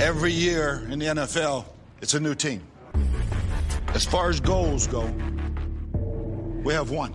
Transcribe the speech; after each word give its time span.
Every 0.00 0.32
year 0.32 0.82
in 0.88 0.98
the 0.98 1.04
NFL, 1.08 1.66
it's 2.00 2.14
a 2.14 2.20
new 2.20 2.34
team. 2.34 2.62
As 3.88 4.02
far 4.02 4.30
as 4.30 4.40
goals 4.40 4.86
go, 4.86 5.04
we 6.64 6.72
have 6.72 6.88
one. 6.88 7.12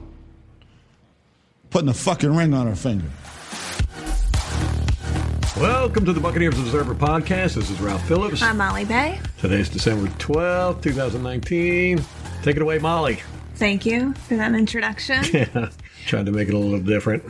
Putting 1.72 1.90
a 1.90 1.96
fucking 1.96 2.36
ring 2.36 2.54
on 2.54 2.68
our 2.68 2.76
finger. 2.76 3.08
Welcome 5.60 6.06
to 6.06 6.14
the 6.14 6.20
Buccaneers 6.20 6.60
Observer 6.60 6.94
Podcast. 6.94 7.56
This 7.56 7.72
is 7.72 7.82
Ralph 7.82 8.08
Phillips. 8.08 8.44
I'm 8.44 8.58
Molly 8.58 8.86
Bay. 8.86 9.20
Today's 9.40 9.68
December 9.68 10.08
12th, 10.20 10.84
2019. 10.84 12.06
Take 12.44 12.56
it 12.56 12.62
away, 12.62 12.78
Molly. 12.78 13.20
Thank 13.56 13.88
you 13.88 14.14
for 14.14 14.38
that 14.38 14.54
introduction. 14.54 15.24
Yeah, 15.34 15.70
tried 16.06 16.28
to 16.28 16.32
make 16.32 16.50
it 16.50 16.54
a 16.54 16.60
little 16.60 16.80
different. 16.80 17.24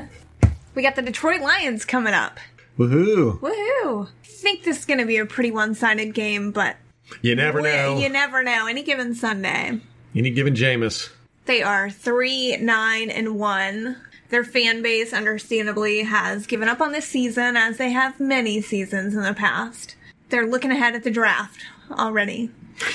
we 0.74 0.82
got 0.82 0.96
the 0.96 1.02
Detroit 1.02 1.40
Lions 1.40 1.84
coming 1.84 2.14
up. 2.14 2.40
Woohoo! 2.78 3.38
Woohoo! 3.40 4.06
I 4.08 4.26
think 4.26 4.64
this 4.64 4.78
is 4.80 4.84
going 4.86 4.98
to 5.00 5.06
be 5.06 5.18
a 5.18 5.26
pretty 5.26 5.50
one 5.50 5.74
sided 5.74 6.14
game, 6.14 6.50
but 6.50 6.76
You 7.20 7.34
never 7.34 7.60
know. 7.60 7.98
you 7.98 8.08
never 8.08 8.42
know. 8.42 8.66
Any 8.66 8.82
given 8.82 9.14
Sunday. 9.14 9.80
Any 10.14 10.30
given 10.30 10.54
Jameis. 10.54 11.10
They 11.44 11.62
are 11.62 11.90
3 11.90 12.56
9 12.58 13.10
and 13.10 13.38
1. 13.38 13.96
Their 14.30 14.44
fan 14.44 14.80
base, 14.82 15.12
understandably, 15.12 16.02
has 16.04 16.46
given 16.46 16.68
up 16.68 16.80
on 16.80 16.92
this 16.92 17.06
season, 17.06 17.56
as 17.56 17.76
they 17.76 17.90
have 17.90 18.18
many 18.18 18.62
seasons 18.62 19.14
in 19.14 19.22
the 19.22 19.34
past. 19.34 19.94
They're 20.30 20.46
looking 20.46 20.70
ahead 20.70 20.94
at 20.94 21.02
the 21.04 21.10
draft 21.10 21.66
already. 21.90 22.50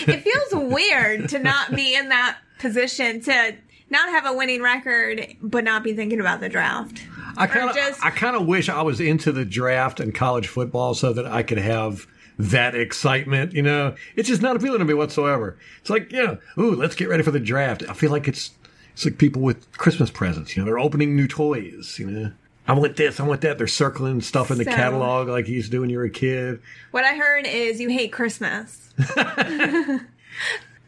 It 0.07 0.23
feels 0.23 0.48
weird 0.73 1.30
to 1.30 1.40
not 1.40 1.76
be 1.76 1.94
in 1.96 2.09
that 2.09 2.38
position, 2.57 3.21
to 3.21 3.55
not 3.91 4.09
have 4.09 4.26
a 4.26 4.34
winning 4.35 4.63
record, 4.63 5.27
but 5.41 5.63
not 5.63 5.84
be 5.84 5.94
thinking 5.94 6.20
about 6.20 6.40
the 6.40 6.49
draft. 6.49 7.04
I 7.38 7.48
kind 7.48 7.70
of, 7.70 7.76
just- 7.76 8.04
I 8.05 8.09
kind 8.09 8.36
of 8.36 8.46
wish 8.46 8.70
I 8.70 8.82
was 8.82 9.00
into 9.00 9.32
the 9.32 9.46
draft 9.46 10.00
and 10.00 10.14
college 10.14 10.48
football 10.48 10.94
so 10.94 11.14
that 11.14 11.26
I 11.26 11.44
could 11.44 11.58
have 11.60 12.08
that 12.40 12.76
excitement. 12.76 13.54
You 13.54 13.62
know, 13.63 13.96
it's 14.16 14.27
just 14.27 14.41
not 14.41 14.55
appealing 14.55 14.80
to 14.80 14.86
me 14.86 14.94
whatsoever. 14.94 15.58
It's 15.82 15.90
like, 15.90 16.12
yeah, 16.12 16.35
ooh, 16.57 16.76
let's 16.76 16.96
get 16.96 17.10
ready 17.10 17.24
for 17.24 17.32
the 17.32 17.40
draft. 17.40 17.84
I 17.90 17.94
feel 17.94 18.12
like 18.12 18.27
it's 18.27 18.52
it's 18.94 19.05
like 19.05 19.18
people 19.18 19.41
with 19.41 19.71
Christmas 19.77 20.10
presents. 20.10 20.55
You 20.55 20.62
know, 20.62 20.66
they're 20.66 20.79
opening 20.79 21.16
new 21.16 21.27
toys. 21.27 21.98
You 21.99 22.10
know, 22.10 22.32
I 22.68 22.74
want 22.74 22.96
this, 22.96 23.20
I 23.20 23.24
want 23.24 23.41
that. 23.41 23.57
They're 23.57 23.68
circling 23.68 24.22
stuff 24.22 24.51
in 24.51 24.57
the 24.57 24.63
So- 24.66 24.72
catalog 24.72 25.27
like 25.27 25.48
you 25.48 25.55
used 25.55 25.68
to 25.68 25.72
do 25.72 25.82
when 25.82 25.90
you 25.90 25.98
were 25.98 26.04
a 26.05 26.10
kid. 26.10 26.60
What 26.91 27.05
I 27.05 27.16
heard 27.16 27.46
is 27.48 27.79
you 27.79 27.90
hate 27.90 28.12
Christmas. 28.12 28.94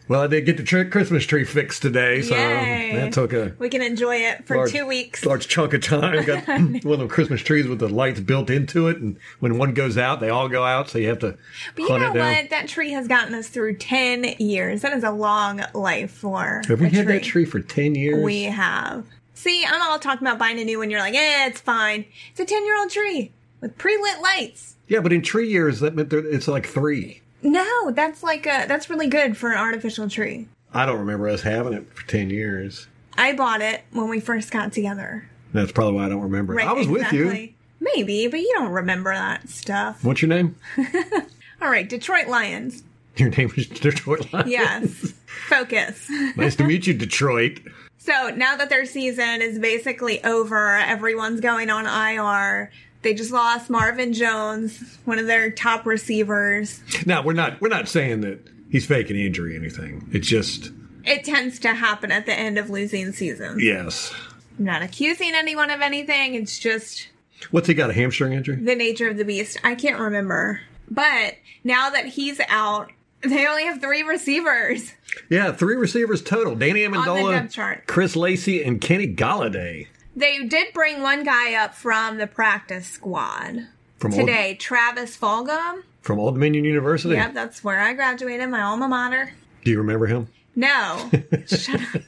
Well, 0.10 0.22
I 0.22 0.28
did 0.28 0.48
get 0.48 0.58
the 0.58 0.64
tr- 0.64 0.86
Christmas 0.86 1.24
tree 1.26 1.44
fixed 1.44 1.84
today, 1.84 2.24
so 2.24 2.34
Yay. 2.36 2.94
that 2.96 3.14
took 3.14 3.32
a 3.32 3.54
We 3.60 3.70
can 3.70 3.84
enjoy 3.84 4.16
it 4.16 4.44
for 4.48 4.58
large, 4.58 4.72
two 4.72 4.88
weeks. 4.88 5.24
large 5.24 5.48
chunk 5.48 5.74
of 5.76 5.82
time. 5.84 6.26
Got 6.26 6.48
one 6.84 7.00
of 7.00 7.08
the 7.08 7.08
Christmas 7.08 7.42
trees 7.42 7.68
with 7.68 7.78
the 7.78 7.88
lights 7.88 8.20
built 8.20 8.50
into 8.50 8.88
it, 8.88 8.98
and 8.98 9.18
when 9.40 9.60
one 9.60 9.76
goes 9.76 10.00
out, 10.00 10.20
they 10.20 10.30
all 10.30 10.50
go 10.50 10.64
out. 10.64 10.90
So 10.90 10.98
you 10.98 11.10
have 11.10 11.20
to 11.20 11.38
But 11.76 11.84
you 11.84 12.00
know 12.00 12.08
what? 12.14 12.50
That 12.50 12.68
tree 12.68 12.90
has 12.92 13.08
gotten 13.08 13.36
us 13.36 13.50
through 13.50 13.76
10 13.78 14.24
years. 14.40 14.82
That 14.82 14.94
is 14.94 15.04
a 15.04 15.12
long 15.12 15.62
life 15.76 16.10
for 16.10 16.64
Have 16.68 16.82
we 16.82 16.90
had 16.90 17.06
that 17.06 17.22
tree 17.24 17.46
for 17.46 17.60
ten 17.60 17.94
years? 17.94 18.24
We 18.24 18.44
have. 18.46 19.06
See, 19.36 19.64
I'm 19.64 19.80
all 19.82 20.00
talking 20.00 20.28
about 20.28 20.40
buying 20.40 20.60
a 20.60 20.64
new 20.66 20.80
one. 20.80 20.90
You're 20.90 21.00
like, 21.02 21.14
eh, 21.14 21.46
it's 21.48 21.62
fine. 21.62 22.06
It's 22.32 22.40
a 22.40 22.46
10 22.46 22.66
year 22.66 22.78
old 22.80 22.90
tree 22.90 23.32
with 23.62 23.78
pre 23.78 23.96
lit 23.96 24.22
lights. 24.24 24.76
yeah, 24.88 25.02
but 25.02 25.14
in 25.14 25.22
tree 25.22 25.48
years, 25.50 25.80
that 25.82 25.94
meant 25.96 26.12
it's 26.12 26.48
like 26.48 26.66
three. 26.66 27.22
No, 27.42 27.92
that's 27.92 28.24
like 28.24 28.46
a, 28.46 28.66
that's 28.68 28.90
really 28.90 29.08
good 29.08 29.38
for 29.38 29.52
an 29.52 29.58
artificial 29.58 30.10
tree. 30.10 30.48
I 30.74 30.86
don't 30.86 31.00
remember 31.00 31.30
us 31.30 31.42
having 31.42 31.74
it 31.74 31.92
for 31.94 32.06
ten 32.08 32.30
years. 32.30 32.88
I 33.18 33.34
bought 33.34 33.62
it 33.62 33.82
when 33.92 34.10
we 34.10 34.20
first 34.20 34.52
got 34.52 34.72
together. 34.72 35.30
That's 35.54 35.72
probably 35.72 35.94
why 35.94 36.06
I 36.06 36.10
don't 36.10 36.22
remember. 36.22 36.54
Right, 36.54 36.68
I 36.68 36.74
was 36.74 36.88
with 36.88 37.12
you. 37.12 37.54
Maybe, 37.80 38.28
but 38.28 38.40
you 38.40 38.54
don't 38.58 38.72
remember 38.72 39.14
that 39.14 39.50
stuff. 39.50 40.04
What's 40.04 40.22
your 40.22 40.30
name? 40.30 40.56
All 41.62 41.70
right, 41.70 41.88
Detroit 41.88 42.28
Lions. 42.28 42.84
Your 43.16 43.30
name 43.30 43.52
is 43.56 43.68
Detroit 43.68 44.32
Lions. 44.32 44.50
Yes. 44.50 45.14
Focus. 45.48 46.10
nice 46.38 46.56
to 46.58 46.64
meet 46.64 46.88
you, 46.88 46.94
Detroit. 46.94 47.60
So 47.98 48.30
now 48.30 48.56
that 48.56 48.70
their 48.70 48.86
season 48.86 49.42
is 49.42 49.60
basically 49.60 50.24
over, 50.24 50.76
everyone's 50.78 51.42
going 51.42 51.70
on 51.70 51.86
IR. 51.86 52.72
They 53.02 53.14
just 53.14 53.32
lost 53.32 53.70
Marvin 53.70 54.12
Jones, 54.14 54.98
one 55.06 55.20
of 55.20 55.26
their 55.28 55.50
top 55.52 55.86
receivers. 55.86 56.82
Now 57.06 57.24
we're 57.24 57.34
not 57.34 57.62
we're 57.62 57.70
not 57.70 57.88
saying 57.88 58.22
that 58.22 58.40
he's 58.70 58.86
faking 58.86 59.18
injury 59.18 59.56
or 59.56 59.60
anything. 59.60 60.08
It's 60.12 60.28
just 60.28 60.72
It 61.06 61.24
tends 61.24 61.60
to 61.60 61.74
happen 61.74 62.12
at 62.12 62.26
the 62.26 62.34
end 62.34 62.58
of 62.58 62.70
losing 62.70 63.12
seasons. 63.14 63.64
yes. 63.64 64.14
I'm 64.58 64.66
not 64.66 64.82
accusing 64.82 65.32
anyone 65.34 65.70
of 65.70 65.80
anything. 65.82 66.36
It's 66.36 66.60
just 66.60 67.08
What's 67.52 67.68
he 67.68 67.74
got? 67.74 67.90
A 67.90 67.94
hamstring 67.94 68.34
injury? 68.34 68.58
the 68.58 68.76
nature 68.76 69.08
of 69.10 69.16
the 69.16 69.24
beast. 69.24 69.58
I 69.64 69.76
can't 69.76 69.98
remember. 70.00 70.60
But 70.92 71.36
now 71.64 71.90
that 71.92 72.06
he's 72.06 72.42
out, 72.50 72.92
they 73.22 73.48
only 73.48 73.64
have 73.64 73.80
three 73.80 74.04
receivers. 74.04 74.92
Yeah, 75.30 75.54
three 75.54 75.76
receivers 75.76 76.22
total: 76.22 76.56
Danny 76.56 76.82
Amendola. 76.82 77.86
Chris 77.88 78.16
Lacey, 78.18 78.62
and 78.64 78.82
Kenny 78.82 79.08
Golladay. 79.14 79.88
They 80.20 80.44
did 80.46 80.74
bring 80.74 81.02
one 81.02 81.24
guy 81.24 81.54
up 81.56 81.74
from 81.74 82.18
the 82.18 82.28
practice 82.28 82.88
squad 82.88 83.68
From 84.00 84.14
Old, 84.14 84.20
today, 84.20 84.56
Travis 84.60 85.16
Fulgham. 85.18 85.84
from 86.02 86.20
Old 86.20 86.34
Dominion 86.36 86.66
University. 86.66 87.16
Yep, 87.16 87.34
that's 87.34 87.64
where 87.64 87.80
I 87.80 87.94
graduated, 87.94 88.50
my 88.50 88.62
alma 88.62 88.90
mater. 88.90 89.32
Do 89.64 89.72
you 89.72 89.78
remember 89.78 90.08
him? 90.08 90.28
No. 90.58 91.10
Shut 91.48 91.80
up. 91.96 92.02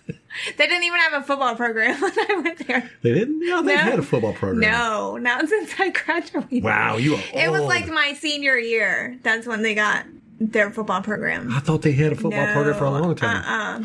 They 0.58 0.68
didn't 0.68 0.84
even 0.84 1.00
have 1.00 1.14
a 1.22 1.26
football 1.26 1.56
program 1.56 2.02
when 2.02 2.12
I 2.18 2.42
went 2.44 2.68
there. 2.68 2.90
They 3.02 3.14
didn't. 3.14 3.42
Yeah, 3.46 3.62
they 3.62 3.76
No. 3.76 3.82
had 3.82 4.00
a 4.00 4.04
football 4.04 4.34
program. 4.34 4.60
No, 4.60 5.16
not 5.18 5.48
since 5.48 5.74
I 5.80 5.90
graduated. 6.06 6.64
Wow, 6.64 6.98
you 6.98 7.16
are 7.16 7.22
It 7.34 7.50
was 7.50 7.62
like 7.62 7.88
my 7.88 8.14
senior 8.14 8.58
year. 8.58 9.18
That's 9.24 9.48
when 9.48 9.62
they 9.62 9.74
got 9.74 10.06
their 10.40 10.70
football 10.72 11.02
program. 11.02 11.50
I 11.54 11.60
thought 11.60 11.82
they 11.82 11.92
had 11.94 12.12
a 12.12 12.16
football 12.16 12.46
program 12.52 12.78
for 12.78 12.86
a 12.86 12.92
long 12.92 13.16
time. 13.16 13.38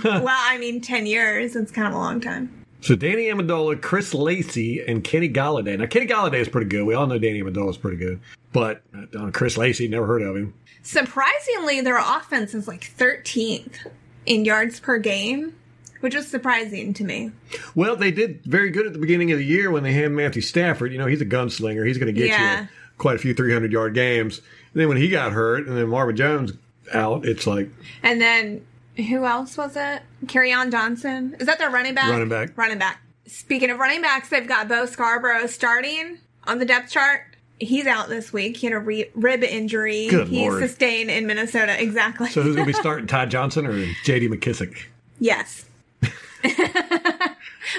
Uh-uh. 0.03 0.21
well, 0.23 0.29
I 0.37 0.59
mean, 0.59 0.81
10 0.81 1.07
years. 1.07 1.55
It's 1.55 1.71
kind 1.71 1.87
of 1.87 1.95
a 1.95 1.99
long 1.99 2.21
time. 2.21 2.65
So 2.81 2.95
Danny 2.95 3.25
Amendola, 3.25 3.81
Chris 3.81 4.15
Lacey, 4.15 4.85
and 4.87 5.03
Kenny 5.03 5.29
Golladay. 5.29 5.79
Now 5.79 5.87
Kenny 5.87 6.07
Golladay 6.07 6.41
is 6.41 6.49
pretty 6.49 6.69
good. 6.69 6.85
We 6.85 6.95
all 6.95 7.07
know 7.07 7.19
Danny 7.19 7.43
Amendola 7.43 7.71
is 7.71 7.77
pretty 7.77 7.97
good, 7.97 8.21
but 8.53 8.83
uh, 9.19 9.31
Chris 9.33 9.57
Lacey, 9.57 9.89
never 9.89 10.07
heard 10.07 10.23
of 10.23 10.37
him. 10.37 10.55
Surprisingly, 10.83 11.81
their 11.81 11.99
offense 11.99 12.55
is 12.55 12.69
like 12.69 12.83
13th 12.97 13.89
in 14.25 14.45
yards 14.45 14.79
per 14.79 14.99
game, 14.99 15.55
which 16.01 16.15
was 16.15 16.29
surprising 16.29 16.95
to 16.95 17.03
me. 17.05 17.33
Well, 17.75 17.97
they 17.97 18.11
did 18.13 18.45
very 18.45 18.71
good 18.71 18.87
at 18.87 18.93
the 18.93 18.99
beginning 18.99 19.33
of 19.33 19.39
the 19.39 19.45
year 19.45 19.71
when 19.71 19.83
they 19.83 19.93
had 19.93 20.13
Matthew 20.13 20.43
Stafford. 20.43 20.93
You 20.93 20.99
know, 20.99 21.07
he's 21.07 21.21
a 21.21 21.27
gunslinger. 21.27 21.87
He's 21.87 21.99
going 21.99 22.13
to 22.15 22.19
get 22.19 22.29
Yeah. 22.29 22.63
you 22.63 22.69
quite 22.99 23.17
a 23.17 23.19
few 23.19 23.35
300 23.35 23.73
yard 23.73 23.95
games. 23.95 24.39
And 24.73 24.81
then 24.81 24.89
when 24.89 24.97
he 24.97 25.09
got 25.09 25.33
hurt 25.33 25.67
and 25.67 25.77
then 25.77 25.89
Marvin 25.89 26.17
Jones 26.17 26.53
out, 26.95 27.27
it's 27.27 27.47
like, 27.47 27.69
And 28.03 28.21
then 28.21 28.65
who 28.97 29.25
else 29.25 29.57
was 29.57 29.77
it? 29.77 30.03
Kerryon 30.27 30.71
Johnson. 30.71 31.37
Is 31.39 31.47
that 31.47 31.59
their 31.59 31.71
running 31.71 31.95
back? 31.95 32.11
Running 32.11 32.29
back. 32.29 32.57
Running 32.57 32.79
back. 32.79 33.01
Speaking 33.27 33.71
of 33.71 33.79
running 33.79 34.03
backs, 34.03 34.29
they've 34.29 34.47
got 34.47 34.69
Bo 34.69 34.87
Scarborough 34.87 35.47
starting 35.47 36.19
on 36.45 36.59
the 36.59 36.65
depth 36.65 36.91
chart. 36.91 37.23
He's 37.59 37.87
out 37.87 38.09
this 38.09 38.33
week. 38.33 38.59
He 38.59 38.67
had 38.67 38.75
a 38.75 38.79
re- 38.79 39.11
rib 39.15 39.43
injury 39.43 40.09
Good 40.09 40.29
he 40.29 40.41
Lord. 40.43 40.63
sustained 40.63 41.11
in 41.11 41.27
Minnesota. 41.27 41.75
Exactly. 41.83 42.29
so 42.29 42.43
who's 42.43 42.55
going 42.55 42.67
to 42.69 42.73
be 42.73 42.79
starting, 42.81 43.07
Todd 43.07 43.31
Johnson 43.31 43.67
or 43.67 43.87
J.D. 44.05 44.29
McKissick? 44.29 44.77
yes. 45.19 45.65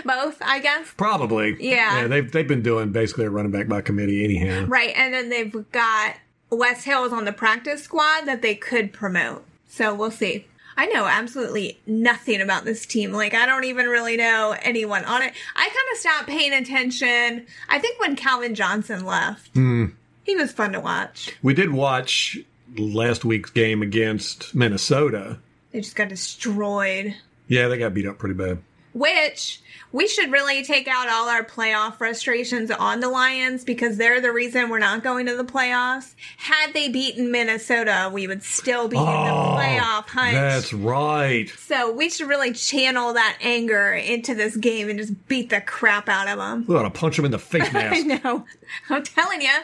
Both, 0.06 0.38
I 0.42 0.60
guess. 0.60 0.92
Probably. 0.98 1.56
Yeah. 1.64 2.02
Yeah, 2.02 2.08
they've, 2.08 2.32
they've 2.32 2.48
been 2.48 2.62
doing 2.62 2.92
basically 2.92 3.26
a 3.26 3.30
running 3.30 3.52
back 3.52 3.68
by 3.68 3.82
committee 3.82 4.24
anyhow. 4.24 4.66
Right. 4.68 4.94
And 4.96 5.14
then 5.14 5.30
they've 5.30 5.72
got 5.72 6.16
Wes 6.50 6.84
Hills 6.84 7.14
on 7.14 7.26
the 7.26 7.32
practice 7.34 7.84
squad 7.84 8.26
that 8.26 8.42
they 8.42 8.56
could 8.56 8.92
promote. 8.94 9.46
So 9.70 9.94
we'll 9.96 10.12
see. 10.12 10.46
I 10.78 10.86
know 10.86 11.06
absolutely 11.06 11.80
nothing 11.88 12.40
about 12.40 12.64
this 12.64 12.86
team. 12.86 13.12
Like, 13.12 13.34
I 13.34 13.48
don't 13.48 13.64
even 13.64 13.88
really 13.88 14.16
know 14.16 14.56
anyone 14.62 15.04
on 15.06 15.24
it. 15.24 15.34
I 15.56 15.68
kind 15.68 15.92
of 15.92 15.98
stopped 15.98 16.30
paying 16.30 16.54
attention. 16.54 17.48
I 17.68 17.80
think 17.80 18.00
when 18.00 18.16
Calvin 18.16 18.54
Johnson 18.54 19.04
left, 19.04 19.50
hmm. 19.54 19.88
he 20.24 20.36
was 20.36 20.52
fun 20.52 20.74
to 20.74 20.80
watch. 20.80 21.36
We 21.42 21.56
did 21.56 21.72
watch 21.72 22.38
last 22.78 23.26
week's 23.26 23.50
game 23.50 23.82
against 23.82 24.54
Minnesota. 24.54 25.40
They 25.72 25.82
just 25.82 25.96
got 25.96 26.10
destroyed. 26.10 27.16
Yeah, 27.48 27.68
they 27.70 27.80
got 27.80 27.96
beat 27.96 28.06
up 28.06 28.20
pretty 28.20 28.36
bad. 28.36 28.60
Which 28.94 29.62
we 29.98 30.08
should 30.08 30.32
really 30.32 30.64
take 30.64 30.88
out 30.88 31.10
all 31.10 31.28
our 31.28 31.44
playoff 31.44 31.96
frustrations 31.96 32.70
on 32.70 33.00
the 33.00 33.10
Lions 33.10 33.64
because 33.64 33.98
they're 33.98 34.22
the 34.22 34.32
reason 34.32 34.70
we're 34.70 34.78
not 34.78 35.04
going 35.04 35.26
to 35.26 35.36
the 35.36 35.44
playoffs. 35.44 36.14
Had 36.38 36.72
they 36.74 36.88
beaten 36.88 37.32
Minnesota, 37.32 38.12
we 38.14 38.28
would 38.28 38.44
still 38.44 38.88
be 38.88 38.96
in 38.96 39.04
the 39.04 39.10
oh, 39.10 39.56
playoff 39.58 40.08
hunt. 40.08 40.38
Oh, 40.38 40.40
That's 40.40 40.72
right. 40.72 41.50
So 41.50 41.92
we 41.92 42.12
should 42.12 42.30
really 42.30 42.54
channel 42.54 43.14
that 43.14 43.40
anger 43.42 43.92
into 43.92 44.36
this 44.36 44.56
game 44.56 44.88
and 44.88 45.00
just 45.00 45.28
beat 45.28 45.50
the 45.50 45.62
crap 45.62 46.08
out 46.08 46.28
of 46.28 46.38
them. 46.38 46.66
We 46.68 46.76
ought 46.76 46.84
to 46.84 46.92
punch 46.92 47.16
them 47.16 47.26
in 47.26 47.32
the 47.32 47.40
face 47.40 47.68
I 47.74 48.02
know. 48.02 48.46
I'm 48.92 49.04
telling 49.04 49.42
you, 49.42 49.58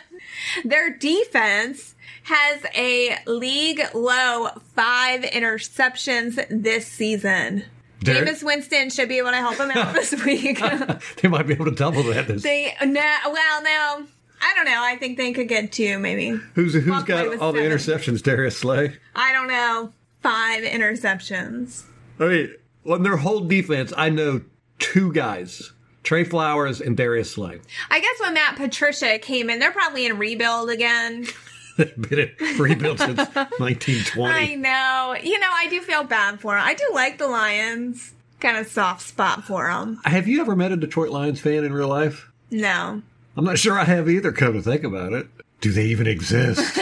their 0.66 0.90
defense 0.90 1.94
has 2.24 2.66
a 2.74 3.20
league 3.28 3.84
low 3.94 4.48
five 4.74 5.22
interceptions 5.22 6.44
this 6.50 6.88
season. 6.88 7.66
Derek- 8.04 8.28
Jameis 8.30 8.44
Winston 8.44 8.90
should 8.90 9.10
be 9.10 9.18
able 9.18 9.32
to 9.32 9.38
help 9.38 9.58
them 9.58 9.72
out 9.72 9.94
this 9.94 10.14
week. 10.26 10.60
they 11.22 11.28
might 11.28 11.48
be 11.48 11.54
able 11.54 11.66
to 11.66 11.72
double 11.72 12.04
that. 12.04 12.28
This. 12.28 12.44
they 12.44 12.74
no, 12.84 13.02
well, 13.26 13.64
no. 13.64 14.06
I 14.46 14.54
don't 14.56 14.66
know. 14.66 14.84
I 14.84 14.98
think 14.98 15.18
they 15.18 15.32
could 15.32 15.48
get 15.48 15.72
two, 15.72 15.98
maybe. 16.00 16.38
Who's 16.56 16.74
who's 16.74 16.88
away 16.88 17.04
got 17.06 17.38
all 17.40 17.54
the 17.54 17.60
interceptions? 17.62 18.22
Darius 18.22 18.58
Slay. 18.58 18.98
I 19.16 19.32
don't 19.32 19.48
know. 19.48 19.94
Five 20.22 20.64
interceptions. 20.64 21.84
I 22.20 22.26
mean, 22.26 22.56
on 22.86 23.04
their 23.04 23.18
whole 23.18 23.42
defense, 23.42 23.94
I 23.96 24.10
know 24.10 24.42
two 24.80 25.14
guys: 25.14 25.72
Trey 26.04 26.26
Flowers 26.26 26.82
and 26.82 26.98
Darius 26.98 27.32
Slay. 27.32 27.60
I 27.90 28.00
guess 28.02 28.20
when 28.20 28.34
Matt 28.34 28.58
Patricia 28.58 29.18
came 29.20 29.50
in, 29.50 29.60
they're 29.60 29.72
probably 29.72 30.06
in 30.06 30.18
rebuild 30.18 30.70
again. 30.70 31.26
They've 31.78 32.10
been 32.10 32.20
in 32.20 32.58
rebuilt 32.60 33.00
since 33.00 33.18
1920. 33.36 34.34
I 34.34 34.56
know. 34.56 35.16
You 35.22 35.40
know, 35.40 35.50
I 35.52 35.68
do 35.70 35.82
feel 35.82 36.04
bad 36.04 36.40
for 36.40 36.54
them. 36.56 36.64
I 36.64 36.74
do 36.74 36.90
like 36.94 37.18
the 37.18 37.28
Lions. 37.28 38.14
Kind 38.40 38.58
of 38.58 38.68
soft 38.68 39.08
spot 39.08 39.46
for 39.46 39.68
them. 39.68 40.00
Have 40.04 40.28
you 40.28 40.42
ever 40.42 40.56
met 40.56 40.72
a 40.72 40.76
Detroit 40.78 41.10
Lions 41.12 41.40
fan 41.40 41.64
in 41.64 41.72
real 41.74 41.88
life? 41.88 42.30
No. 42.52 43.02
I'm 43.38 43.46
not 43.46 43.58
sure 43.58 43.80
I 43.80 43.86
have 43.86 44.10
either. 44.10 44.32
Come 44.32 44.54
to 44.54 44.62
think 44.62 44.84
about 44.84 45.14
it, 45.14 45.28
do 45.62 45.72
they 45.72 45.86
even 45.86 46.08
exist? 46.08 46.78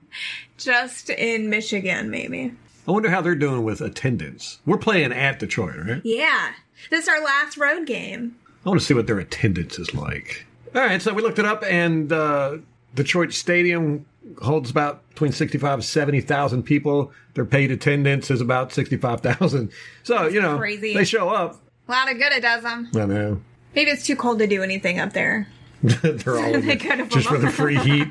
Just 0.56 1.10
in 1.10 1.50
Michigan, 1.50 2.08
maybe. 2.08 2.54
I 2.86 2.90
wonder 2.90 3.10
how 3.10 3.20
they're 3.20 3.34
doing 3.34 3.64
with 3.64 3.80
attendance. 3.80 4.60
We're 4.64 4.78
playing 4.78 5.12
at 5.12 5.38
Detroit, 5.38 5.76
right? 5.76 6.00
Yeah. 6.04 6.52
This 6.90 7.04
is 7.04 7.08
our 7.08 7.22
last 7.22 7.56
road 7.56 7.86
game. 7.86 8.36
I 8.64 8.68
want 8.68 8.80
to 8.80 8.86
see 8.86 8.94
what 8.94 9.06
their 9.06 9.18
attendance 9.18 9.78
is 9.78 9.92
like. 9.94 10.46
All 10.74 10.80
right, 10.82 11.02
so 11.02 11.12
we 11.12 11.22
looked 11.22 11.38
it 11.38 11.44
up, 11.44 11.64
and 11.66 12.12
uh, 12.12 12.58
Detroit 12.94 13.32
Stadium 13.32 14.06
holds 14.42 14.70
about 14.70 15.08
between 15.10 15.32
65 15.32 15.74
and 15.74 15.84
70,000 15.84 16.62
people. 16.62 17.12
Their 17.34 17.44
paid 17.44 17.70
attendance 17.70 18.30
is 18.30 18.40
about 18.40 18.72
65,000. 18.72 19.70
So, 20.02 20.26
you 20.28 20.40
know, 20.40 20.58
crazy. 20.58 20.94
they 20.94 21.04
show 21.04 21.28
up. 21.28 21.60
A 21.88 21.92
lot 21.92 22.10
of 22.10 22.18
good 22.18 22.32
it 22.32 22.42
does 22.42 22.62
them. 22.62 22.88
I 22.94 23.06
know. 23.06 23.40
Maybe 23.74 23.90
it's 23.90 24.06
too 24.06 24.16
cold 24.16 24.38
to 24.40 24.46
do 24.46 24.62
anything 24.62 24.98
up 24.98 25.12
there. 25.12 25.48
They're 25.82 26.38
all 26.38 26.52
They 26.60 26.76
could 26.76 27.10
just 27.10 27.26
for 27.28 27.38
the 27.38 27.50
free 27.50 27.76
heat. 27.76 28.08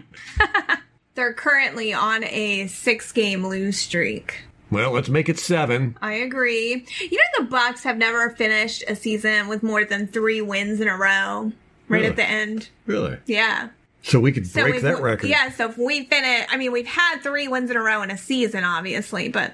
They're 1.16 1.34
currently 1.34 1.94
on 1.94 2.24
a 2.24 2.68
six 2.68 3.12
game 3.12 3.46
lose 3.46 3.78
streak. 3.78 4.44
Well, 4.72 4.92
let's 4.92 5.10
make 5.10 5.28
it 5.28 5.38
seven. 5.38 5.98
I 6.02 6.14
agree. 6.14 6.86
You 7.02 7.18
know 7.18 7.44
the 7.44 7.50
Bucks 7.50 7.84
have 7.84 7.98
never 7.98 8.30
finished 8.32 8.84
a 8.88 8.96
season 8.96 9.50
with 9.50 9.64
more 9.64 9.84
than 9.84 10.08
three 10.08 10.42
wins 10.42 10.80
in 10.80 10.88
a 10.88 10.96
row. 10.98 11.52
Right 11.90 11.98
Really? 12.00 12.08
at 12.08 12.16
the 12.16 12.26
end. 12.26 12.70
Really? 12.86 13.18
Yeah. 13.26 13.70
So 14.04 14.20
we 14.20 14.32
could 14.32 14.48
So 14.48 14.64
break 14.64 14.76
if 14.76 14.82
that 14.82 15.02
record. 15.02 15.30
Yeah, 15.30 15.52
so 15.52 15.70
if 15.70 15.78
we 15.78 16.06
finish 16.06 16.48
I 16.50 16.58
mean 16.58 16.72
we've 16.72 16.88
had 16.88 17.20
three 17.20 17.48
wins 17.48 17.70
in 17.70 17.78
a 17.78 17.82
row 17.82 18.02
in 18.02 18.12
a 18.12 18.18
season, 18.18 18.64
obviously, 18.64 19.30
but 19.30 19.54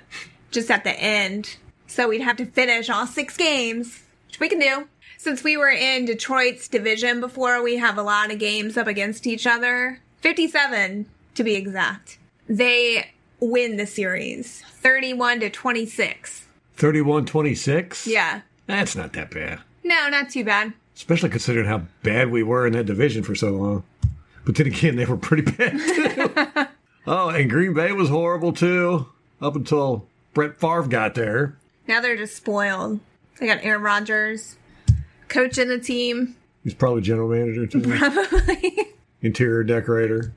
just 0.51 0.71
at 0.71 0.83
the 0.83 0.97
end. 0.97 1.57
So 1.87 2.09
we'd 2.09 2.21
have 2.21 2.37
to 2.37 2.45
finish 2.45 2.89
all 2.89 3.07
six 3.07 3.37
games, 3.37 4.03
which 4.27 4.39
we 4.39 4.49
can 4.49 4.59
do. 4.59 4.87
Since 5.17 5.43
we 5.43 5.57
were 5.57 5.69
in 5.69 6.05
Detroit's 6.05 6.67
division 6.67 7.19
before, 7.19 7.61
we 7.63 7.77
have 7.77 7.97
a 7.97 8.03
lot 8.03 8.31
of 8.31 8.39
games 8.39 8.77
up 8.77 8.87
against 8.87 9.25
each 9.25 9.47
other. 9.47 9.99
57 10.21 11.05
to 11.35 11.43
be 11.43 11.55
exact. 11.55 12.17
They 12.47 13.11
win 13.39 13.77
the 13.77 13.87
series 13.87 14.61
31 14.61 15.41
to 15.41 15.49
26. 15.49 16.45
31 16.75 17.25
26? 17.25 18.07
Yeah. 18.07 18.41
That's 18.67 18.95
not 18.95 19.13
that 19.13 19.31
bad. 19.31 19.59
No, 19.83 20.09
not 20.09 20.29
too 20.29 20.43
bad. 20.43 20.73
Especially 20.95 21.29
considering 21.29 21.67
how 21.67 21.83
bad 22.03 22.29
we 22.31 22.43
were 22.43 22.67
in 22.67 22.73
that 22.73 22.85
division 22.85 23.23
for 23.23 23.35
so 23.35 23.51
long. 23.51 23.83
But 24.47 24.55
then 24.55 24.67
again, 24.67 24.95
they 24.95 25.03
were 25.03 25.17
pretty 25.17 25.43
bad 25.43 25.73
too. 25.77 26.67
oh, 27.05 27.27
and 27.27 27.49
Green 27.49 27.73
Bay 27.73 27.91
was 27.91 28.07
horrible 28.07 28.53
too, 28.53 29.05
up 29.41 29.57
until 29.57 30.07
Brett 30.33 30.57
Favre 30.57 30.83
got 30.83 31.15
there. 31.15 31.57
Now 31.85 31.99
they're 31.99 32.15
just 32.15 32.37
spoiled. 32.37 33.01
They 33.41 33.47
got 33.47 33.59
Aaron 33.61 33.81
Rodgers 33.81 34.55
coach 35.27 35.49
coaching 35.49 35.67
the 35.67 35.79
team. 35.79 36.37
He's 36.63 36.73
probably 36.73 37.01
general 37.01 37.27
manager 37.27 37.67
too, 37.67 37.81
Probably. 37.97 38.87
interior 39.21 39.65
decorator. 39.65 40.31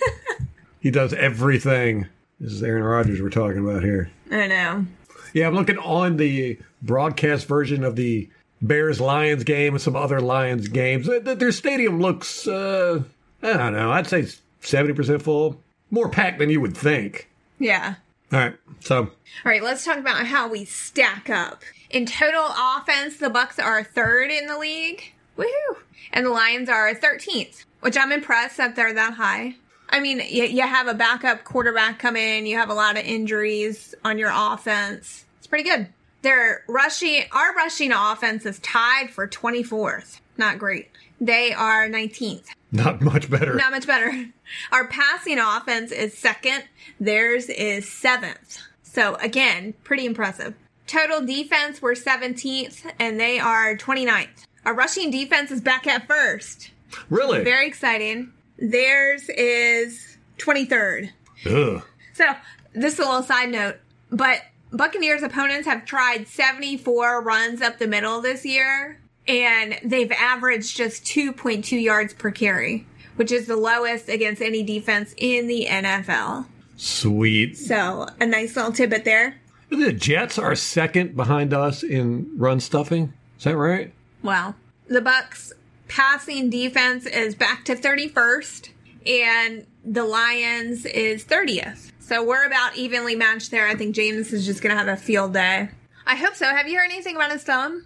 he 0.80 0.90
does 0.90 1.12
everything. 1.14 2.08
This 2.40 2.50
is 2.52 2.64
Aaron 2.64 2.82
Rodgers 2.82 3.22
we're 3.22 3.30
talking 3.30 3.58
about 3.58 3.84
here. 3.84 4.10
I 4.28 4.48
know. 4.48 4.86
Yeah, 5.34 5.46
I'm 5.46 5.54
looking 5.54 5.78
on 5.78 6.16
the 6.16 6.58
broadcast 6.82 7.46
version 7.46 7.84
of 7.84 7.94
the 7.94 8.28
Bears 8.60 9.00
Lions 9.00 9.44
game 9.44 9.74
and 9.74 9.80
some 9.80 9.94
other 9.94 10.20
Lions 10.20 10.66
games. 10.66 11.06
Their 11.06 11.52
stadium 11.52 12.00
looks, 12.00 12.48
uh, 12.48 13.04
I 13.42 13.52
don't 13.54 13.72
know, 13.72 13.90
I'd 13.90 14.06
say 14.06 14.26
70% 14.62 15.22
full. 15.22 15.60
More 15.90 16.08
packed 16.08 16.40
than 16.40 16.50
you 16.50 16.60
would 16.60 16.76
think. 16.76 17.28
Yeah. 17.58 17.94
All 18.32 18.40
right, 18.40 18.56
so 18.80 18.98
All 18.98 19.08
right, 19.44 19.62
let's 19.62 19.84
talk 19.84 19.98
about 19.98 20.26
how 20.26 20.48
we 20.48 20.64
stack 20.64 21.30
up. 21.30 21.62
In 21.90 22.06
total 22.06 22.44
offense, 22.44 23.18
the 23.18 23.30
Bucks 23.30 23.58
are 23.60 23.84
third 23.84 24.30
in 24.30 24.46
the 24.46 24.58
league. 24.58 25.12
Woohoo! 25.38 25.76
And 26.12 26.26
the 26.26 26.30
Lions 26.30 26.68
are 26.68 26.92
13th, 26.92 27.64
which 27.80 27.96
I'm 27.96 28.10
impressed 28.10 28.56
that 28.56 28.74
they're 28.74 28.92
that 28.94 29.14
high. 29.14 29.54
I 29.88 30.00
mean, 30.00 30.18
you, 30.18 30.44
you 30.44 30.62
have 30.62 30.88
a 30.88 30.94
backup 30.94 31.44
quarterback 31.44 32.00
come 32.00 32.16
in, 32.16 32.46
you 32.46 32.56
have 32.56 32.70
a 32.70 32.74
lot 32.74 32.96
of 32.98 33.04
injuries 33.04 33.94
on 34.04 34.18
your 34.18 34.32
offense. 34.34 35.24
It's 35.38 35.46
pretty 35.46 35.68
good. 35.68 35.88
Their 36.22 36.64
rushing, 36.66 37.22
our 37.30 37.54
rushing 37.54 37.92
offense 37.92 38.44
is 38.44 38.58
tied 38.58 39.10
for 39.10 39.28
24th. 39.28 40.20
Not 40.36 40.58
great. 40.58 40.90
They 41.20 41.52
are 41.52 41.88
19th. 41.88 42.48
Not 42.72 43.00
much 43.00 43.30
better. 43.30 43.54
Not 43.54 43.72
much 43.72 43.86
better. 43.86 44.30
Our 44.72 44.86
passing 44.88 45.38
offense 45.38 45.92
is 45.92 46.16
second. 46.16 46.64
Theirs 47.00 47.48
is 47.48 47.88
seventh. 47.90 48.58
So 48.82 49.14
again, 49.16 49.74
pretty 49.84 50.06
impressive. 50.06 50.54
Total 50.86 51.24
defense, 51.24 51.82
we're 51.82 51.94
17th 51.94 52.92
and 52.98 53.18
they 53.18 53.38
are 53.40 53.76
29th. 53.76 54.44
Our 54.64 54.74
rushing 54.74 55.10
defense 55.10 55.50
is 55.50 55.60
back 55.60 55.86
at 55.86 56.06
first. 56.06 56.70
really? 57.10 57.44
Very 57.44 57.66
exciting. 57.66 58.32
Theirs 58.58 59.28
is 59.28 60.16
23rd. 60.38 61.10
Ugh. 61.46 61.82
So 62.14 62.24
this 62.72 62.94
is 62.94 62.98
a 63.00 63.02
little 63.02 63.22
side 63.22 63.50
note, 63.50 63.76
but 64.10 64.42
Buccaneers 64.72 65.22
opponents 65.22 65.66
have 65.66 65.84
tried 65.84 66.26
74 66.28 67.22
runs 67.22 67.62
up 67.62 67.78
the 67.78 67.86
middle 67.86 68.20
this 68.20 68.44
year, 68.44 69.00
and 69.28 69.78
they've 69.84 70.12
averaged 70.12 70.76
just 70.76 71.04
2.2 71.04 71.80
yards 71.82 72.14
per 72.14 72.30
carry, 72.30 72.86
which 73.16 73.32
is 73.32 73.46
the 73.46 73.56
lowest 73.56 74.08
against 74.08 74.42
any 74.42 74.62
defense 74.62 75.14
in 75.16 75.46
the 75.46 75.66
NFL. 75.68 76.46
Sweet. 76.76 77.56
So 77.56 78.08
a 78.20 78.26
nice 78.26 78.56
little 78.56 78.72
tidbit 78.72 79.04
there. 79.04 79.40
The 79.70 79.92
Jets 79.92 80.38
are 80.38 80.54
second 80.54 81.16
behind 81.16 81.52
us 81.52 81.82
in 81.82 82.30
run 82.36 82.60
stuffing. 82.60 83.12
Is 83.38 83.44
that 83.44 83.56
right? 83.56 83.92
Wow. 84.22 84.54
The 84.88 85.00
Bucks 85.00 85.52
passing 85.88 86.50
defense 86.50 87.06
is 87.06 87.34
back 87.34 87.64
to 87.64 87.74
31st 87.74 88.70
and 89.06 89.66
the 89.84 90.04
Lions 90.04 90.84
is 90.84 91.24
30th. 91.24 91.92
So 92.00 92.22
we're 92.24 92.46
about 92.46 92.76
evenly 92.76 93.16
matched 93.16 93.50
there. 93.50 93.66
I 93.66 93.74
think 93.74 93.96
Jameis 93.96 94.32
is 94.32 94.46
just 94.46 94.62
going 94.62 94.74
to 94.74 94.78
have 94.78 94.88
a 94.88 94.96
field 94.96 95.32
day. 95.32 95.68
I 96.06 96.14
hope 96.14 96.34
so. 96.34 96.46
Have 96.46 96.68
you 96.68 96.78
heard 96.78 96.90
anything 96.90 97.16
about 97.16 97.32
his 97.32 97.42
thumb? 97.42 97.85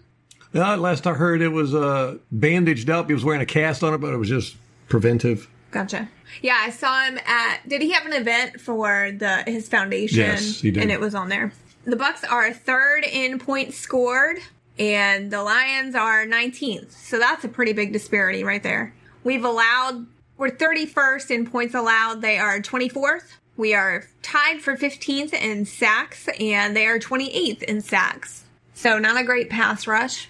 Uh, 0.54 0.76
last 0.76 1.06
I 1.06 1.14
heard, 1.14 1.42
it 1.42 1.48
was 1.48 1.74
uh, 1.74 2.18
bandaged 2.32 2.90
up. 2.90 3.08
He 3.08 3.14
was 3.14 3.24
wearing 3.24 3.40
a 3.40 3.46
cast 3.46 3.84
on 3.84 3.94
it, 3.94 3.98
but 3.98 4.12
it 4.12 4.16
was 4.16 4.28
just 4.28 4.56
preventive. 4.88 5.48
Gotcha. 5.70 6.08
Yeah, 6.42 6.58
I 6.58 6.70
saw 6.70 7.04
him 7.04 7.18
at. 7.24 7.68
Did 7.68 7.82
he 7.82 7.92
have 7.92 8.06
an 8.06 8.12
event 8.12 8.60
for 8.60 9.12
the 9.12 9.44
his 9.46 9.68
foundation? 9.68 10.18
Yes, 10.18 10.60
he 10.60 10.70
did. 10.70 10.82
And 10.82 10.90
it 10.90 11.00
was 11.00 11.14
on 11.14 11.28
there. 11.28 11.52
The 11.84 11.96
Bucks 11.96 12.24
are 12.24 12.52
third 12.52 13.04
in 13.04 13.38
points 13.38 13.76
scored, 13.76 14.38
and 14.78 15.30
the 15.30 15.42
Lions 15.42 15.94
are 15.94 16.26
19th. 16.26 16.92
So 16.92 17.18
that's 17.18 17.44
a 17.44 17.48
pretty 17.48 17.72
big 17.72 17.92
disparity 17.92 18.44
right 18.44 18.62
there. 18.62 18.94
We've 19.22 19.44
allowed. 19.44 20.06
We're 20.36 20.50
31st 20.50 21.30
in 21.30 21.46
points 21.46 21.74
allowed. 21.74 22.22
They 22.22 22.38
are 22.38 22.60
24th. 22.60 23.36
We 23.58 23.74
are 23.74 24.04
tied 24.22 24.62
for 24.62 24.74
15th 24.74 25.34
in 25.34 25.66
sacks, 25.66 26.28
and 26.40 26.74
they 26.74 26.86
are 26.86 26.98
28th 26.98 27.62
in 27.64 27.82
sacks. 27.82 28.44
So 28.72 28.98
not 28.98 29.20
a 29.20 29.24
great 29.24 29.50
pass 29.50 29.86
rush. 29.86 30.29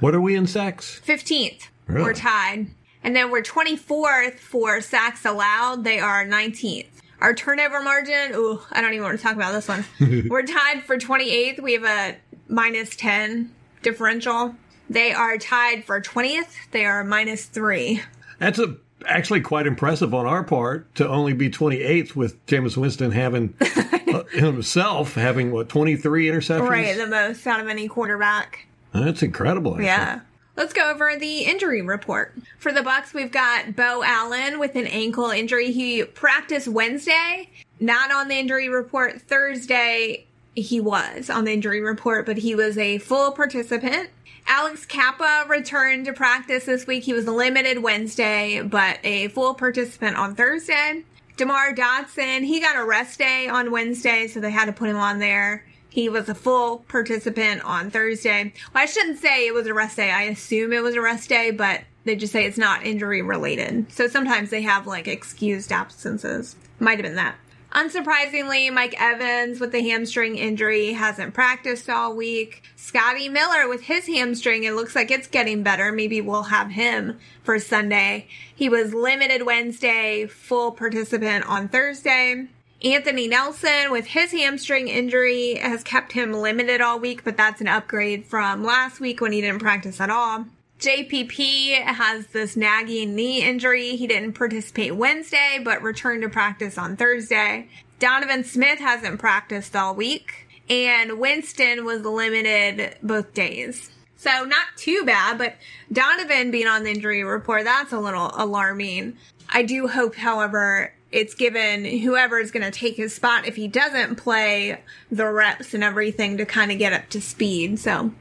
What 0.00 0.14
are 0.14 0.20
we 0.20 0.36
in 0.36 0.46
sacks? 0.46 1.00
15th. 1.06 1.68
Really? 1.86 2.02
We're 2.02 2.14
tied. 2.14 2.68
And 3.02 3.14
then 3.14 3.30
we're 3.30 3.42
24th 3.42 4.38
for 4.38 4.80
sacks 4.80 5.24
allowed. 5.24 5.84
They 5.84 5.98
are 5.98 6.24
19th. 6.26 6.86
Our 7.20 7.34
turnover 7.34 7.82
margin, 7.82 8.32
ooh, 8.34 8.60
I 8.70 8.80
don't 8.80 8.92
even 8.92 9.04
want 9.04 9.18
to 9.18 9.22
talk 9.22 9.34
about 9.34 9.52
this 9.52 9.66
one. 9.66 9.84
we're 10.28 10.46
tied 10.46 10.84
for 10.84 10.96
28th. 10.96 11.60
We 11.60 11.72
have 11.72 11.84
a 11.84 12.16
minus 12.48 12.94
10 12.96 13.52
differential. 13.82 14.54
They 14.88 15.12
are 15.12 15.36
tied 15.36 15.84
for 15.84 16.00
20th. 16.00 16.54
They 16.70 16.84
are 16.84 17.02
minus 17.04 17.46
3. 17.46 18.02
That's 18.38 18.58
a 18.58 18.76
actually 19.06 19.40
quite 19.40 19.66
impressive 19.66 20.14
on 20.14 20.26
our 20.26 20.42
part 20.44 20.92
to 20.96 21.08
only 21.08 21.32
be 21.32 21.50
28th 21.50 22.14
with 22.16 22.44
Jameis 22.46 22.76
Winston 22.76 23.12
having 23.12 23.54
uh, 23.60 24.24
himself 24.32 25.14
having 25.14 25.50
what 25.50 25.68
23 25.68 26.26
interceptions. 26.26 26.68
Right, 26.68 26.96
the 26.96 27.06
most 27.06 27.46
out 27.46 27.60
of 27.60 27.68
any 27.68 27.88
quarterback. 27.88 28.67
That's 28.92 29.22
incredible. 29.22 29.72
actually. 29.72 29.86
Yeah. 29.86 30.20
Let's 30.56 30.72
go 30.72 30.90
over 30.90 31.14
the 31.16 31.42
injury 31.42 31.82
report. 31.82 32.34
For 32.58 32.72
the 32.72 32.82
Bucks, 32.82 33.14
we've 33.14 33.30
got 33.30 33.76
Beau 33.76 34.02
Allen 34.04 34.58
with 34.58 34.74
an 34.74 34.88
ankle 34.88 35.30
injury. 35.30 35.70
He 35.70 36.02
practiced 36.02 36.66
Wednesday, 36.66 37.48
not 37.78 38.10
on 38.10 38.26
the 38.26 38.34
injury 38.34 38.68
report 38.68 39.22
Thursday. 39.22 40.26
he 40.56 40.80
was 40.80 41.30
on 41.30 41.44
the 41.44 41.52
injury 41.52 41.80
report, 41.80 42.26
but 42.26 42.38
he 42.38 42.56
was 42.56 42.76
a 42.76 42.98
full 42.98 43.30
participant. 43.30 44.10
Alex 44.48 44.84
Cappa 44.84 45.44
returned 45.48 46.06
to 46.06 46.12
practice 46.12 46.64
this 46.64 46.86
week. 46.88 47.04
He 47.04 47.12
was 47.12 47.26
limited 47.28 47.80
Wednesday, 47.82 48.60
but 48.62 48.98
a 49.04 49.28
full 49.28 49.54
participant 49.54 50.16
on 50.16 50.34
Thursday. 50.34 51.04
DeMar 51.36 51.72
Dotson, 51.74 52.44
he 52.44 52.58
got 52.58 52.76
a 52.76 52.84
rest 52.84 53.20
day 53.20 53.46
on 53.46 53.70
Wednesday, 53.70 54.26
so 54.26 54.40
they 54.40 54.50
had 54.50 54.64
to 54.64 54.72
put 54.72 54.88
him 54.88 54.96
on 54.96 55.20
there. 55.20 55.64
He 55.88 56.08
was 56.08 56.28
a 56.28 56.34
full 56.34 56.78
participant 56.88 57.62
on 57.64 57.90
Thursday. 57.90 58.52
Well, 58.74 58.82
I 58.82 58.86
shouldn't 58.86 59.18
say 59.18 59.46
it 59.46 59.54
was 59.54 59.66
a 59.66 59.74
rest 59.74 59.96
day. 59.96 60.10
I 60.10 60.22
assume 60.24 60.72
it 60.72 60.82
was 60.82 60.94
a 60.94 61.00
rest 61.00 61.28
day, 61.28 61.50
but 61.50 61.82
they 62.04 62.16
just 62.16 62.32
say 62.32 62.44
it's 62.44 62.58
not 62.58 62.86
injury 62.86 63.22
related. 63.22 63.90
So 63.92 64.06
sometimes 64.08 64.50
they 64.50 64.62
have 64.62 64.86
like 64.86 65.08
excused 65.08 65.72
absences. 65.72 66.56
Might 66.78 66.98
have 66.98 67.02
been 67.02 67.16
that. 67.16 67.36
Unsurprisingly, 67.72 68.72
Mike 68.72 68.94
Evans 68.98 69.60
with 69.60 69.72
the 69.72 69.82
hamstring 69.82 70.38
injury 70.38 70.94
hasn't 70.94 71.34
practiced 71.34 71.90
all 71.90 72.16
week. 72.16 72.62
Scotty 72.76 73.28
Miller 73.28 73.68
with 73.68 73.82
his 73.82 74.06
hamstring, 74.06 74.64
it 74.64 74.72
looks 74.72 74.96
like 74.96 75.10
it's 75.10 75.26
getting 75.26 75.62
better. 75.62 75.92
Maybe 75.92 76.22
we'll 76.22 76.44
have 76.44 76.70
him 76.70 77.18
for 77.42 77.58
Sunday. 77.58 78.26
He 78.54 78.70
was 78.70 78.94
limited 78.94 79.44
Wednesday, 79.44 80.26
full 80.26 80.72
participant 80.72 81.46
on 81.46 81.68
Thursday. 81.68 82.48
Anthony 82.82 83.26
Nelson 83.26 83.90
with 83.90 84.06
his 84.06 84.30
hamstring 84.30 84.86
injury 84.86 85.56
has 85.56 85.82
kept 85.82 86.12
him 86.12 86.32
limited 86.32 86.80
all 86.80 87.00
week, 87.00 87.24
but 87.24 87.36
that's 87.36 87.60
an 87.60 87.66
upgrade 87.66 88.24
from 88.24 88.62
last 88.62 89.00
week 89.00 89.20
when 89.20 89.32
he 89.32 89.40
didn't 89.40 89.58
practice 89.58 90.00
at 90.00 90.10
all. 90.10 90.46
JPP 90.78 91.72
has 91.82 92.28
this 92.28 92.56
nagging 92.56 93.16
knee 93.16 93.42
injury. 93.42 93.96
He 93.96 94.06
didn't 94.06 94.34
participate 94.34 94.94
Wednesday, 94.94 95.60
but 95.62 95.82
returned 95.82 96.22
to 96.22 96.28
practice 96.28 96.78
on 96.78 96.96
Thursday. 96.96 97.68
Donovan 97.98 98.44
Smith 98.44 98.78
hasn't 98.78 99.18
practiced 99.18 99.74
all 99.74 99.96
week, 99.96 100.46
and 100.70 101.18
Winston 101.18 101.84
was 101.84 102.02
limited 102.02 102.94
both 103.02 103.34
days. 103.34 103.90
So 104.18 104.44
not 104.44 104.66
too 104.76 105.02
bad, 105.04 105.36
but 105.36 105.56
Donovan 105.92 106.52
being 106.52 106.68
on 106.68 106.84
the 106.84 106.90
injury 106.90 107.24
report, 107.24 107.64
that's 107.64 107.92
a 107.92 107.98
little 107.98 108.30
alarming. 108.34 109.16
I 109.48 109.62
do 109.64 109.88
hope, 109.88 110.14
however, 110.14 110.92
it's 111.10 111.34
given 111.34 111.84
whoever 111.84 112.38
is 112.38 112.50
going 112.50 112.64
to 112.64 112.70
take 112.70 112.96
his 112.96 113.14
spot 113.14 113.46
if 113.46 113.56
he 113.56 113.68
doesn't 113.68 114.16
play 114.16 114.80
the 115.10 115.26
reps 115.26 115.74
and 115.74 115.82
everything 115.82 116.36
to 116.36 116.44
kind 116.44 116.70
of 116.70 116.78
get 116.78 116.92
up 116.92 117.08
to 117.10 117.20
speed. 117.20 117.78
So 117.78 118.12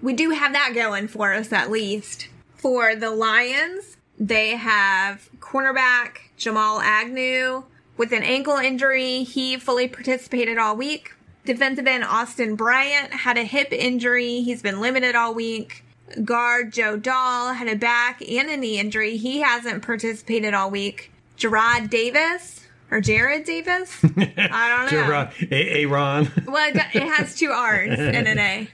we 0.00 0.12
do 0.12 0.30
have 0.30 0.52
that 0.52 0.72
going 0.74 1.08
for 1.08 1.32
us 1.32 1.52
at 1.52 1.70
least. 1.70 2.28
For 2.54 2.94
the 2.94 3.10
Lions, 3.10 3.96
they 4.18 4.50
have 4.50 5.28
cornerback 5.40 6.18
Jamal 6.36 6.80
Agnew 6.80 7.64
with 7.96 8.12
an 8.12 8.22
ankle 8.22 8.56
injury. 8.56 9.24
He 9.24 9.56
fully 9.56 9.88
participated 9.88 10.58
all 10.58 10.76
week. 10.76 11.14
Defensive 11.44 11.86
end 11.88 12.04
Austin 12.04 12.54
Bryant 12.54 13.12
had 13.12 13.36
a 13.36 13.44
hip 13.44 13.72
injury. 13.72 14.42
He's 14.42 14.62
been 14.62 14.80
limited 14.80 15.16
all 15.16 15.34
week. 15.34 15.84
Guard 16.24 16.72
Joe 16.72 16.96
Dahl 16.96 17.54
had 17.54 17.68
a 17.68 17.74
back 17.74 18.22
and 18.28 18.48
a 18.48 18.56
knee 18.56 18.78
injury. 18.78 19.16
He 19.16 19.40
hasn't 19.40 19.82
participated 19.82 20.54
all 20.54 20.70
week. 20.70 21.11
Gerard 21.42 21.90
Davis 21.90 22.60
or 22.88 23.00
Jared 23.00 23.42
Davis? 23.42 23.98
I 24.04 24.86
don't 24.86 24.92
know. 24.92 25.04
Gerard, 25.04 25.30
Aaron, 25.50 26.30
Well, 26.46 26.70
it, 26.70 26.76
it 26.94 27.02
has 27.02 27.34
two 27.34 27.50
R's 27.50 27.98
and 27.98 28.28
an 28.28 28.38
A. 28.38 28.68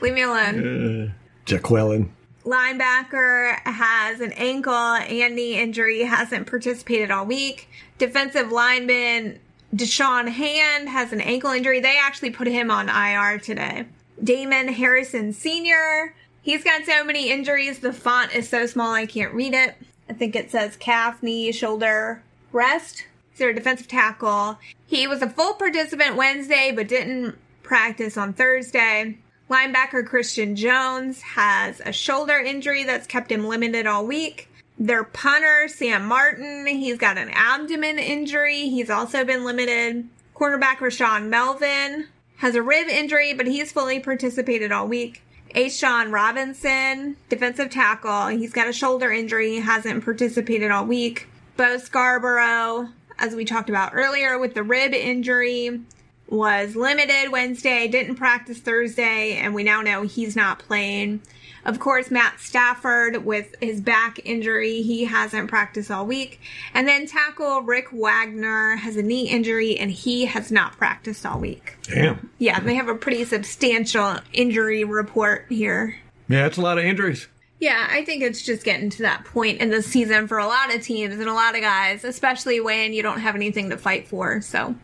Leave 0.00 0.14
me 0.14 0.22
alone. 0.22 1.08
Uh, 1.08 1.12
Jaqueline. 1.44 2.14
Linebacker 2.44 3.58
has 3.66 4.22
an 4.22 4.32
ankle 4.32 4.72
and 4.72 5.36
knee 5.36 5.60
injury, 5.60 6.00
hasn't 6.00 6.46
participated 6.46 7.10
all 7.10 7.26
week. 7.26 7.68
Defensive 7.98 8.50
lineman 8.50 9.38
Da'Shawn 9.76 10.30
Hand 10.30 10.88
has 10.88 11.12
an 11.12 11.20
ankle 11.20 11.50
injury. 11.50 11.80
They 11.80 11.98
actually 11.98 12.30
put 12.30 12.46
him 12.46 12.70
on 12.70 12.88
IR 12.88 13.38
today. 13.38 13.84
Damon 14.22 14.68
Harrison 14.68 15.34
Sr. 15.34 16.14
He's 16.40 16.64
got 16.64 16.86
so 16.86 17.04
many 17.04 17.30
injuries. 17.30 17.80
The 17.80 17.92
font 17.92 18.34
is 18.34 18.48
so 18.48 18.64
small 18.64 18.92
I 18.92 19.04
can't 19.04 19.34
read 19.34 19.52
it. 19.52 19.74
I 20.08 20.12
think 20.12 20.36
it 20.36 20.50
says 20.50 20.76
calf, 20.76 21.22
knee, 21.22 21.52
shoulder, 21.52 22.22
rest. 22.52 23.06
So 23.34 23.48
a 23.48 23.52
defensive 23.52 23.88
tackle. 23.88 24.58
He 24.86 25.06
was 25.06 25.22
a 25.22 25.28
full 25.28 25.54
participant 25.54 26.16
Wednesday, 26.16 26.72
but 26.74 26.88
didn't 26.88 27.36
practice 27.62 28.16
on 28.16 28.32
Thursday. 28.32 29.18
Linebacker 29.50 30.06
Christian 30.06 30.54
Jones 30.56 31.20
has 31.20 31.80
a 31.80 31.92
shoulder 31.92 32.38
injury 32.38 32.84
that's 32.84 33.06
kept 33.06 33.32
him 33.32 33.46
limited 33.46 33.86
all 33.86 34.06
week. 34.06 34.48
Their 34.78 35.04
punter, 35.04 35.68
Sam 35.68 36.06
Martin, 36.06 36.66
he's 36.66 36.98
got 36.98 37.18
an 37.18 37.30
abdomen 37.32 37.98
injury. 37.98 38.68
He's 38.68 38.90
also 38.90 39.24
been 39.24 39.44
limited. 39.44 40.08
Cornerback 40.34 40.76
Rashaan 40.76 41.28
Melvin 41.28 42.08
has 42.36 42.54
a 42.54 42.62
rib 42.62 42.88
injury, 42.88 43.34
but 43.34 43.46
he's 43.46 43.72
fully 43.72 44.00
participated 44.00 44.72
all 44.72 44.88
week. 44.88 45.22
A'Shawn 45.54 46.12
Robinson, 46.12 47.16
defensive 47.28 47.70
tackle, 47.70 48.26
he's 48.26 48.52
got 48.52 48.68
a 48.68 48.72
shoulder 48.72 49.12
injury, 49.12 49.56
hasn't 49.56 50.04
participated 50.04 50.72
all 50.72 50.84
week. 50.84 51.28
Bo 51.56 51.78
Scarborough, 51.78 52.88
as 53.20 53.36
we 53.36 53.44
talked 53.44 53.68
about 53.68 53.92
earlier, 53.94 54.36
with 54.36 54.54
the 54.54 54.64
rib 54.64 54.92
injury, 54.92 55.80
was 56.28 56.74
limited 56.74 57.30
Wednesday, 57.30 57.86
didn't 57.86 58.16
practice 58.16 58.58
Thursday, 58.58 59.36
and 59.36 59.54
we 59.54 59.62
now 59.62 59.80
know 59.80 60.02
he's 60.02 60.34
not 60.34 60.58
playing. 60.58 61.20
Of 61.64 61.80
course, 61.80 62.10
Matt 62.10 62.40
Stafford 62.40 63.24
with 63.24 63.54
his 63.60 63.80
back 63.80 64.20
injury, 64.24 64.82
he 64.82 65.04
hasn't 65.04 65.48
practiced 65.48 65.90
all 65.90 66.06
week. 66.06 66.40
And 66.74 66.86
then 66.86 67.06
tackle 67.06 67.62
Rick 67.62 67.88
Wagner 67.92 68.76
has 68.76 68.96
a 68.96 69.02
knee 69.02 69.28
injury 69.28 69.78
and 69.78 69.90
he 69.90 70.26
has 70.26 70.52
not 70.52 70.76
practiced 70.76 71.24
all 71.24 71.40
week. 71.40 71.76
Damn. 71.82 72.30
Yeah, 72.38 72.60
they 72.60 72.74
have 72.74 72.88
a 72.88 72.94
pretty 72.94 73.24
substantial 73.24 74.18
injury 74.32 74.84
report 74.84 75.46
here. 75.48 75.96
Yeah, 76.28 76.46
it's 76.46 76.58
a 76.58 76.62
lot 76.62 76.78
of 76.78 76.84
injuries. 76.84 77.28
Yeah, 77.60 77.86
I 77.90 78.04
think 78.04 78.22
it's 78.22 78.42
just 78.42 78.64
getting 78.64 78.90
to 78.90 79.02
that 79.02 79.24
point 79.24 79.60
in 79.60 79.70
the 79.70 79.80
season 79.80 80.28
for 80.28 80.38
a 80.38 80.46
lot 80.46 80.74
of 80.74 80.82
teams 80.82 81.14
and 81.14 81.28
a 81.28 81.32
lot 81.32 81.54
of 81.54 81.62
guys, 81.62 82.04
especially 82.04 82.60
when 82.60 82.92
you 82.92 83.02
don't 83.02 83.20
have 83.20 83.34
anything 83.34 83.70
to 83.70 83.78
fight 83.78 84.06
for. 84.06 84.42
So, 84.42 84.74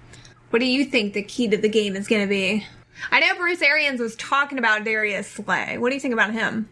what 0.48 0.60
do 0.60 0.66
you 0.66 0.84
think 0.84 1.12
the 1.12 1.22
key 1.22 1.48
to 1.48 1.56
the 1.56 1.68
game 1.68 1.94
is 1.94 2.08
going 2.08 2.22
to 2.22 2.28
be? 2.28 2.64
I 3.10 3.20
know 3.20 3.34
Bruce 3.36 3.62
Arians 3.62 4.00
was 4.00 4.16
talking 4.16 4.58
about 4.58 4.84
Darius 4.84 5.26
Slay. 5.28 5.78
What 5.78 5.90
do 5.90 5.94
you 5.94 6.00
think 6.00 6.14
about 6.14 6.32
him? 6.32 6.68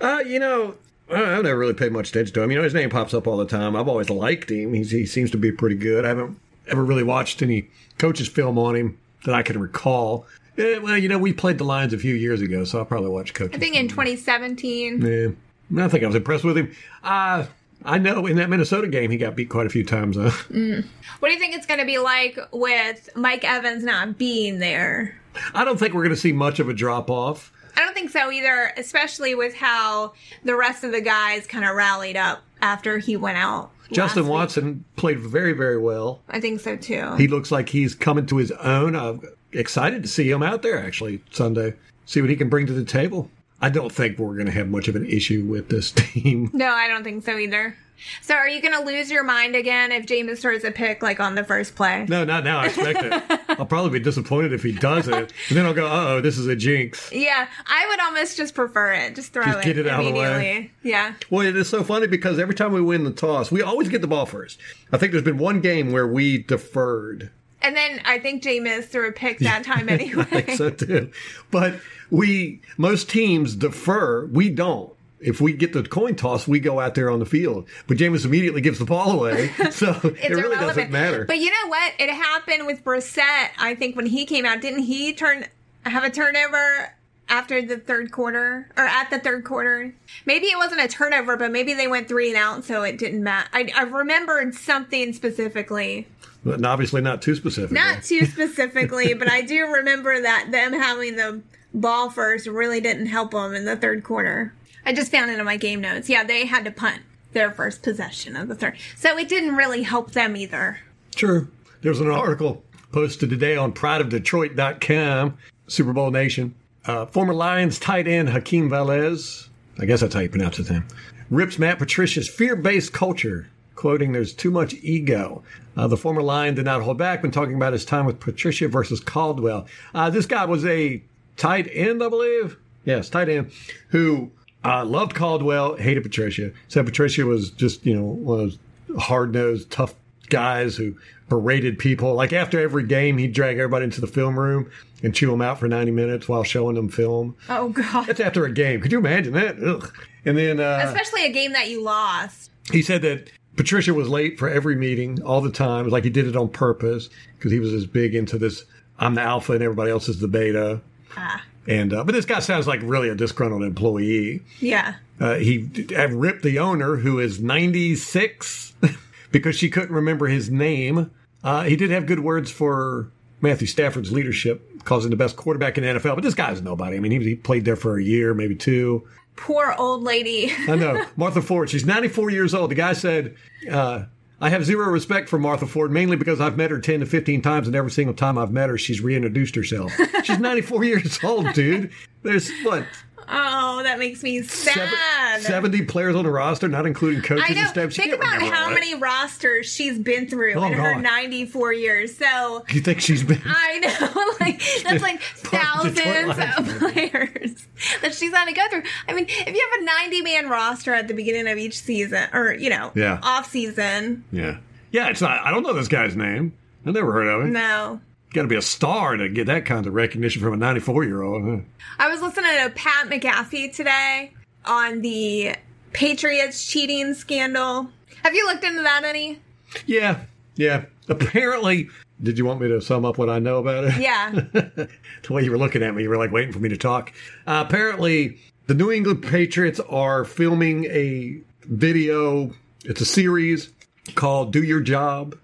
Uh, 0.00 0.22
you 0.24 0.38
know, 0.38 0.76
I've 1.10 1.44
never 1.44 1.58
really 1.58 1.74
paid 1.74 1.92
much 1.92 2.10
attention 2.10 2.34
to 2.34 2.42
him. 2.42 2.50
You 2.50 2.58
know, 2.58 2.64
his 2.64 2.74
name 2.74 2.90
pops 2.90 3.14
up 3.14 3.26
all 3.26 3.36
the 3.36 3.46
time. 3.46 3.76
I've 3.76 3.88
always 3.88 4.10
liked 4.10 4.50
him. 4.50 4.72
He's, 4.72 4.90
he 4.90 5.06
seems 5.06 5.30
to 5.32 5.36
be 5.36 5.52
pretty 5.52 5.76
good. 5.76 6.04
I 6.04 6.08
haven't 6.08 6.38
ever 6.68 6.84
really 6.84 7.02
watched 7.02 7.42
any 7.42 7.68
coaches 7.98 8.28
film 8.28 8.58
on 8.58 8.76
him 8.76 8.98
that 9.24 9.34
I 9.34 9.42
can 9.42 9.58
recall. 9.58 10.26
Eh, 10.56 10.78
well, 10.78 10.96
you 10.96 11.08
know, 11.08 11.18
we 11.18 11.32
played 11.32 11.58
the 11.58 11.64
Lions 11.64 11.92
a 11.92 11.98
few 11.98 12.14
years 12.14 12.40
ago, 12.40 12.64
so 12.64 12.78
I'll 12.78 12.84
probably 12.84 13.10
watch 13.10 13.34
coaches. 13.34 13.56
I 13.56 13.58
think 13.58 13.74
in 13.74 13.88
2017. 13.88 15.02
Yeah, 15.02 15.84
I 15.84 15.88
think 15.88 16.04
I 16.04 16.06
was 16.06 16.16
impressed 16.16 16.44
with 16.44 16.56
him. 16.56 16.74
Uh, 17.02 17.46
I 17.84 17.98
know 17.98 18.26
in 18.26 18.36
that 18.36 18.48
Minnesota 18.48 18.88
game 18.88 19.10
he 19.10 19.18
got 19.18 19.36
beat 19.36 19.50
quite 19.50 19.66
a 19.66 19.70
few 19.70 19.84
times. 19.84 20.16
Though. 20.16 20.30
What 20.30 21.28
do 21.28 21.32
you 21.32 21.38
think 21.38 21.54
it's 21.54 21.66
going 21.66 21.80
to 21.80 21.86
be 21.86 21.98
like 21.98 22.38
with 22.52 23.10
Mike 23.14 23.44
Evans 23.44 23.84
not 23.84 24.16
being 24.16 24.58
there? 24.58 25.16
I 25.54 25.64
don't 25.64 25.78
think 25.78 25.94
we're 25.94 26.02
going 26.02 26.14
to 26.14 26.20
see 26.20 26.32
much 26.32 26.58
of 26.60 26.68
a 26.68 26.74
drop 26.74 27.10
off. 27.10 27.52
I 27.76 27.80
don't 27.80 27.94
think 27.94 28.10
so 28.10 28.30
either, 28.30 28.72
especially 28.76 29.34
with 29.34 29.54
how 29.54 30.12
the 30.44 30.54
rest 30.54 30.84
of 30.84 30.92
the 30.92 31.00
guys 31.00 31.46
kind 31.46 31.64
of 31.64 31.74
rallied 31.74 32.16
up 32.16 32.42
after 32.62 32.98
he 32.98 33.16
went 33.16 33.38
out. 33.38 33.70
Justin. 33.92 34.26
Watson 34.28 34.84
played 34.96 35.20
very, 35.20 35.52
very 35.52 35.78
well. 35.78 36.20
I 36.28 36.40
think 36.40 36.60
so 36.60 36.76
too. 36.76 37.16
He 37.16 37.28
looks 37.28 37.50
like 37.50 37.68
he's 37.68 37.94
coming 37.94 38.26
to 38.26 38.36
his 38.36 38.50
own. 38.52 38.96
I'm 38.96 39.20
excited 39.52 40.02
to 40.02 40.08
see 40.08 40.30
him 40.30 40.42
out 40.42 40.62
there 40.62 40.78
actually 40.78 41.22
Sunday. 41.30 41.74
See 42.06 42.20
what 42.20 42.30
he 42.30 42.36
can 42.36 42.48
bring 42.48 42.66
to 42.66 42.72
the 42.72 42.84
table. 42.84 43.30
I 43.60 43.70
don't 43.70 43.90
think 43.92 44.18
we're 44.18 44.34
going 44.34 44.46
to 44.46 44.52
have 44.52 44.68
much 44.68 44.88
of 44.88 44.96
an 44.96 45.06
issue 45.06 45.44
with 45.44 45.68
this 45.68 45.90
team. 45.96 46.50
no, 46.52 46.68
I 46.68 46.88
don't 46.88 47.04
think 47.04 47.24
so 47.24 47.36
either. 47.38 47.76
So 48.22 48.34
are 48.34 48.48
you 48.48 48.60
going 48.60 48.74
to 48.74 48.84
lose 48.84 49.10
your 49.10 49.24
mind 49.24 49.56
again 49.56 49.90
if 49.92 50.04
Jameis 50.06 50.38
throws 50.38 50.64
a 50.64 50.70
pick 50.70 51.02
like 51.02 51.20
on 51.20 51.34
the 51.34 51.44
first 51.44 51.74
play? 51.74 52.04
No, 52.08 52.24
not 52.24 52.44
now. 52.44 52.58
I 52.60 52.66
expect 52.66 53.02
it. 53.02 53.40
I'll 53.58 53.66
probably 53.66 53.98
be 53.98 54.04
disappointed 54.04 54.52
if 54.52 54.62
he 54.62 54.72
doesn't. 54.72 55.32
And 55.48 55.56
then 55.56 55.64
I'll 55.64 55.74
go, 55.74 55.86
uh 55.86 56.04
oh, 56.08 56.20
this 56.20 56.36
is 56.38 56.46
a 56.46 56.56
jinx. 56.56 57.10
Yeah, 57.12 57.48
I 57.66 57.86
would 57.88 58.00
almost 58.00 58.36
just 58.36 58.54
prefer 58.54 58.92
it. 58.92 59.14
Just 59.14 59.32
throw 59.32 59.44
Just 59.44 59.58
it 59.60 59.64
get 59.64 59.78
it 59.78 59.86
out 59.86 60.00
of 60.00 60.06
the 60.06 60.12
way. 60.12 60.34
immediately. 60.34 60.70
Yeah. 60.82 61.14
Well, 61.30 61.46
it 61.46 61.56
is 61.56 61.68
so 61.68 61.82
funny 61.84 62.06
because 62.06 62.38
every 62.38 62.54
time 62.54 62.72
we 62.72 62.82
win 62.82 63.04
the 63.04 63.10
toss, 63.12 63.50
we 63.50 63.62
always 63.62 63.88
get 63.88 64.00
the 64.00 64.06
ball 64.08 64.26
first. 64.26 64.58
I 64.92 64.98
think 64.98 65.12
there's 65.12 65.24
been 65.24 65.38
one 65.38 65.60
game 65.60 65.92
where 65.92 66.06
we 66.06 66.38
deferred. 66.38 67.30
And 67.62 67.74
then 67.74 68.00
I 68.04 68.18
think 68.18 68.42
Jameis 68.42 68.84
threw 68.84 69.08
a 69.08 69.12
pick 69.12 69.38
that 69.38 69.64
time 69.64 69.88
anyway. 69.88 70.26
I 70.30 70.40
think 70.42 70.50
so 70.58 70.68
too. 70.70 71.10
But 71.50 71.80
we, 72.10 72.60
most 72.76 73.08
teams 73.08 73.56
defer. 73.56 74.26
We 74.26 74.50
don't. 74.50 74.92
If 75.24 75.40
we 75.40 75.52
get 75.52 75.72
the 75.72 75.82
coin 75.82 76.14
toss, 76.16 76.46
we 76.46 76.60
go 76.60 76.80
out 76.80 76.94
there 76.94 77.10
on 77.10 77.18
the 77.18 77.26
field. 77.26 77.66
But 77.86 77.96
Jameis 77.96 78.24
immediately 78.24 78.60
gives 78.60 78.78
the 78.78 78.84
ball 78.84 79.12
away. 79.12 79.50
So 79.70 79.90
it 79.90 80.30
really 80.30 80.42
irrelevant. 80.42 80.60
doesn't 80.60 80.90
matter. 80.90 81.24
But 81.24 81.38
you 81.38 81.50
know 81.50 81.68
what? 81.68 81.94
It 81.98 82.10
happened 82.10 82.66
with 82.66 82.84
Brissett. 82.84 83.48
I 83.58 83.74
think 83.74 83.96
when 83.96 84.06
he 84.06 84.24
came 84.24 84.44
out, 84.44 84.60
didn't 84.60 84.82
he 84.82 85.12
turn 85.12 85.46
have 85.84 86.04
a 86.04 86.10
turnover 86.10 86.94
after 87.28 87.62
the 87.62 87.78
third 87.78 88.12
quarter 88.12 88.68
or 88.76 88.84
at 88.84 89.10
the 89.10 89.18
third 89.18 89.44
quarter. 89.44 89.94
Maybe 90.26 90.46
it 90.46 90.58
wasn't 90.58 90.82
a 90.82 90.88
turnover, 90.88 91.36
but 91.36 91.50
maybe 91.50 91.74
they 91.74 91.88
went 91.88 92.08
three 92.08 92.28
and 92.28 92.36
out, 92.36 92.64
so 92.64 92.82
it 92.82 92.98
didn't 92.98 93.22
matter. 93.22 93.48
I, 93.52 93.70
I 93.74 93.82
remembered 93.82 94.54
something 94.54 95.12
specifically. 95.12 96.06
But 96.44 96.64
obviously 96.64 97.00
not 97.00 97.22
too 97.22 97.34
specific. 97.34 97.72
Not 97.72 98.02
too 98.02 98.26
specifically, 98.26 99.14
but 99.14 99.30
I 99.30 99.40
do 99.40 99.66
remember 99.66 100.20
that 100.20 100.50
them 100.50 100.72
having 100.72 101.16
the 101.16 101.40
ball 101.72 102.10
first 102.10 102.46
really 102.46 102.80
didn't 102.80 103.06
help 103.06 103.32
them 103.32 103.54
in 103.54 103.64
the 103.64 103.76
third 103.76 104.04
quarter. 104.04 104.52
I 104.86 104.92
just 104.92 105.10
found 105.10 105.30
it 105.30 105.38
in 105.38 105.44
my 105.44 105.56
game 105.56 105.80
notes. 105.80 106.08
Yeah, 106.08 106.24
they 106.24 106.46
had 106.46 106.64
to 106.64 106.70
punt 106.70 107.02
their 107.32 107.50
first 107.50 107.82
possession 107.82 108.36
of 108.36 108.48
the 108.48 108.54
third. 108.54 108.76
So 108.96 109.16
it 109.18 109.28
didn't 109.28 109.56
really 109.56 109.82
help 109.82 110.12
them 110.12 110.36
either. 110.36 110.80
True. 111.14 111.48
There's 111.82 112.00
an 112.00 112.10
article 112.10 112.62
posted 112.92 113.28
today 113.28 113.56
on 113.56 113.72
prideofdetroit.com, 113.72 115.36
Super 115.66 115.92
Bowl 115.92 116.10
Nation. 116.10 116.54
Uh, 116.86 117.06
former 117.06 117.34
Lions 117.34 117.78
tight 117.78 118.06
end 118.06 118.28
Hakeem 118.28 118.68
Valles, 118.68 119.48
I 119.78 119.86
guess 119.86 120.00
that's 120.00 120.14
how 120.14 120.20
you 120.20 120.28
pronounce 120.28 120.58
his 120.58 120.70
name, 120.70 120.84
rips 121.30 121.58
Matt 121.58 121.78
Patricia's 121.78 122.28
fear 122.28 122.56
based 122.56 122.92
culture, 122.92 123.48
quoting, 123.74 124.12
There's 124.12 124.32
too 124.32 124.50
much 124.50 124.74
ego. 124.74 125.42
Uh, 125.76 125.88
the 125.88 125.96
former 125.96 126.22
Lion 126.22 126.54
did 126.54 126.66
not 126.66 126.82
hold 126.82 126.98
back 126.98 127.22
when 127.22 127.32
talking 127.32 127.54
about 127.54 127.72
his 127.72 127.84
time 127.84 128.06
with 128.06 128.20
Patricia 128.20 128.68
versus 128.68 129.00
Caldwell. 129.00 129.66
Uh, 129.94 130.10
this 130.10 130.26
guy 130.26 130.44
was 130.44 130.64
a 130.66 131.02
tight 131.36 131.68
end, 131.72 132.02
I 132.02 132.08
believe. 132.08 132.58
Yes, 132.84 133.08
tight 133.08 133.28
end, 133.28 133.50
who 133.88 134.30
uh, 134.64 134.84
loved 134.84 135.14
Caldwell, 135.14 135.76
hated 135.76 136.02
Patricia. 136.02 136.52
Said 136.68 136.86
Patricia 136.86 137.24
was 137.26 137.50
just, 137.50 137.84
you 137.84 137.94
know, 137.94 138.04
one 138.04 138.40
of 138.40 138.58
those 138.88 139.02
hard 139.02 139.32
nosed, 139.32 139.70
tough 139.70 139.94
guys 140.30 140.76
who 140.76 140.96
berated 141.28 141.78
people. 141.78 142.14
Like 142.14 142.32
after 142.32 142.60
every 142.60 142.84
game, 142.86 143.18
he'd 143.18 143.32
drag 143.32 143.58
everybody 143.58 143.84
into 143.84 144.00
the 144.00 144.06
film 144.06 144.38
room 144.38 144.70
and 145.02 145.14
chew 145.14 145.30
them 145.30 145.42
out 145.42 145.58
for 145.58 145.68
90 145.68 145.90
minutes 145.90 146.28
while 146.28 146.44
showing 146.44 146.76
them 146.76 146.88
film. 146.88 147.36
Oh, 147.48 147.68
God. 147.70 148.06
That's 148.06 148.20
after 148.20 148.44
a 148.44 148.52
game. 148.52 148.80
Could 148.80 148.92
you 148.92 148.98
imagine 148.98 149.34
that? 149.34 149.62
Ugh. 149.62 149.92
And 150.24 150.38
then 150.38 150.60
uh, 150.60 150.80
Especially 150.84 151.26
a 151.26 151.32
game 151.32 151.52
that 151.52 151.68
you 151.68 151.82
lost. 151.82 152.50
he 152.72 152.80
said 152.80 153.02
that 153.02 153.30
Patricia 153.56 153.92
was 153.92 154.08
late 154.08 154.38
for 154.38 154.48
every 154.48 154.74
meeting 154.76 155.22
all 155.22 155.40
the 155.42 155.50
time. 155.50 155.80
It 155.80 155.84
was 155.84 155.92
like 155.92 156.04
he 156.04 156.10
did 156.10 156.26
it 156.26 156.36
on 156.36 156.48
purpose 156.48 157.10
because 157.36 157.52
he 157.52 157.58
was 157.58 157.72
as 157.74 157.86
big 157.86 158.14
into 158.14 158.38
this 158.38 158.64
I'm 158.98 159.14
the 159.14 159.20
alpha 159.22 159.52
and 159.52 159.62
everybody 159.62 159.90
else 159.90 160.08
is 160.08 160.20
the 160.20 160.28
beta. 160.28 160.80
Ah. 161.16 161.42
And 161.66 161.92
uh, 161.92 162.04
but 162.04 162.14
this 162.14 162.24
guy 162.24 162.40
sounds 162.40 162.66
like 162.66 162.80
really 162.82 163.08
a 163.08 163.14
disgruntled 163.14 163.62
employee. 163.62 164.42
Yeah. 164.60 164.96
Uh, 165.20 165.36
he 165.36 165.68
ripped 166.10 166.42
the 166.42 166.58
owner, 166.58 166.96
who 166.96 167.18
is 167.18 167.40
96, 167.40 168.74
because 169.32 169.56
she 169.56 169.70
couldn't 169.70 169.94
remember 169.94 170.26
his 170.26 170.50
name. 170.50 171.10
Uh, 171.42 171.62
he 171.62 171.76
did 171.76 171.90
have 171.90 172.06
good 172.06 172.20
words 172.20 172.50
for 172.50 173.10
Matthew 173.40 173.66
Stafford's 173.66 174.10
leadership, 174.10 174.84
causing 174.84 175.10
the 175.10 175.16
best 175.16 175.36
quarterback 175.36 175.78
in 175.78 175.84
the 175.84 176.00
NFL. 176.00 176.16
But 176.16 176.24
this 176.24 176.34
guy's 176.34 176.62
nobody. 176.62 176.96
I 176.96 177.00
mean, 177.00 177.12
he, 177.12 177.18
he 177.20 177.34
played 177.36 177.64
there 177.64 177.76
for 177.76 177.98
a 177.98 178.02
year, 178.02 178.34
maybe 178.34 178.56
two. 178.56 179.06
Poor 179.36 179.74
old 179.78 180.02
lady. 180.02 180.52
I 180.68 180.76
know. 180.76 181.04
Martha 181.16 181.42
Ford, 181.42 181.68
she's 181.68 181.84
94 181.84 182.30
years 182.30 182.54
old. 182.54 182.70
The 182.70 182.76
guy 182.76 182.92
said, 182.92 183.36
uh, 183.70 184.04
I 184.40 184.50
have 184.50 184.64
zero 184.64 184.88
respect 184.88 185.28
for 185.28 185.38
Martha 185.38 185.66
Ford, 185.66 185.90
mainly 185.92 186.16
because 186.16 186.40
I've 186.40 186.56
met 186.56 186.70
her 186.70 186.80
10 186.80 187.00
to 187.00 187.06
15 187.06 187.40
times, 187.40 187.66
and 187.66 187.76
every 187.76 187.90
single 187.90 188.14
time 188.14 188.36
I've 188.36 188.50
met 188.50 188.68
her, 188.68 188.76
she's 188.76 189.00
reintroduced 189.00 189.54
herself. 189.54 189.92
She's 190.24 190.38
94 190.38 190.84
years 190.84 191.18
old, 191.22 191.52
dude. 191.52 191.90
There's, 192.22 192.50
what, 192.62 192.84
Oh, 193.28 193.82
that 193.82 193.98
makes 193.98 194.22
me 194.22 194.42
seven- 194.42 194.88
sad. 194.88 195.42
70 195.42 195.82
players 195.86 196.14
on 196.16 196.24
the 196.24 196.30
roster, 196.30 196.68
not 196.68 196.86
including 196.86 197.22
coaches 197.22 197.44
I 197.48 197.54
know. 197.54 197.60
and 197.60 197.68
staff. 197.70 197.92
She 197.92 198.02
Think 198.02 198.14
about 198.14 198.40
how 198.42 198.68
that. 198.68 198.74
many 198.74 198.94
rosters 198.94 199.66
she's 199.72 199.98
been 199.98 200.28
through 200.28 200.54
Oh, 200.54 200.64
in 200.64 200.72
her 200.74 201.00
94 201.00 201.72
years. 201.72 202.16
So 202.16 202.64
You 202.70 202.80
think 202.80 203.00
she's 203.00 203.22
been? 203.22 203.40
I 203.46 203.78
know, 203.78 204.34
like 204.40 204.62
that's 204.84 205.02
like 205.02 205.20
Part 205.44 205.86
of 205.86 205.94
the 205.94 206.00
Detroit 206.02 206.36
thousands 206.36 206.72
of 206.72 206.78
players 206.78 207.66
that 208.02 208.14
she's 208.14 208.32
had 208.32 208.44
to 208.46 208.52
go 208.52 208.62
through. 208.70 208.82
I 209.08 209.12
mean, 209.14 209.26
if 209.28 209.54
you 209.54 209.68
have 209.72 209.80
a 209.82 209.84
90 209.84 210.22
man 210.22 210.48
roster 210.48 210.94
at 210.94 211.08
the 211.08 211.14
beginning 211.14 211.48
of 211.50 211.58
each 211.58 211.78
season, 211.78 212.28
or 212.32 212.52
you 212.52 212.70
know, 212.70 212.92
Yeah. 212.94 213.18
off 213.22 213.50
season, 213.50 214.24
Yeah, 214.30 214.58
yeah. 214.90 215.08
It's 215.08 215.20
not. 215.20 215.44
I 215.44 215.50
don't 215.50 215.62
know 215.62 215.72
this 215.72 215.88
guy's 215.88 216.14
name. 216.16 216.52
I 216.86 216.90
never 216.90 217.12
heard 217.12 217.26
of 217.28 217.42
him. 217.42 217.52
no. 217.52 218.00
Got 218.34 218.42
to 218.42 218.48
be 218.48 218.56
a 218.56 218.62
star 218.62 219.16
to 219.16 219.28
get 219.28 219.46
that 219.46 219.64
kind 219.64 219.86
of 219.86 219.94
recognition 219.94 220.42
from 220.42 220.54
a 220.54 220.56
94 220.56 221.04
year 221.04 221.22
old. 221.22 221.44
Huh? 221.44 221.58
I 222.00 222.08
was 222.08 222.20
listening 222.20 222.50
to 222.64 222.70
Pat 222.70 223.08
McAfee 223.08 223.72
today 223.72 224.32
on 224.64 225.02
the 225.02 225.54
Patriots 225.92 226.64
cheating 226.64 227.14
scandal. 227.14 227.88
Have 228.24 228.34
you 228.34 228.44
looked 228.46 228.64
into 228.64 228.82
that 228.82 229.04
any? 229.04 229.38
Yeah, 229.86 230.24
yeah. 230.56 230.86
Apparently, 231.08 231.88
did 232.20 232.36
you 232.36 232.44
want 232.44 232.60
me 232.60 232.66
to 232.66 232.80
sum 232.80 233.04
up 233.04 233.18
what 233.18 233.30
I 233.30 233.38
know 233.38 233.58
about 233.58 233.84
it? 233.84 234.00
Yeah. 234.00 234.30
the 234.32 234.88
way 235.30 235.44
you 235.44 235.52
were 235.52 235.58
looking 235.58 235.84
at 235.84 235.94
me, 235.94 236.02
you 236.02 236.08
were 236.08 236.16
like 236.16 236.32
waiting 236.32 236.52
for 236.52 236.58
me 236.58 236.70
to 236.70 236.76
talk. 236.76 237.12
Uh, 237.46 237.64
apparently, 237.64 238.40
the 238.66 238.74
New 238.74 238.90
England 238.90 239.22
Patriots 239.22 239.78
are 239.78 240.24
filming 240.24 240.86
a 240.86 241.38
video. 241.66 242.52
It's 242.84 243.00
a 243.00 243.06
series 243.06 243.70
called 244.16 244.52
"Do 244.52 244.64
Your 244.64 244.80
Job." 244.80 245.38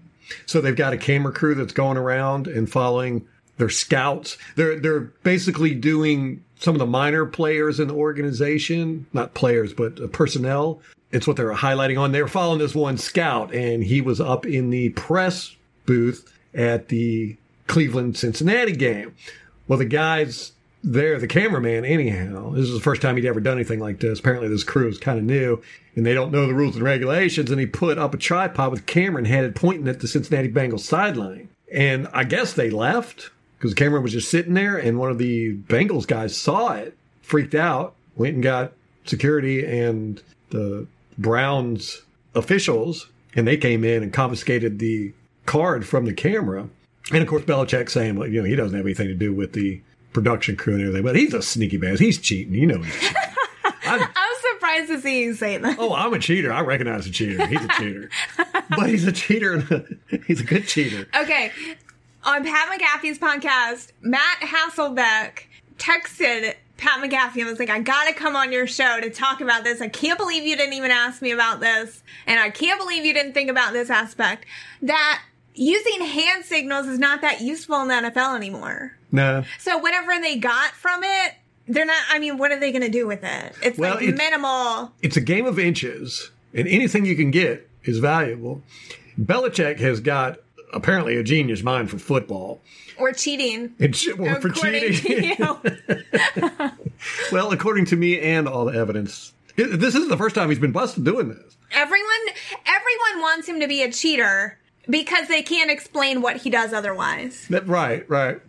So 0.45 0.61
they've 0.61 0.75
got 0.75 0.93
a 0.93 0.97
camera 0.97 1.33
crew 1.33 1.55
that's 1.55 1.73
going 1.73 1.97
around 1.97 2.47
and 2.47 2.69
following 2.69 3.27
their 3.57 3.69
scouts. 3.69 4.37
They're 4.55 4.79
they're 4.79 5.11
basically 5.23 5.75
doing 5.75 6.43
some 6.59 6.75
of 6.75 6.79
the 6.79 6.85
minor 6.85 7.25
players 7.25 7.79
in 7.79 7.87
the 7.87 7.93
organization, 7.93 9.07
not 9.13 9.33
players, 9.33 9.73
but 9.73 9.99
uh, 9.99 10.07
personnel. 10.07 10.81
It's 11.11 11.27
what 11.27 11.35
they're 11.35 11.53
highlighting 11.53 11.99
on. 11.99 12.11
They 12.11 12.21
were 12.21 12.27
following 12.27 12.59
this 12.59 12.75
one 12.75 12.97
scout, 12.97 13.53
and 13.53 13.83
he 13.83 13.99
was 13.99 14.21
up 14.21 14.45
in 14.45 14.69
the 14.69 14.89
press 14.89 15.55
booth 15.85 16.31
at 16.53 16.87
the 16.87 17.35
Cleveland 17.67 18.17
Cincinnati 18.17 18.73
game. 18.73 19.13
Well, 19.67 19.79
the 19.79 19.85
guys 19.85 20.53
there, 20.83 21.19
the 21.19 21.27
cameraman, 21.27 21.85
anyhow, 21.85 22.51
this 22.51 22.65
is 22.65 22.73
the 22.73 22.79
first 22.79 23.01
time 23.01 23.15
he'd 23.15 23.25
ever 23.25 23.39
done 23.39 23.57
anything 23.57 23.79
like 23.79 23.99
this. 23.99 24.19
Apparently, 24.19 24.47
this 24.47 24.63
crew 24.63 24.87
is 24.87 24.97
kind 24.97 25.19
of 25.19 25.25
new 25.25 25.61
and 25.95 26.05
they 26.05 26.13
don't 26.13 26.31
know 26.31 26.47
the 26.47 26.53
rules 26.53 26.75
and 26.75 26.83
regulations. 26.83 27.51
And 27.51 27.59
he 27.59 27.65
put 27.65 27.97
up 27.97 28.13
a 28.13 28.17
tripod 28.17 28.71
with 28.71 28.81
a 28.81 28.83
camera 28.83 29.19
and 29.19 29.27
had 29.27 29.43
it 29.43 29.55
pointing 29.55 29.87
at 29.87 29.99
the 29.99 30.07
Cincinnati 30.07 30.49
Bengals 30.49 30.81
sideline. 30.81 31.49
And 31.71 32.07
I 32.13 32.23
guess 32.23 32.53
they 32.53 32.69
left 32.69 33.29
because 33.57 33.71
the 33.71 33.77
camera 33.77 34.01
was 34.01 34.13
just 34.13 34.31
sitting 34.31 34.55
there. 34.55 34.77
And 34.77 34.97
one 34.97 35.11
of 35.11 35.17
the 35.17 35.55
Bengals 35.55 36.07
guys 36.07 36.35
saw 36.35 36.73
it, 36.73 36.97
freaked 37.21 37.55
out, 37.55 37.95
went 38.15 38.35
and 38.35 38.43
got 38.43 38.73
security 39.05 39.65
and 39.65 40.21
the 40.49 40.87
Browns 41.17 42.01
officials, 42.35 43.07
and 43.35 43.47
they 43.47 43.57
came 43.57 43.83
in 43.83 44.03
and 44.03 44.13
confiscated 44.13 44.79
the 44.79 45.13
card 45.45 45.87
from 45.87 46.05
the 46.05 46.13
camera. 46.13 46.69
And 47.11 47.21
of 47.21 47.27
course, 47.27 47.43
Belichick 47.43 47.89
saying, 47.89 48.15
well, 48.15 48.27
you 48.27 48.41
know, 48.41 48.47
he 48.47 48.55
doesn't 48.55 48.75
have 48.75 48.85
anything 48.85 49.07
to 49.07 49.13
do 49.13 49.33
with 49.33 49.53
the 49.53 49.81
production 50.13 50.55
crew 50.55 50.75
and 50.75 50.81
everything, 50.83 51.03
but 51.03 51.15
he's 51.15 51.33
a 51.33 51.41
sneaky 51.41 51.77
bastard. 51.77 51.99
He's 51.99 52.17
cheating. 52.19 52.53
You 52.53 52.67
know 52.67 52.79
he's 52.81 52.93
cheating. 52.99 53.15
I'm, 53.83 54.01
I 54.01 54.05
was 54.05 54.51
surprised 54.53 54.87
to 54.89 55.01
see 55.01 55.23
you 55.23 55.33
say 55.33 55.57
that. 55.57 55.77
oh, 55.79 55.93
I'm 55.93 56.13
a 56.13 56.19
cheater. 56.19 56.53
I 56.53 56.61
recognize 56.61 57.07
a 57.07 57.11
cheater. 57.11 57.45
He's 57.47 57.63
a 57.63 57.67
cheater. 57.69 58.09
but 58.69 58.89
he's 58.89 59.05
a 59.05 59.11
cheater. 59.11 59.53
and 60.11 60.23
he's 60.25 60.39
a 60.39 60.43
good 60.45 60.67
cheater. 60.67 61.07
Okay. 61.15 61.51
On 62.23 62.43
Pat 62.43 62.79
McAfee's 62.79 63.17
podcast, 63.17 63.91
Matt 64.01 64.39
Hasselbeck 64.41 65.45
texted 65.77 66.53
Pat 66.77 66.99
McAfee 67.03 67.41
and 67.41 67.47
was 67.49 67.59
like, 67.59 67.69
I 67.69 67.79
gotta 67.79 68.13
come 68.13 68.35
on 68.35 68.51
your 68.51 68.67
show 68.67 68.99
to 69.01 69.09
talk 69.09 69.41
about 69.41 69.63
this. 69.63 69.81
I 69.81 69.87
can't 69.87 70.17
believe 70.17 70.43
you 70.43 70.55
didn't 70.55 70.73
even 70.73 70.91
ask 70.91 71.21
me 71.21 71.31
about 71.31 71.59
this. 71.59 72.03
And 72.27 72.39
I 72.39 72.49
can't 72.49 72.79
believe 72.79 73.03
you 73.03 73.13
didn't 73.13 73.33
think 73.33 73.49
about 73.49 73.73
this 73.73 73.89
aspect. 73.89 74.45
That 74.83 75.21
using 75.53 76.01
hand 76.05 76.45
signals 76.45 76.87
is 76.87 76.99
not 76.99 77.21
that 77.21 77.41
useful 77.41 77.81
in 77.81 77.87
the 77.87 77.93
NFL 77.95 78.35
anymore. 78.35 78.97
No. 79.11 79.43
So 79.59 79.77
whatever 79.77 80.19
they 80.21 80.37
got 80.37 80.71
from 80.71 81.03
it, 81.03 81.33
they're 81.67 81.85
not, 81.85 82.01
I 82.09 82.19
mean, 82.19 82.37
what 82.37 82.51
are 82.51 82.59
they 82.59 82.71
gonna 82.71 82.89
do 82.89 83.07
with 83.07 83.23
it? 83.23 83.53
It's 83.61 83.77
Well, 83.77 83.95
like 83.95 84.03
it's- 84.03 84.17
minimal. 84.17 84.91
It's 85.01 85.17
a 85.17 85.21
game 85.21 85.45
of 85.45 85.59
inches, 85.59 86.31
and 86.53 86.67
anything 86.67 87.05
you 87.05 87.15
can 87.15 87.31
get 87.31 87.69
is 87.83 87.99
valuable. 87.99 88.63
Belichick 89.19 89.79
has 89.79 89.99
got 89.99 90.39
apparently 90.73 91.17
a 91.17 91.23
genius 91.23 91.63
mind 91.63 91.89
for 91.89 91.97
football. 91.97 92.61
Or 92.97 93.11
cheating. 93.11 93.73
And 93.79 93.95
well, 94.17 94.39
for 94.39 94.49
cheating. 94.49 95.35
to 95.37 96.71
well, 97.31 97.51
according 97.51 97.85
to 97.85 97.95
me 97.95 98.19
and 98.19 98.47
all 98.47 98.65
the 98.65 98.77
evidence, 98.77 99.33
this 99.55 99.95
isn't 99.95 100.09
the 100.09 100.17
first 100.17 100.35
time 100.35 100.49
he's 100.49 100.59
been 100.59 100.71
busted 100.71 101.03
doing 101.03 101.29
this. 101.29 101.57
Everyone 101.71 102.09
everyone 102.65 103.21
wants 103.21 103.47
him 103.47 103.59
to 103.59 103.67
be 103.67 103.81
a 103.81 103.91
cheater 103.91 104.57
because 104.89 105.27
they 105.27 105.41
can't 105.41 105.71
explain 105.71 106.21
what 106.21 106.37
he 106.37 106.49
does 106.49 106.73
otherwise. 106.73 107.47
That, 107.49 107.67
right, 107.67 108.07
right. 108.09 108.39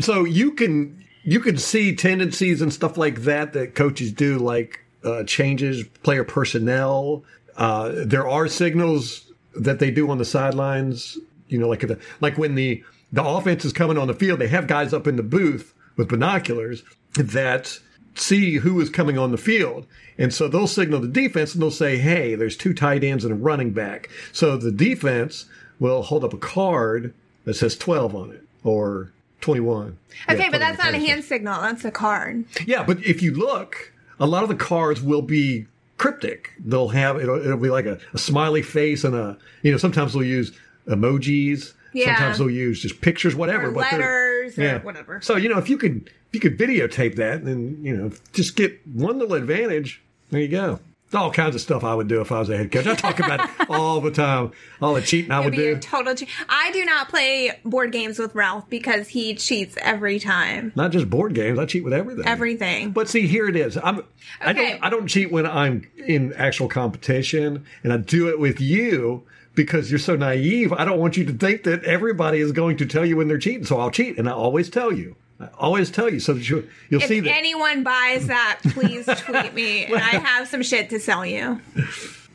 So 0.00 0.24
you 0.24 0.52
can 0.52 1.04
you 1.24 1.40
can 1.40 1.56
see 1.56 1.94
tendencies 1.94 2.62
and 2.62 2.72
stuff 2.72 2.96
like 2.96 3.22
that 3.22 3.52
that 3.52 3.74
coaches 3.74 4.12
do, 4.12 4.38
like 4.38 4.84
uh, 5.04 5.24
changes 5.24 5.84
player 6.02 6.24
personnel. 6.24 7.24
Uh, 7.56 7.92
there 7.94 8.28
are 8.28 8.48
signals 8.48 9.30
that 9.54 9.78
they 9.78 9.90
do 9.90 10.10
on 10.10 10.18
the 10.18 10.24
sidelines. 10.24 11.18
You 11.48 11.58
know, 11.58 11.68
like 11.68 11.80
the, 11.80 11.98
like 12.20 12.38
when 12.38 12.54
the 12.54 12.82
the 13.12 13.24
offense 13.24 13.64
is 13.64 13.72
coming 13.72 13.98
on 13.98 14.08
the 14.08 14.14
field, 14.14 14.38
they 14.38 14.48
have 14.48 14.66
guys 14.66 14.92
up 14.92 15.06
in 15.06 15.16
the 15.16 15.22
booth 15.22 15.74
with 15.96 16.08
binoculars 16.08 16.82
that 17.14 17.78
see 18.14 18.56
who 18.56 18.80
is 18.80 18.90
coming 18.90 19.18
on 19.18 19.30
the 19.30 19.38
field. 19.38 19.86
And 20.18 20.32
so 20.32 20.48
they'll 20.48 20.66
signal 20.66 21.00
the 21.00 21.08
defense 21.08 21.54
and 21.54 21.62
they'll 21.62 21.70
say, 21.70 21.98
hey, 21.98 22.34
there's 22.34 22.56
two 22.56 22.74
tight 22.74 23.04
ends 23.04 23.24
and 23.24 23.32
a 23.32 23.36
running 23.36 23.72
back. 23.72 24.08
So 24.32 24.56
the 24.56 24.72
defense 24.72 25.46
will 25.78 26.02
hold 26.02 26.24
up 26.24 26.34
a 26.34 26.38
card 26.38 27.14
that 27.44 27.54
says 27.54 27.76
12 27.76 28.14
on 28.14 28.30
it 28.32 28.44
or 28.64 29.12
21. 29.42 29.98
Yeah, 30.28 30.34
Okay, 30.34 30.48
but 30.48 30.58
that's 30.58 30.78
not 30.78 30.94
a 30.94 30.98
hand 30.98 31.24
signal. 31.24 31.60
That's 31.60 31.84
a 31.84 31.90
card. 31.90 32.44
Yeah, 32.66 32.84
but 32.84 33.04
if 33.04 33.20
you 33.22 33.34
look, 33.34 33.92
a 34.18 34.26
lot 34.26 34.42
of 34.42 34.48
the 34.48 34.54
cards 34.54 35.02
will 35.02 35.22
be 35.22 35.66
cryptic. 35.98 36.52
They'll 36.58 36.88
have 36.88 37.20
it'll, 37.20 37.38
it'll 37.38 37.58
be 37.58 37.70
like 37.70 37.86
a, 37.86 37.98
a 38.14 38.18
smiley 38.18 38.62
face 38.62 39.04
and 39.04 39.14
a 39.14 39.36
you 39.62 39.70
know 39.70 39.78
sometimes 39.78 40.14
they'll 40.14 40.24
use 40.24 40.52
emojis. 40.86 41.74
Yeah. 41.92 42.16
Sometimes 42.16 42.38
they'll 42.38 42.50
use 42.50 42.80
just 42.80 43.02
pictures, 43.02 43.34
whatever. 43.36 43.68
Or 43.68 43.72
but 43.72 43.92
letters 43.92 44.58
or 44.58 44.78
whatever. 44.78 45.20
So 45.20 45.36
you 45.36 45.48
know 45.48 45.58
if 45.58 45.68
you 45.68 45.76
could 45.76 46.08
if 46.28 46.34
you 46.34 46.40
could 46.40 46.58
videotape 46.58 47.16
that 47.16 47.42
and 47.42 47.84
you 47.84 47.96
know 47.96 48.10
just 48.32 48.56
get 48.56 48.86
one 48.86 49.18
little 49.18 49.34
advantage, 49.34 50.00
there 50.30 50.40
you 50.40 50.48
go. 50.48 50.80
All 51.14 51.30
kinds 51.30 51.54
of 51.54 51.60
stuff 51.60 51.84
I 51.84 51.94
would 51.94 52.08
do 52.08 52.20
if 52.22 52.32
I 52.32 52.38
was 52.38 52.48
a 52.48 52.56
head 52.56 52.72
coach. 52.72 52.86
I 52.86 52.94
talk 52.94 53.18
about 53.18 53.40
it 53.40 53.50
all 53.70 54.00
the 54.00 54.10
time. 54.10 54.52
All 54.80 54.94
the 54.94 55.02
cheating 55.02 55.30
I 55.30 55.40
would 55.40 55.54
It'd 55.54 55.58
be 55.58 55.70
do. 55.72 55.76
a 55.76 55.78
total. 55.78 56.14
Che- 56.14 56.26
I 56.48 56.70
do 56.72 56.84
not 56.84 57.08
play 57.10 57.58
board 57.64 57.92
games 57.92 58.18
with 58.18 58.34
Ralph 58.34 58.68
because 58.70 59.08
he 59.08 59.34
cheats 59.34 59.76
every 59.82 60.18
time. 60.18 60.72
Not 60.74 60.90
just 60.90 61.10
board 61.10 61.34
games. 61.34 61.58
I 61.58 61.66
cheat 61.66 61.84
with 61.84 61.92
everything. 61.92 62.26
Everything. 62.26 62.90
But 62.92 63.08
see, 63.08 63.26
here 63.26 63.46
it 63.48 63.56
is. 63.56 63.76
I'm. 63.76 64.02
I 64.40 64.52
Okay. 64.52 64.70
don't. 64.70 64.84
I 64.84 64.90
don't 64.90 65.06
cheat 65.06 65.30
when 65.30 65.46
I'm 65.46 65.86
in 66.06 66.32
actual 66.34 66.68
competition, 66.68 67.64
and 67.84 67.92
I 67.92 67.98
do 67.98 68.28
it 68.28 68.38
with 68.38 68.60
you 68.60 69.24
because 69.54 69.90
you're 69.90 69.98
so 69.98 70.16
naive. 70.16 70.72
I 70.72 70.84
don't 70.86 70.98
want 70.98 71.16
you 71.18 71.24
to 71.26 71.32
think 71.32 71.64
that 71.64 71.84
everybody 71.84 72.38
is 72.40 72.52
going 72.52 72.78
to 72.78 72.86
tell 72.86 73.04
you 73.04 73.16
when 73.18 73.28
they're 73.28 73.38
cheating. 73.38 73.64
So 73.66 73.78
I'll 73.78 73.90
cheat, 73.90 74.18
and 74.18 74.28
I 74.28 74.32
always 74.32 74.70
tell 74.70 74.92
you. 74.92 75.16
I 75.42 75.48
always 75.58 75.90
tell 75.90 76.08
you 76.08 76.20
so 76.20 76.34
that 76.34 76.48
you 76.48 76.68
you'll 76.88 77.02
if 77.02 77.08
see 77.08 77.20
that. 77.20 77.28
If 77.28 77.36
anyone 77.36 77.82
buys 77.82 78.26
that, 78.28 78.60
please 78.62 79.06
tweet 79.06 79.54
me, 79.54 79.86
and 79.86 79.96
I 79.96 80.18
have 80.18 80.46
some 80.48 80.62
shit 80.62 80.90
to 80.90 81.00
sell 81.00 81.26
you. 81.26 81.60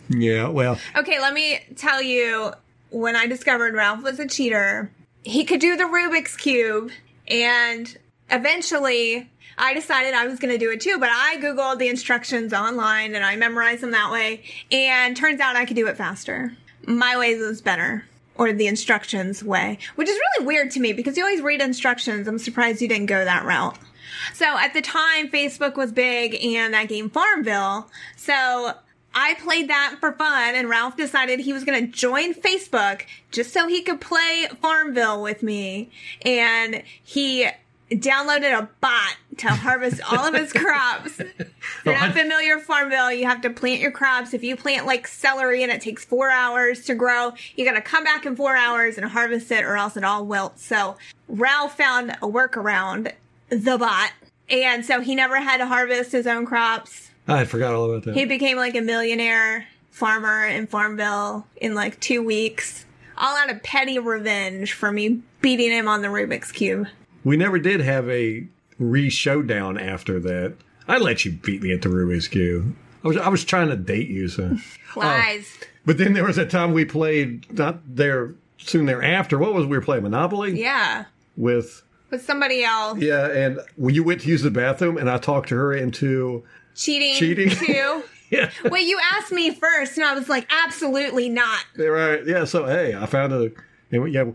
yeah. 0.10 0.48
Well. 0.50 0.78
Okay, 0.96 1.20
let 1.20 1.34
me 1.34 1.60
tell 1.76 2.02
you. 2.02 2.54
When 2.90 3.18
I 3.18 3.28
discovered 3.28 3.74
Ralph 3.74 4.02
was 4.02 4.18
a 4.18 4.28
cheater, 4.28 4.90
he 5.24 5.44
could 5.44 5.60
do 5.60 5.76
the 5.76 5.84
Rubik's 5.84 6.36
cube, 6.36 6.92
and 7.28 7.98
eventually. 8.30 9.30
I 9.60 9.74
decided 9.74 10.14
I 10.14 10.28
was 10.28 10.38
going 10.38 10.54
to 10.54 10.60
do 10.60 10.70
it 10.70 10.82
too, 10.82 11.00
but 11.00 11.10
I 11.12 11.38
Googled 11.38 11.80
the 11.80 11.88
instructions 11.88 12.54
online 12.54 13.16
and 13.16 13.26
I 13.26 13.36
memorized 13.38 13.82
them 13.82 13.90
that 13.90 14.12
way. 14.12 14.44
And 14.72 15.18
turns 15.18 15.40
out 15.40 15.56
I 15.56 15.66
could 15.66 15.76
do 15.76 15.88
it 15.88 15.98
faster. 15.98 16.56
My 16.86 17.18
way 17.18 17.36
was 17.36 17.60
better. 17.60 18.06
Or 18.38 18.54
the 18.54 18.68
instructions 18.68 19.44
way, 19.44 19.80
which 19.96 20.08
is 20.08 20.20
really 20.36 20.48
weird 20.48 20.72
to 20.72 20.80
me 20.80 20.94
because 20.94 21.18
you 21.18 21.24
always 21.24 21.42
read 21.42 21.62
instructions. 21.62 22.28
I'm 22.28 22.38
surprised 22.38 22.82
you 22.82 22.88
didn't 22.88 23.08
go 23.08 23.26
that 23.26 23.46
route. 23.46 23.78
So 24.34 24.58
at 24.58 24.74
the 24.74 24.82
time, 24.82 25.30
Facebook 25.30 25.76
was 25.76 25.92
big 25.92 26.44
and 26.44 26.74
that 26.74 26.88
game 26.88 27.10
Farmville. 27.10 27.90
So 28.16 28.74
I 29.14 29.34
played 29.36 29.70
that 29.70 29.96
for 30.00 30.12
fun 30.12 30.56
and 30.56 30.70
Ralph 30.70 30.96
decided 30.96 31.40
he 31.40 31.54
was 31.54 31.64
going 31.64 31.84
to 31.84 31.92
join 31.92 32.34
Facebook 32.34 33.04
just 33.32 33.52
so 33.52 33.68
he 33.68 33.82
could 33.82 34.00
play 34.00 34.48
Farmville 34.62 35.22
with 35.22 35.42
me. 35.42 35.90
And 36.24 36.84
he 37.04 37.48
downloaded 37.92 38.58
a 38.58 38.70
bot 38.82 39.16
to 39.38 39.48
harvest 39.48 40.02
all 40.12 40.26
of 40.26 40.34
his 40.34 40.52
crops. 40.54 41.20
If 41.20 41.54
you're 41.86 41.94
not 41.94 42.14
familiar 42.14 42.58
with 42.58 42.66
Farmville, 42.66 43.12
you 43.12 43.26
have 43.26 43.42
to 43.42 43.50
plant 43.50 43.80
your 43.80 43.92
crops. 43.92 44.34
If 44.34 44.44
you 44.44 44.56
plant 44.56 44.86
like 44.86 45.08
celery 45.08 45.64
and 45.64 45.72
it 45.72 45.82
takes 45.82 46.04
four 46.04 46.30
hours 46.30 46.86
to 46.86 46.96
grow, 46.96 47.34
you 47.56 47.66
gotta 47.66 47.82
come 47.82 48.04
back 48.04 48.26
in 48.26 48.36
four 48.36 48.56
hours 48.56 48.98
and 48.98 49.06
harvest 49.06 49.52
it 49.52 49.64
or 49.64 49.78
else 49.78 49.96
it 49.96 50.04
all 50.04 50.26
wilts. 50.26 50.66
So 50.66 50.98
Ralph 51.28 51.78
found 51.78 52.12
a 52.12 52.28
workaround, 52.28 53.12
the 53.50 53.78
bot. 53.78 54.12
And 54.50 54.86
so 54.86 55.02
he 55.02 55.14
never 55.16 55.38
had 55.40 55.58
to 55.58 55.66
harvest 55.66 56.12
his 56.12 56.26
own 56.26 56.46
crops. 56.46 57.12
I 57.28 57.44
forgot 57.46 57.74
all 57.74 57.92
about 57.92 58.04
that. 58.04 58.16
He 58.16 58.26
became 58.26 58.58
like 58.58 58.76
a 58.76 58.82
millionaire 58.82 59.68
farmer 59.92 60.46
in 60.46 60.68
Farmville 60.68 61.46
in 61.58 61.76
like 61.76 62.00
two 62.00 62.24
weeks. 62.24 62.86
All 63.18 63.36
out 63.36 63.50
of 63.50 63.64
petty 63.64 64.00
revenge 64.00 64.74
for 64.74 64.92
me 64.92 65.22
beating 65.42 65.72
him 65.72 65.88
on 65.88 66.02
the 66.02 66.08
Rubik's 66.08 66.52
Cube. 66.52 66.88
We 67.28 67.36
never 67.36 67.60
did 67.60 67.82
have 67.82 68.10
a 68.10 68.48
re 68.80 69.10
showdown 69.10 69.78
after 69.78 70.18
that. 70.18 70.56
I 70.88 70.98
let 70.98 71.26
you 71.26 71.34
beat 71.34 71.62
me 71.62 71.74
at 71.74 71.82
the 71.82 71.90
Rubik's 71.90 72.30
Cube. 72.30 72.74
I 73.04 73.08
was 73.10 73.18
I 73.18 73.28
was 73.28 73.44
trying 73.44 73.68
to 73.68 73.76
date 73.76 74.08
you, 74.08 74.30
so. 74.30 74.56
Lies. 74.96 75.58
Oh. 75.62 75.66
But 75.86 75.98
then 75.98 76.14
there 76.14 76.24
was 76.24 76.38
a 76.38 76.46
time 76.46 76.72
we 76.72 76.86
played 76.86 77.52
not 77.52 77.80
there 77.86 78.34
soon 78.58 78.86
thereafter. 78.86 79.38
What 79.38 79.54
was 79.54 79.66
we 79.66 79.78
were 79.78 79.84
playing 79.84 80.04
Monopoly 80.04 80.58
yeah. 80.58 81.04
with 81.36 81.84
With 82.12 82.24
somebody 82.24 82.64
else. 82.64 83.00
yeah, 83.00 83.28
and 83.28 83.60
when 83.76 83.94
you 83.94 84.06
went 84.06 84.22
to 84.22 84.30
use 84.30 84.42
the 84.42 84.52
bathroom, 84.52 84.98
and 84.98 85.10
I 85.10 85.18
talked 85.18 85.50
to 85.50 85.56
her 85.56 85.74
into 85.74 86.46
cheating, 86.76 87.16
Cheating. 87.16 87.50
too. 87.50 88.04
yeah, 88.30 88.52
Wait, 88.64 88.88
you 88.88 88.98
asked 89.14 89.34
me 89.34 89.54
first, 89.54 89.98
and 89.98 90.06
I 90.06 90.14
was 90.14 90.30
like, 90.30 90.50
absolutely 90.50 91.28
not. 91.28 91.66
right, 91.78 92.26
yeah. 92.26 92.46
So 92.46 92.66
hey, 92.66 92.96
I 92.96 93.06
found 93.06 93.34
a 93.34 93.52
and 93.92 94.04
we, 94.04 94.12
yeah, 94.12 94.26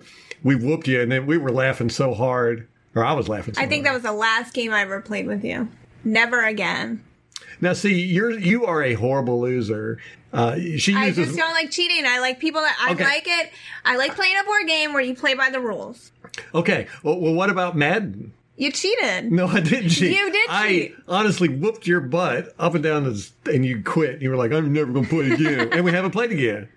we 0.43 0.55
whooped 0.57 0.89
you, 0.89 1.01
and 1.01 1.11
then 1.11 1.27
we 1.27 1.39
were 1.39 1.51
laughing 1.51 1.91
so 1.91 2.15
hard, 2.15 2.69
or 2.95 3.05
I 3.05 3.13
was 3.13 3.29
laughing. 3.29 3.55
I 3.57 3.67
think 3.67 3.85
that 3.85 3.95
was 3.95 4.03
the 4.03 4.13
last 4.13 4.55
game 4.55 4.73
I 4.73 4.83
ever 4.83 5.01
played 5.01 5.27
with 5.27 5.45
you. 5.45 5.69
Never 6.05 6.45
again. 6.45 7.03
now 7.61 7.73
see 7.75 8.01
you're 8.03 8.31
you 8.39 8.67
are 8.67 8.83
a 8.83 8.95
horrible 8.95 9.41
loser. 9.41 9.99
Uh, 10.33 10.57
she 10.79 10.95
I 10.95 11.11
just 11.11 11.37
don't 11.37 11.53
like 11.53 11.71
cheating. 11.71 12.05
I 12.07 12.19
like 12.19 12.39
people 12.41 12.63
that 12.63 12.77
I 12.81 12.93
Okay. 12.93 13.05
like 13.05 13.25
it. 13.27 13.51
I 13.85 13.97
like 13.97 14.15
playing 14.15 14.35
a 14.41 14.45
board 14.45 14.67
game 14.67 14.93
where 14.95 15.03
you 15.03 15.15
play 15.15 15.35
by 15.35 15.51
the 15.51 15.61
rules. 15.61 16.11
okay. 16.55 16.87
Well, 17.03 17.21
well, 17.21 17.35
what 17.35 17.51
about 17.51 17.77
Madden? 17.77 18.33
You 18.57 18.71
cheated. 18.73 19.31
No, 19.33 19.47
I 19.47 19.61
didn't 19.61 19.91
cheat. 19.91 20.17
You 20.17 20.31
did 20.33 20.49
I 20.51 20.69
cheat. 20.69 20.95
honestly 21.09 21.49
whooped 21.49 21.87
your 21.87 22.01
butt 22.01 22.55
up 22.59 22.75
and 22.75 22.83
down, 22.83 23.05
the, 23.05 23.29
and 23.47 23.65
you 23.65 23.83
quit. 23.83 24.23
You 24.23 24.31
were 24.31 24.37
like, 24.37 24.53
"I'm 24.53 24.73
never 24.73 24.93
going 24.93 25.05
to 25.05 25.11
play 25.11 25.31
again," 25.31 25.73
and 25.73 25.85
we 25.85 25.91
haven't 25.93 26.13
played 26.13 26.33
again. 26.33 26.69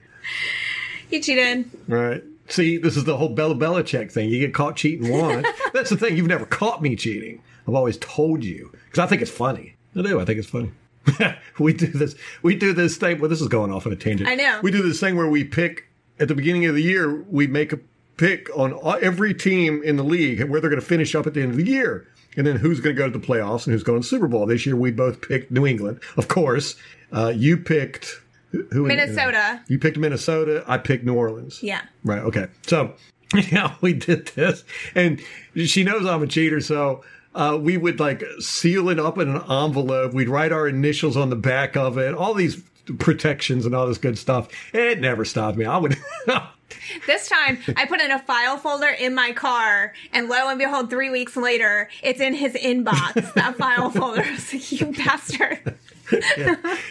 You 1.09 1.21
cheated. 1.21 1.69
Right. 1.87 2.23
See, 2.47 2.77
this 2.77 2.95
is 2.95 3.05
the 3.05 3.17
whole 3.17 3.29
Bella 3.29 3.55
Belichick 3.55 4.11
thing. 4.11 4.29
You 4.29 4.39
get 4.39 4.53
caught 4.53 4.75
cheating 4.75 5.11
once. 5.11 5.47
That's 5.73 5.89
the 5.89 5.97
thing. 5.97 6.15
You've 6.15 6.27
never 6.27 6.45
caught 6.45 6.81
me 6.81 6.95
cheating. 6.95 7.41
I've 7.67 7.73
always 7.73 7.97
told 7.97 8.43
you 8.43 8.71
because 8.85 8.99
I 8.99 9.07
think 9.07 9.21
it's 9.21 9.31
funny. 9.31 9.75
I 9.95 10.01
do. 10.01 10.19
I 10.19 10.25
think 10.25 10.39
it's 10.39 10.49
funny. 10.49 10.71
we 11.59 11.73
do 11.73 11.87
this. 11.87 12.15
We 12.41 12.55
do 12.55 12.73
this 12.73 12.97
thing. 12.97 13.19
Well, 13.19 13.29
this 13.29 13.41
is 13.41 13.47
going 13.47 13.71
off 13.71 13.85
on 13.85 13.93
a 13.93 13.95
tangent. 13.95 14.29
I 14.29 14.35
know. 14.35 14.59
We 14.61 14.71
do 14.71 14.83
this 14.83 14.99
thing 14.99 15.15
where 15.15 15.27
we 15.27 15.43
pick 15.43 15.85
at 16.19 16.27
the 16.27 16.35
beginning 16.35 16.65
of 16.65 16.75
the 16.75 16.83
year. 16.83 17.23
We 17.23 17.47
make 17.47 17.73
a 17.73 17.79
pick 18.17 18.49
on 18.55 18.79
every 19.01 19.33
team 19.33 19.81
in 19.83 19.97
the 19.97 20.03
league 20.03 20.39
and 20.39 20.49
where 20.49 20.61
they're 20.61 20.69
going 20.69 20.81
to 20.81 20.85
finish 20.85 21.15
up 21.15 21.27
at 21.27 21.33
the 21.33 21.41
end 21.41 21.51
of 21.51 21.57
the 21.57 21.65
year, 21.65 22.07
and 22.37 22.45
then 22.45 22.55
who's 22.57 22.79
going 22.79 22.95
to 22.95 22.99
go 22.99 23.09
to 23.09 23.17
the 23.17 23.25
playoffs 23.25 23.65
and 23.65 23.73
who's 23.73 23.83
going 23.83 24.01
to 24.01 24.05
the 24.05 24.09
Super 24.09 24.27
Bowl. 24.27 24.45
This 24.45 24.65
year, 24.65 24.75
we 24.75 24.91
both 24.91 25.21
picked 25.21 25.51
New 25.51 25.65
England, 25.65 25.99
of 26.17 26.27
course. 26.27 26.75
Uh, 27.11 27.33
you 27.35 27.57
picked 27.57 28.21
who? 28.51 28.63
who- 28.71 28.85
Minnesota. 28.87 29.61
You 29.67 29.79
picked 29.79 29.97
Minnesota. 29.97 30.63
I 30.67 30.77
picked 30.77 31.03
New 31.05 31.15
Orleans. 31.15 31.61
Yeah. 31.63 31.81
Right. 32.03 32.19
Okay. 32.21 32.47
So, 32.67 32.93
yeah, 33.51 33.75
we 33.81 33.93
did 33.93 34.27
this, 34.27 34.63
and 34.93 35.21
she 35.55 35.83
knows 35.83 36.05
I'm 36.05 36.21
a 36.23 36.27
cheater. 36.27 36.61
So 36.61 37.03
uh, 37.33 37.57
we 37.61 37.77
would 37.77 37.99
like 37.99 38.23
seal 38.39 38.89
it 38.89 38.99
up 38.99 39.17
in 39.17 39.29
an 39.29 39.41
envelope. 39.51 40.13
We'd 40.13 40.29
write 40.29 40.51
our 40.51 40.67
initials 40.67 41.17
on 41.17 41.29
the 41.29 41.35
back 41.35 41.75
of 41.75 41.97
it. 41.97 42.13
All 42.13 42.33
these 42.33 42.61
protections 42.99 43.65
and 43.65 43.73
all 43.73 43.87
this 43.87 43.97
good 43.97 44.17
stuff. 44.17 44.47
It 44.73 44.99
never 44.99 45.25
stopped 45.25 45.57
me. 45.57 45.65
I 45.65 45.77
would. 45.77 45.97
This 47.07 47.27
time, 47.29 47.59
I 47.77 47.85
put 47.85 48.01
in 48.01 48.11
a 48.11 48.19
file 48.19 48.57
folder 48.57 48.87
in 48.89 49.13
my 49.15 49.31
car, 49.33 49.93
and 50.11 50.27
lo 50.27 50.49
and 50.49 50.57
behold, 50.59 50.89
three 50.89 51.09
weeks 51.09 51.35
later, 51.35 51.89
it's 52.03 52.19
in 52.19 52.33
his 52.33 52.53
inbox. 52.53 53.33
that 53.33 53.55
file 53.57 53.89
folder. 53.91 54.23
I 54.23 54.31
was 54.31 54.53
like, 54.53 54.71
you 54.71 54.87
bastard. 54.87 55.77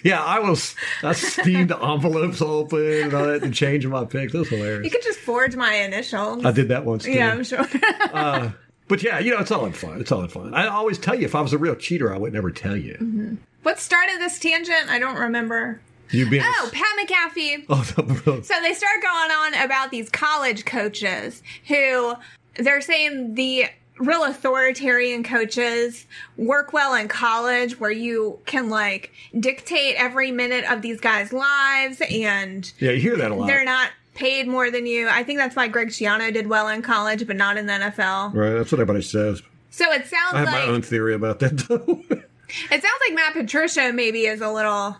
Yeah, 0.02 0.22
I 0.22 0.38
was. 0.40 0.74
I 1.02 1.12
steamed 1.12 1.70
the 1.70 1.78
envelopes 1.78 2.42
open 2.42 3.02
and 3.04 3.14
all 3.14 3.26
that 3.26 3.42
and 3.42 3.54
changing 3.54 3.90
my 3.90 4.04
picks. 4.04 4.32
That's 4.32 4.48
hilarious. 4.48 4.84
You 4.84 4.90
could 4.90 5.02
just 5.02 5.18
forge 5.20 5.56
my 5.56 5.74
initials. 5.74 6.44
I 6.44 6.52
did 6.52 6.68
that 6.68 6.84
once 6.84 7.04
too. 7.04 7.12
yeah, 7.12 7.32
I'm 7.32 7.44
sure. 7.44 7.66
Uh, 8.14 8.50
but 8.86 9.02
yeah, 9.02 9.18
you 9.18 9.30
know, 9.32 9.38
it's 9.40 9.50
all 9.50 9.64
in 9.66 9.72
fun. 9.72 10.00
It's 10.00 10.12
all 10.12 10.20
in 10.22 10.28
fun. 10.28 10.54
I 10.54 10.68
always 10.68 10.98
tell 10.98 11.14
you 11.14 11.24
if 11.24 11.34
I 11.34 11.40
was 11.40 11.52
a 11.52 11.58
real 11.58 11.74
cheater, 11.74 12.14
I 12.14 12.18
would 12.18 12.32
never 12.32 12.50
tell 12.50 12.76
you. 12.76 12.94
Mm-hmm. 12.94 13.34
what 13.62 13.78
started 13.80 14.20
this 14.20 14.38
tangent? 14.38 14.88
I 14.88 14.98
don't 14.98 15.16
remember. 15.16 15.80
You 16.10 16.28
being 16.28 16.42
Oh, 16.44 16.70
Pat 16.72 16.84
McAfee. 17.08 17.64
oh, 17.70 18.22
no, 18.26 18.40
So 18.42 18.54
they 18.62 18.74
start 18.74 19.02
going 19.02 19.30
on 19.30 19.54
about 19.64 19.90
these 19.90 20.10
college 20.10 20.64
coaches 20.64 21.42
who 21.66 22.14
they're 22.56 22.80
saying 22.82 23.34
the 23.34 23.66
real 23.98 24.24
authoritarian 24.24 25.22
coaches 25.22 26.06
work 26.36 26.72
well 26.72 26.94
in 26.94 27.08
college 27.08 27.78
where 27.78 27.92
you 27.92 28.38
can 28.44 28.68
like 28.68 29.12
dictate 29.38 29.94
every 29.96 30.32
minute 30.32 30.64
of 30.70 30.82
these 30.82 31.00
guys' 31.00 31.32
lives 31.32 32.02
and 32.10 32.72
yeah, 32.78 32.90
you 32.90 33.00
hear 33.00 33.16
that 33.16 33.30
a 33.30 33.34
lot. 33.34 33.46
they're 33.46 33.64
not 33.64 33.90
paid 34.14 34.46
more 34.46 34.70
than 34.70 34.86
you. 34.86 35.08
I 35.08 35.22
think 35.22 35.38
that's 35.38 35.56
why 35.56 35.68
Greg 35.68 35.88
Schiano 35.88 36.32
did 36.32 36.46
well 36.46 36.68
in 36.68 36.82
college 36.82 37.26
but 37.26 37.36
not 37.36 37.56
in 37.56 37.66
the 37.66 37.72
NFL. 37.72 38.34
Right, 38.34 38.54
that's 38.54 38.72
what 38.72 38.80
everybody 38.80 39.02
says. 39.02 39.42
So 39.70 39.90
it 39.90 40.06
sounds 40.06 40.34
I 40.34 40.38
have 40.38 40.46
like 40.46 40.66
my 40.66 40.72
own 40.72 40.82
theory 40.82 41.14
about 41.14 41.40
that, 41.40 41.58
though. 41.58 41.78
it 42.08 42.70
sounds 42.70 43.00
like 43.08 43.14
Matt 43.14 43.32
Patricia 43.32 43.92
maybe 43.92 44.26
is 44.26 44.40
a 44.40 44.50
little 44.52 44.96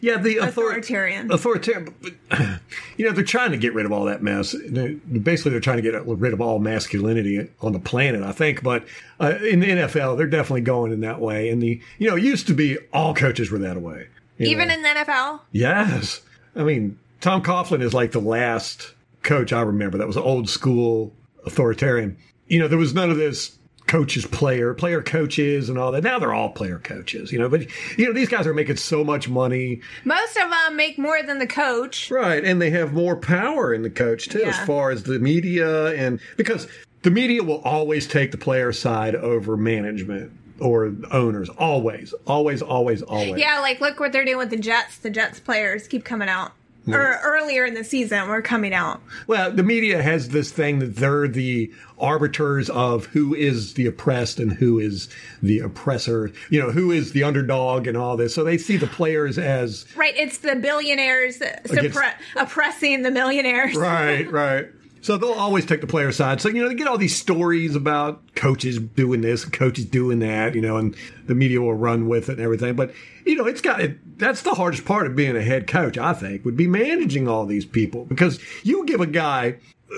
yeah, 0.00 0.16
the 0.18 0.38
author- 0.40 0.48
authoritarian. 0.48 1.30
Authoritarian. 1.32 1.94
You 2.98 3.06
know, 3.06 3.12
they're 3.12 3.24
trying 3.24 3.50
to 3.52 3.56
get 3.56 3.74
rid 3.74 3.84
of 3.86 3.92
all 3.92 4.04
that 4.04 4.22
mess. 4.22 4.54
They're- 4.68 4.92
Basically, 4.94 5.50
they're 5.50 5.60
trying 5.60 5.78
to 5.78 5.82
get 5.82 6.06
rid 6.06 6.32
of 6.32 6.40
all 6.40 6.58
masculinity 6.58 7.48
on 7.60 7.72
the 7.72 7.78
planet, 7.80 8.22
I 8.22 8.32
think. 8.32 8.62
But 8.62 8.84
uh, 9.20 9.38
in 9.42 9.60
the 9.60 9.66
NFL, 9.66 10.16
they're 10.18 10.26
definitely 10.26 10.60
going 10.60 10.92
in 10.92 11.00
that 11.00 11.20
way. 11.20 11.48
And 11.48 11.60
the, 11.62 11.80
you 11.98 12.08
know, 12.10 12.16
it 12.16 12.22
used 12.22 12.46
to 12.48 12.54
be 12.54 12.78
all 12.92 13.14
coaches 13.14 13.50
were 13.50 13.58
that 13.58 13.80
way. 13.80 14.08
Even 14.38 14.68
know. 14.68 14.74
in 14.74 14.82
the 14.82 14.88
NFL? 14.90 15.40
Yes. 15.52 16.20
I 16.54 16.62
mean, 16.64 16.98
Tom 17.20 17.42
Coughlin 17.42 17.82
is 17.82 17.94
like 17.94 18.12
the 18.12 18.20
last 18.20 18.92
coach 19.22 19.52
I 19.52 19.62
remember 19.62 19.98
that 19.98 20.06
was 20.06 20.16
old 20.16 20.48
school 20.48 21.12
authoritarian. 21.46 22.16
you 22.46 22.58
know, 22.58 22.68
there 22.68 22.78
was 22.78 22.94
none 22.94 23.10
of 23.10 23.16
this 23.16 23.56
coaches 23.92 24.24
player, 24.24 24.72
player 24.72 25.02
coaches 25.02 25.68
and 25.68 25.76
all 25.76 25.92
that. 25.92 26.02
Now 26.02 26.18
they're 26.18 26.32
all 26.32 26.48
player 26.48 26.78
coaches, 26.78 27.30
you 27.30 27.38
know, 27.38 27.50
but 27.50 27.66
you 27.98 28.06
know, 28.06 28.14
these 28.14 28.30
guys 28.30 28.46
are 28.46 28.54
making 28.54 28.76
so 28.76 29.04
much 29.04 29.28
money. 29.28 29.82
Most 30.06 30.34
of 30.38 30.48
them 30.48 30.76
make 30.76 30.98
more 30.98 31.22
than 31.22 31.38
the 31.38 31.46
coach. 31.46 32.10
Right. 32.10 32.42
And 32.42 32.58
they 32.58 32.70
have 32.70 32.94
more 32.94 33.16
power 33.16 33.74
in 33.74 33.82
the 33.82 33.90
coach 33.90 34.30
too, 34.30 34.44
as 34.44 34.58
far 34.60 34.92
as 34.92 35.02
the 35.02 35.18
media 35.18 35.92
and 35.92 36.20
because 36.38 36.68
the 37.02 37.10
media 37.10 37.42
will 37.42 37.60
always 37.66 38.06
take 38.06 38.30
the 38.30 38.38
player 38.38 38.72
side 38.72 39.14
over 39.14 39.58
management 39.58 40.32
or 40.58 40.90
owners. 41.10 41.50
Always. 41.50 42.14
Always, 42.26 42.62
always, 42.62 43.02
always. 43.02 43.38
Yeah, 43.38 43.58
like 43.60 43.82
look 43.82 44.00
what 44.00 44.12
they're 44.12 44.24
doing 44.24 44.38
with 44.38 44.48
the 44.48 44.56
Jets. 44.56 44.96
The 44.96 45.10
Jets 45.10 45.38
players 45.38 45.86
keep 45.86 46.02
coming 46.02 46.30
out. 46.30 46.52
Or 46.88 47.20
earlier 47.22 47.64
in 47.64 47.74
the 47.74 47.84
season, 47.84 48.28
we're 48.28 48.42
coming 48.42 48.74
out. 48.74 49.00
Well, 49.28 49.52
the 49.52 49.62
media 49.62 50.02
has 50.02 50.30
this 50.30 50.50
thing 50.50 50.80
that 50.80 50.96
they're 50.96 51.28
the 51.28 51.72
arbiters 51.98 52.68
of 52.70 53.06
who 53.06 53.34
is 53.34 53.74
the 53.74 53.86
oppressed 53.86 54.40
and 54.40 54.52
who 54.52 54.80
is 54.80 55.08
the 55.42 55.60
oppressor, 55.60 56.32
you 56.50 56.60
know, 56.60 56.72
who 56.72 56.90
is 56.90 57.12
the 57.12 57.22
underdog 57.22 57.86
and 57.86 57.96
all 57.96 58.16
this. 58.16 58.34
So 58.34 58.42
they 58.42 58.58
see 58.58 58.76
the 58.76 58.88
players 58.88 59.38
as 59.38 59.86
Right, 59.94 60.16
it's 60.16 60.38
the 60.38 60.56
billionaires 60.56 61.38
suppre- 61.38 62.14
oppressing 62.36 63.02
the 63.02 63.10
millionaires. 63.12 63.76
right, 63.76 64.30
right. 64.30 64.66
So 65.02 65.16
they'll 65.16 65.32
always 65.32 65.66
take 65.66 65.80
the 65.80 65.86
player 65.88 66.12
side. 66.12 66.40
So, 66.40 66.48
you 66.48 66.62
know, 66.62 66.68
they 66.68 66.76
get 66.76 66.86
all 66.86 66.96
these 66.96 67.16
stories 67.16 67.74
about 67.74 68.34
coaches 68.36 68.78
doing 68.78 69.20
this 69.20 69.44
coaches 69.44 69.84
doing 69.84 70.20
that, 70.20 70.54
you 70.54 70.60
know, 70.60 70.76
and 70.76 70.96
the 71.26 71.34
media 71.34 71.60
will 71.60 71.74
run 71.74 72.08
with 72.08 72.28
it 72.28 72.34
and 72.34 72.40
everything. 72.40 72.74
But, 72.76 72.94
you 73.26 73.34
know, 73.34 73.44
it's 73.44 73.60
got 73.60 73.80
it. 73.80 74.18
That's 74.18 74.42
the 74.42 74.54
hardest 74.54 74.84
part 74.84 75.08
of 75.08 75.16
being 75.16 75.36
a 75.36 75.42
head 75.42 75.66
coach, 75.66 75.98
I 75.98 76.12
think, 76.14 76.44
would 76.44 76.56
be 76.56 76.68
managing 76.68 77.26
all 77.26 77.46
these 77.46 77.66
people 77.66 78.04
because 78.04 78.38
you 78.62 78.86
give 78.86 79.00
a 79.00 79.06
guy 79.06 79.56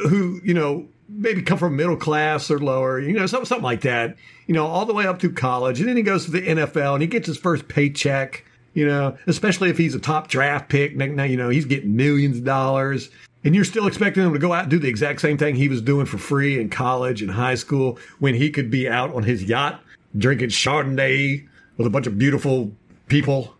who, 0.08 0.40
you 0.42 0.54
know, 0.54 0.88
maybe 1.06 1.42
come 1.42 1.58
from 1.58 1.76
middle 1.76 1.96
class 1.96 2.50
or 2.50 2.58
lower, 2.58 2.98
you 2.98 3.12
know, 3.12 3.26
something, 3.26 3.44
something 3.44 3.62
like 3.62 3.82
that, 3.82 4.16
you 4.46 4.54
know, 4.54 4.66
all 4.66 4.86
the 4.86 4.94
way 4.94 5.06
up 5.06 5.20
through 5.20 5.34
college. 5.34 5.80
And 5.80 5.88
then 5.88 5.98
he 5.98 6.02
goes 6.02 6.24
to 6.24 6.30
the 6.30 6.40
NFL 6.40 6.94
and 6.94 7.02
he 7.02 7.08
gets 7.08 7.26
his 7.26 7.36
first 7.36 7.68
paycheck, 7.68 8.44
you 8.72 8.86
know, 8.86 9.18
especially 9.26 9.68
if 9.68 9.76
he's 9.76 9.94
a 9.94 10.00
top 10.00 10.28
draft 10.28 10.70
pick. 10.70 10.96
Now, 10.96 11.24
you 11.24 11.36
know, 11.36 11.50
he's 11.50 11.66
getting 11.66 11.94
millions 11.94 12.38
of 12.38 12.44
dollars. 12.44 13.10
And 13.44 13.54
you're 13.54 13.64
still 13.64 13.86
expecting 13.86 14.22
him 14.24 14.32
to 14.32 14.38
go 14.38 14.52
out 14.52 14.62
and 14.64 14.70
do 14.70 14.78
the 14.78 14.88
exact 14.88 15.20
same 15.20 15.36
thing 15.36 15.54
he 15.56 15.68
was 15.68 15.82
doing 15.82 16.06
for 16.06 16.16
free 16.18 16.58
in 16.60 16.70
college 16.70 17.20
and 17.22 17.30
high 17.30 17.54
school 17.56 17.98
when 18.18 18.34
he 18.34 18.50
could 18.50 18.70
be 18.70 18.88
out 18.88 19.14
on 19.14 19.22
his 19.22 19.44
yacht 19.44 19.82
drinking 20.16 20.48
Chardonnay 20.48 21.46
with 21.76 21.86
a 21.86 21.90
bunch 21.90 22.06
of 22.06 22.18
beautiful 22.18 22.72
people. 23.08 23.54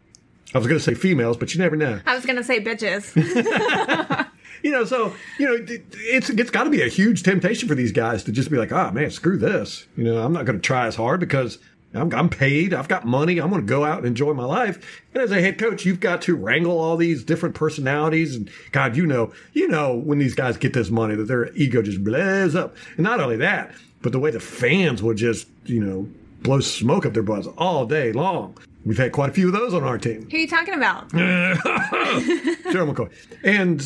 I 0.54 0.58
was 0.58 0.66
going 0.66 0.78
to 0.78 0.84
say 0.84 0.94
females, 0.94 1.36
but 1.36 1.52
you 1.54 1.60
never 1.60 1.76
know. 1.76 2.00
I 2.06 2.14
was 2.14 2.24
going 2.24 2.36
to 2.36 2.44
say 2.44 2.60
bitches. 2.62 3.12
You 4.62 4.70
know, 4.70 4.86
so 4.86 5.14
you 5.38 5.46
know, 5.46 5.52
it- 5.62 5.84
it's 5.92 6.30
it's 6.30 6.50
got 6.50 6.64
to 6.64 6.70
be 6.70 6.80
a 6.80 6.88
huge 6.88 7.22
temptation 7.22 7.68
for 7.68 7.74
these 7.74 7.92
guys 7.92 8.24
to 8.24 8.32
just 8.32 8.50
be 8.50 8.56
like, 8.56 8.72
"Ah, 8.72 8.90
man, 8.92 9.10
screw 9.10 9.36
this." 9.36 9.86
You 9.94 10.04
know, 10.04 10.24
I'm 10.24 10.32
not 10.32 10.46
going 10.46 10.56
to 10.56 10.62
try 10.62 10.86
as 10.86 10.96
hard 10.96 11.20
because 11.20 11.58
I'm, 11.94 12.12
I'm 12.14 12.28
paid. 12.28 12.74
I've 12.74 12.88
got 12.88 13.06
money. 13.06 13.38
I'm 13.38 13.50
going 13.50 13.62
to 13.62 13.66
go 13.66 13.84
out 13.84 13.98
and 13.98 14.06
enjoy 14.06 14.34
my 14.34 14.44
life. 14.44 15.02
And 15.14 15.22
as 15.22 15.30
a 15.30 15.40
head 15.40 15.58
coach, 15.58 15.84
you've 15.84 16.00
got 16.00 16.22
to 16.22 16.34
wrangle 16.34 16.78
all 16.78 16.96
these 16.96 17.22
different 17.24 17.54
personalities. 17.54 18.34
And 18.34 18.50
God, 18.72 18.96
you 18.96 19.06
know, 19.06 19.32
you 19.52 19.68
know 19.68 19.94
when 19.94 20.18
these 20.18 20.34
guys 20.34 20.56
get 20.56 20.72
this 20.72 20.90
money 20.90 21.14
that 21.14 21.24
their 21.24 21.52
ego 21.54 21.82
just 21.82 22.02
blows 22.02 22.54
up. 22.54 22.76
And 22.96 23.04
not 23.04 23.20
only 23.20 23.36
that, 23.36 23.72
but 24.02 24.12
the 24.12 24.18
way 24.18 24.30
the 24.30 24.40
fans 24.40 25.02
will 25.02 25.14
just, 25.14 25.46
you 25.64 25.82
know, 25.82 26.08
blow 26.42 26.60
smoke 26.60 27.06
up 27.06 27.14
their 27.14 27.22
butts 27.22 27.46
all 27.56 27.86
day 27.86 28.12
long. 28.12 28.56
We've 28.84 28.98
had 28.98 29.12
quite 29.12 29.30
a 29.30 29.32
few 29.32 29.46
of 29.46 29.54
those 29.54 29.72
on 29.72 29.82
our 29.82 29.96
team. 29.96 30.28
Who 30.30 30.36
are 30.36 30.40
you 30.40 30.48
talking 30.48 30.74
about? 30.74 31.10
Gerald 31.12 32.94
McCoy. 32.94 33.10
And 33.42 33.82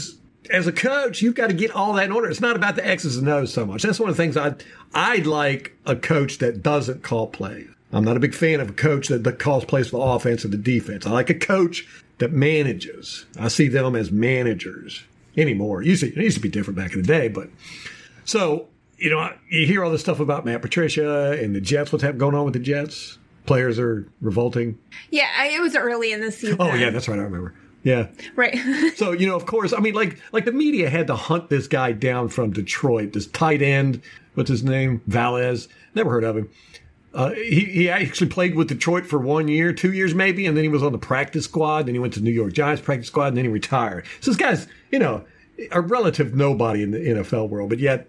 as 0.50 0.66
a 0.66 0.72
coach, 0.72 1.22
you've 1.22 1.34
got 1.36 1.48
to 1.48 1.54
get 1.54 1.70
all 1.70 1.92
that 1.94 2.06
in 2.06 2.12
order. 2.12 2.28
It's 2.28 2.40
not 2.40 2.56
about 2.56 2.74
the 2.74 2.86
X's 2.86 3.16
and 3.16 3.28
O's 3.28 3.52
so 3.52 3.64
much. 3.64 3.82
That's 3.82 4.00
one 4.00 4.10
of 4.10 4.16
the 4.16 4.22
things 4.22 4.36
I'd, 4.36 4.64
I'd 4.92 5.26
like 5.26 5.76
a 5.86 5.94
coach 5.94 6.38
that 6.38 6.62
doesn't 6.62 7.02
call 7.02 7.28
plays. 7.28 7.68
I'm 7.92 8.04
not 8.04 8.16
a 8.16 8.20
big 8.20 8.34
fan 8.34 8.60
of 8.60 8.70
a 8.70 8.72
coach 8.74 9.08
that, 9.08 9.24
that 9.24 9.38
calls 9.38 9.64
plays 9.64 9.88
for 9.88 9.98
the 9.98 10.02
offense 10.02 10.44
or 10.44 10.48
the 10.48 10.58
defense. 10.58 11.06
I 11.06 11.10
like 11.10 11.30
a 11.30 11.34
coach 11.34 11.86
that 12.18 12.32
manages. 12.32 13.26
I 13.38 13.48
see 13.48 13.68
them 13.68 13.96
as 13.96 14.10
managers 14.10 15.04
anymore. 15.36 15.82
It 15.82 15.88
used 15.88 16.02
to, 16.02 16.08
it 16.08 16.16
used 16.16 16.36
to 16.36 16.42
be 16.42 16.48
different 16.50 16.76
back 16.76 16.92
in 16.92 17.02
the 17.02 17.06
day, 17.06 17.28
but 17.28 17.48
so, 18.24 18.68
you 18.98 19.10
know, 19.10 19.32
you 19.48 19.66
hear 19.66 19.84
all 19.84 19.90
this 19.90 20.00
stuff 20.00 20.20
about 20.20 20.44
Matt 20.44 20.60
Patricia 20.60 21.30
and 21.32 21.54
the 21.54 21.60
Jets, 21.60 21.92
what's 21.92 22.04
going 22.04 22.34
on 22.34 22.44
with 22.44 22.54
the 22.54 22.60
Jets. 22.60 23.16
Players 23.46 23.78
are 23.78 24.06
revolting. 24.20 24.78
Yeah, 25.10 25.26
it 25.44 25.62
was 25.62 25.74
early 25.74 26.12
in 26.12 26.20
the 26.20 26.30
season. 26.30 26.58
Oh, 26.60 26.74
yeah, 26.74 26.90
that's 26.90 27.08
right. 27.08 27.18
I 27.18 27.22
remember. 27.22 27.54
Yeah. 27.82 28.08
right. 28.36 28.58
So 28.96 29.12
you 29.12 29.26
know, 29.26 29.36
of 29.36 29.46
course, 29.46 29.72
I 29.72 29.78
mean, 29.78 29.94
like 29.94 30.20
like 30.32 30.44
the 30.44 30.52
media 30.52 30.90
had 30.90 31.06
to 31.06 31.14
hunt 31.14 31.48
this 31.48 31.68
guy 31.68 31.92
down 31.92 32.28
from 32.28 32.50
Detroit. 32.50 33.12
This 33.12 33.28
tight 33.28 33.62
end, 33.62 34.02
what's 34.34 34.50
his 34.50 34.64
name? 34.64 35.00
Valles. 35.06 35.68
Never 35.94 36.10
heard 36.10 36.24
of 36.24 36.36
him. 36.36 36.50
Uh, 37.14 37.30
he 37.30 37.60
he 37.64 37.88
actually 37.88 38.28
played 38.28 38.54
with 38.54 38.68
Detroit 38.68 39.06
for 39.06 39.18
one 39.18 39.48
year, 39.48 39.72
two 39.72 39.92
years 39.92 40.14
maybe, 40.14 40.46
and 40.46 40.56
then 40.56 40.64
he 40.64 40.68
was 40.68 40.82
on 40.82 40.92
the 40.92 40.98
practice 40.98 41.44
squad. 41.44 41.86
Then 41.86 41.94
he 41.94 41.98
went 41.98 42.14
to 42.14 42.20
New 42.20 42.30
York 42.30 42.52
Giants 42.52 42.82
practice 42.82 43.08
squad, 43.08 43.28
and 43.28 43.36
then 43.36 43.44
he 43.44 43.50
retired. 43.50 44.04
So 44.20 44.30
this 44.30 44.38
guy's 44.38 44.66
you 44.90 44.98
know 44.98 45.24
a 45.72 45.80
relative 45.80 46.34
nobody 46.34 46.82
in 46.82 46.90
the 46.90 46.98
NFL 46.98 47.48
world, 47.48 47.70
but 47.70 47.78
yet 47.78 48.08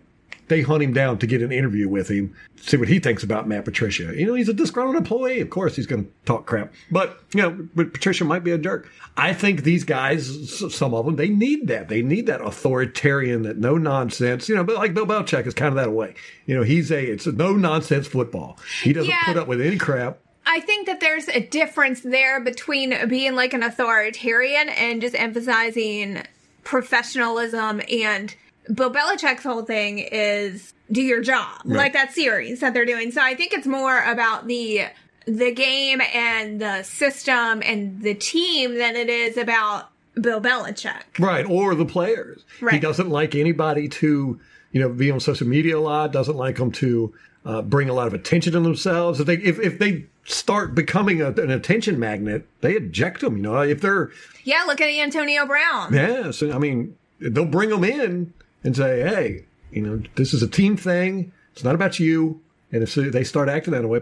they 0.50 0.62
hunt 0.62 0.84
him 0.84 0.92
down 0.94 1.18
to 1.20 1.28
get 1.28 1.42
an 1.42 1.52
interview 1.52 1.88
with 1.88 2.10
him, 2.10 2.36
see 2.58 2.76
what 2.78 2.88
he 2.88 3.00
thinks 3.00 3.24
about 3.24 3.48
Matt 3.48 3.66
Patricia. 3.66 4.14
You 4.16 4.26
know, 4.26 4.34
he's 4.34 4.50
a 4.50 4.54
disgruntled 4.54 4.98
employee. 4.98 5.40
Of 5.40 5.50
course, 5.50 5.76
he's 5.76 5.86
going 5.88 6.06
to 6.06 6.12
talk 6.26 6.46
crap. 6.46 6.74
But, 6.92 7.22
you 7.34 7.42
know, 7.42 7.68
but 7.76 7.94
Patricia 7.94 8.26
might 8.26 8.44
be 8.44 8.52
a 8.52 8.58
jerk. 8.58 8.90
I 9.16 9.34
think 9.34 9.64
these 9.64 9.84
guys, 9.84 10.60
some 10.74 10.94
of 10.94 11.06
them, 11.06 11.16
they 11.16 11.30
need 11.30 11.68
that. 11.68 11.88
They 11.90 12.02
need 12.02 12.26
that 12.28 12.42
authoritarian, 12.42 13.44
that 13.44 13.58
no 13.58 13.78
nonsense. 13.78 14.50
You 14.50 14.56
know, 14.56 14.64
but 14.64 14.76
like 14.76 14.94
Bill 14.94 15.06
Belichick 15.06 15.46
is 15.48 15.54
kind 15.54 15.70
of 15.70 15.76
that 15.76 15.92
way. 15.92 16.16
You 16.46 16.56
know, 16.56 16.64
he's 16.64 16.92
a, 16.92 17.04
it's 17.04 17.28
a 17.28 17.32
no 17.32 17.54
nonsense 17.54 18.08
football. 18.08 18.58
He 18.84 18.92
doesn't 18.94 19.10
Yeah. 19.10 19.24
put 19.26 19.38
up 19.38 19.48
with 19.48 19.62
any 19.62 19.78
crap. 19.78 20.18
I 20.46 20.62
think 20.62 20.88
that 20.88 21.00
there's 21.00 21.28
a 21.30 21.42
difference 21.42 22.02
there 22.02 22.40
between 22.40 23.08
being 23.08 23.36
like 23.36 23.54
an 23.54 23.62
authoritarian 23.62 24.70
and 24.70 25.00
just 25.00 25.14
emphasizing 25.14 26.24
professionalism 26.64 27.82
and 27.92 28.36
Bill 28.74 28.92
Belichick's 28.92 29.44
whole 29.44 29.64
thing 29.64 30.00
is 30.00 30.74
do 30.92 31.02
your 31.02 31.22
job. 31.22 31.62
Like 31.66 31.94
that 31.94 32.14
series 32.14 32.60
that 32.62 32.74
they're 32.74 32.86
doing. 32.86 33.12
So 33.12 33.22
I 33.22 33.36
think 33.36 33.54
it's 33.54 33.68
more 33.68 34.04
about 34.04 34.48
the 34.48 34.86
the 35.26 35.52
game 35.52 36.02
and 36.14 36.60
the 36.60 36.82
system 36.84 37.62
and 37.64 38.02
the 38.02 38.16
team 38.16 38.78
than 38.78 38.96
it 38.96 39.10
is 39.10 39.38
about 39.38 39.90
Bill 40.20 40.42
Belichick. 40.42 41.04
Right, 41.20 41.46
or 41.46 41.76
the 41.76 41.86
players. 41.86 42.44
Right. 42.62 42.74
He 42.74 42.80
doesn't 42.80 43.10
like 43.10 43.36
anybody 43.36 43.88
to, 43.90 44.40
you 44.72 44.82
know, 44.82 44.90
be 44.90 45.12
on 45.12 45.20
social 45.20 45.48
media 45.48 45.78
a 45.78 45.80
lot. 45.80 46.12
Doesn't 46.12 46.36
like 46.36 46.58
them 46.58 46.72
to 46.74 47.14
uh, 47.46 47.62
bring 47.62 47.90
a 47.90 47.94
lot 47.94 48.08
of 48.08 48.14
attention 48.14 48.54
to 48.54 48.60
themselves. 48.60 49.20
If 49.20 49.28
they 49.28 49.36
if, 49.36 49.60
if 49.60 49.80
they 49.80 50.06
start 50.26 50.76
becoming 50.76 51.22
a, 51.22 51.28
an 51.30 51.52
attention 51.52 52.00
magnet, 52.00 52.48
they 52.62 52.74
eject 52.74 53.22
them. 53.22 53.38
You 53.38 53.44
know, 53.44 53.62
if 53.62 53.82
they're 53.82 54.12
Yeah, 54.44 54.64
look 54.68 54.82
at 54.82 54.90
Antonio 54.90 55.46
Brown. 55.46 55.94
yeah, 55.94 56.32
so 56.32 56.52
I 56.52 56.58
mean, 56.58 56.96
they'll 57.20 57.46
bring 57.46 57.70
them 57.70 57.84
in 57.84 58.34
and 58.64 58.76
say, 58.76 59.02
hey, 59.02 59.46
you 59.72 59.82
know, 59.82 60.02
this 60.16 60.34
is 60.34 60.44
a 60.44 60.48
team 60.48 60.78
thing. 60.78 61.32
It's 61.54 61.64
not 61.64 61.76
about 61.76 62.00
you. 62.00 62.42
And 62.72 62.84
if 62.84 62.94
they 62.94 63.24
start 63.24 63.50
acting 63.50 63.74
that 63.74 63.88
way, 63.88 64.02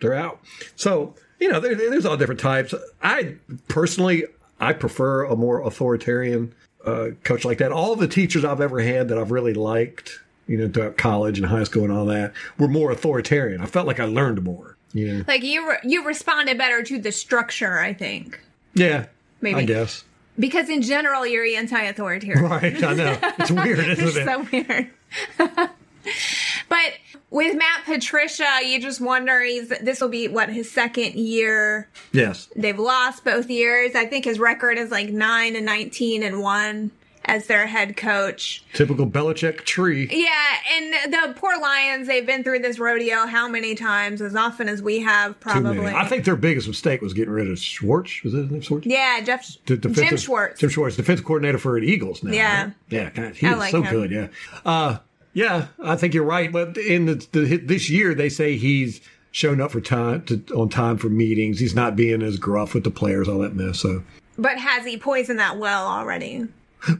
they're 0.00 0.14
out. 0.14 0.40
So, 0.76 1.14
you 1.38 1.48
know, 1.48 1.60
there, 1.60 1.74
there's 1.74 2.04
all 2.04 2.16
different 2.16 2.40
types. 2.40 2.74
I 3.02 3.36
personally, 3.68 4.24
I 4.60 4.72
prefer 4.72 5.24
a 5.24 5.36
more 5.36 5.60
authoritarian 5.60 6.52
uh, 6.84 7.10
coach 7.22 7.44
like 7.44 7.58
that. 7.58 7.70
All 7.70 7.94
the 7.94 8.08
teachers 8.08 8.44
I've 8.44 8.60
ever 8.60 8.80
had 8.80 9.08
that 9.08 9.18
I've 9.18 9.30
really 9.30 9.54
liked, 9.54 10.20
you 10.46 10.58
know, 10.58 10.68
throughout 10.68 10.96
college 10.96 11.38
and 11.38 11.46
high 11.46 11.64
school 11.64 11.84
and 11.84 11.92
all 11.92 12.06
that, 12.06 12.32
were 12.58 12.68
more 12.68 12.90
authoritarian. 12.90 13.60
I 13.60 13.66
felt 13.66 13.86
like 13.86 14.00
I 14.00 14.04
learned 14.04 14.42
more. 14.42 14.76
Yeah. 14.92 15.22
Like 15.28 15.44
you 15.44 15.68
re- 15.68 15.80
you 15.84 16.04
responded 16.04 16.58
better 16.58 16.82
to 16.82 16.98
the 16.98 17.12
structure, 17.12 17.78
I 17.78 17.92
think. 17.92 18.40
Yeah. 18.74 19.06
Maybe. 19.40 19.60
I 19.60 19.64
guess. 19.64 20.02
Because 20.38 20.68
in 20.68 20.82
general 20.82 21.26
you're 21.26 21.44
anti-authoritarian. 21.44 22.44
Right. 22.44 22.82
I 22.82 22.94
know. 22.94 23.18
It's 23.38 23.50
weird, 23.50 23.78
isn't 23.80 24.06
It's 24.08 24.16
it? 24.16 24.24
so 24.24 24.46
weird. 24.52 24.90
but 26.68 26.92
with 27.30 27.56
Matt 27.56 27.84
Patricia, 27.84 28.46
you 28.64 28.80
just 28.80 29.00
wonder 29.00 29.42
he's 29.42 29.68
this 29.68 30.00
will 30.00 30.08
be 30.08 30.28
what 30.28 30.48
his 30.48 30.70
second 30.70 31.14
year. 31.14 31.88
yes. 32.12 32.48
They've 32.56 32.78
lost 32.78 33.24
both 33.24 33.50
years. 33.50 33.94
I 33.94 34.06
think 34.06 34.24
his 34.24 34.38
record 34.38 34.78
is 34.78 34.90
like 34.90 35.08
nine 35.10 35.56
and 35.56 35.66
nineteen 35.66 36.22
and 36.22 36.40
one 36.40 36.90
as 37.28 37.46
their 37.46 37.66
head 37.66 37.96
coach. 37.96 38.64
Typical 38.72 39.06
Belichick 39.06 39.64
tree. 39.64 40.08
Yeah, 40.10 40.56
and 40.72 41.12
the 41.12 41.34
poor 41.38 41.58
Lions, 41.60 42.08
they've 42.08 42.26
been 42.26 42.42
through 42.42 42.60
this 42.60 42.78
rodeo 42.78 43.26
how 43.26 43.48
many 43.48 43.74
times? 43.74 44.20
As 44.20 44.34
often 44.34 44.68
as 44.68 44.82
we 44.82 45.00
have, 45.00 45.38
probably. 45.38 45.86
I 45.86 46.06
think 46.06 46.24
their 46.24 46.36
biggest 46.36 46.66
mistake 46.66 47.00
was 47.02 47.12
getting 47.14 47.32
rid 47.32 47.50
of 47.50 47.58
Schwartz. 47.58 48.22
Was 48.24 48.32
that 48.32 48.42
his 48.42 48.50
name, 48.50 48.60
Schwartz? 48.62 48.86
Yeah, 48.86 49.20
Jeff 49.20 49.46
The 49.66 49.76
Jim 49.76 50.16
Schwartz. 50.16 50.60
Jim 50.60 50.70
Schwartz, 50.70 50.96
defensive 50.96 51.24
coordinator 51.26 51.58
for 51.58 51.78
the 51.78 51.86
Eagles 51.86 52.22
now. 52.24 52.32
Yeah. 52.32 52.64
right? 52.64 52.74
Yeah. 52.88 53.10
God, 53.10 53.36
he 53.36 53.46
I 53.46 53.52
is 53.52 53.58
like 53.58 53.70
so 53.70 53.82
him. 53.82 53.94
good. 53.94 54.10
Yeah. 54.10 54.28
Uh, 54.64 54.98
yeah, 55.34 55.66
I 55.82 55.96
think 55.96 56.14
you're 56.14 56.24
right. 56.24 56.50
But 56.50 56.76
in 56.78 57.06
the, 57.06 57.26
the 57.32 57.58
this 57.58 57.88
year, 57.90 58.14
they 58.14 58.28
say 58.28 58.56
he's 58.56 59.00
shown 59.30 59.60
up 59.60 59.70
for 59.70 59.80
time 59.80 60.24
to, 60.24 60.42
on 60.56 60.68
time 60.70 60.96
for 60.96 61.08
meetings. 61.08 61.60
He's 61.60 61.74
not 61.74 61.94
being 61.94 62.22
as 62.22 62.38
gruff 62.38 62.74
with 62.74 62.84
the 62.84 62.90
players, 62.90 63.28
all 63.28 63.38
that 63.40 63.54
mess. 63.54 63.80
So 63.80 64.02
But 64.38 64.58
has 64.58 64.84
he 64.86 64.96
poisoned 64.96 65.38
that 65.38 65.58
well 65.58 65.86
already? 65.86 66.48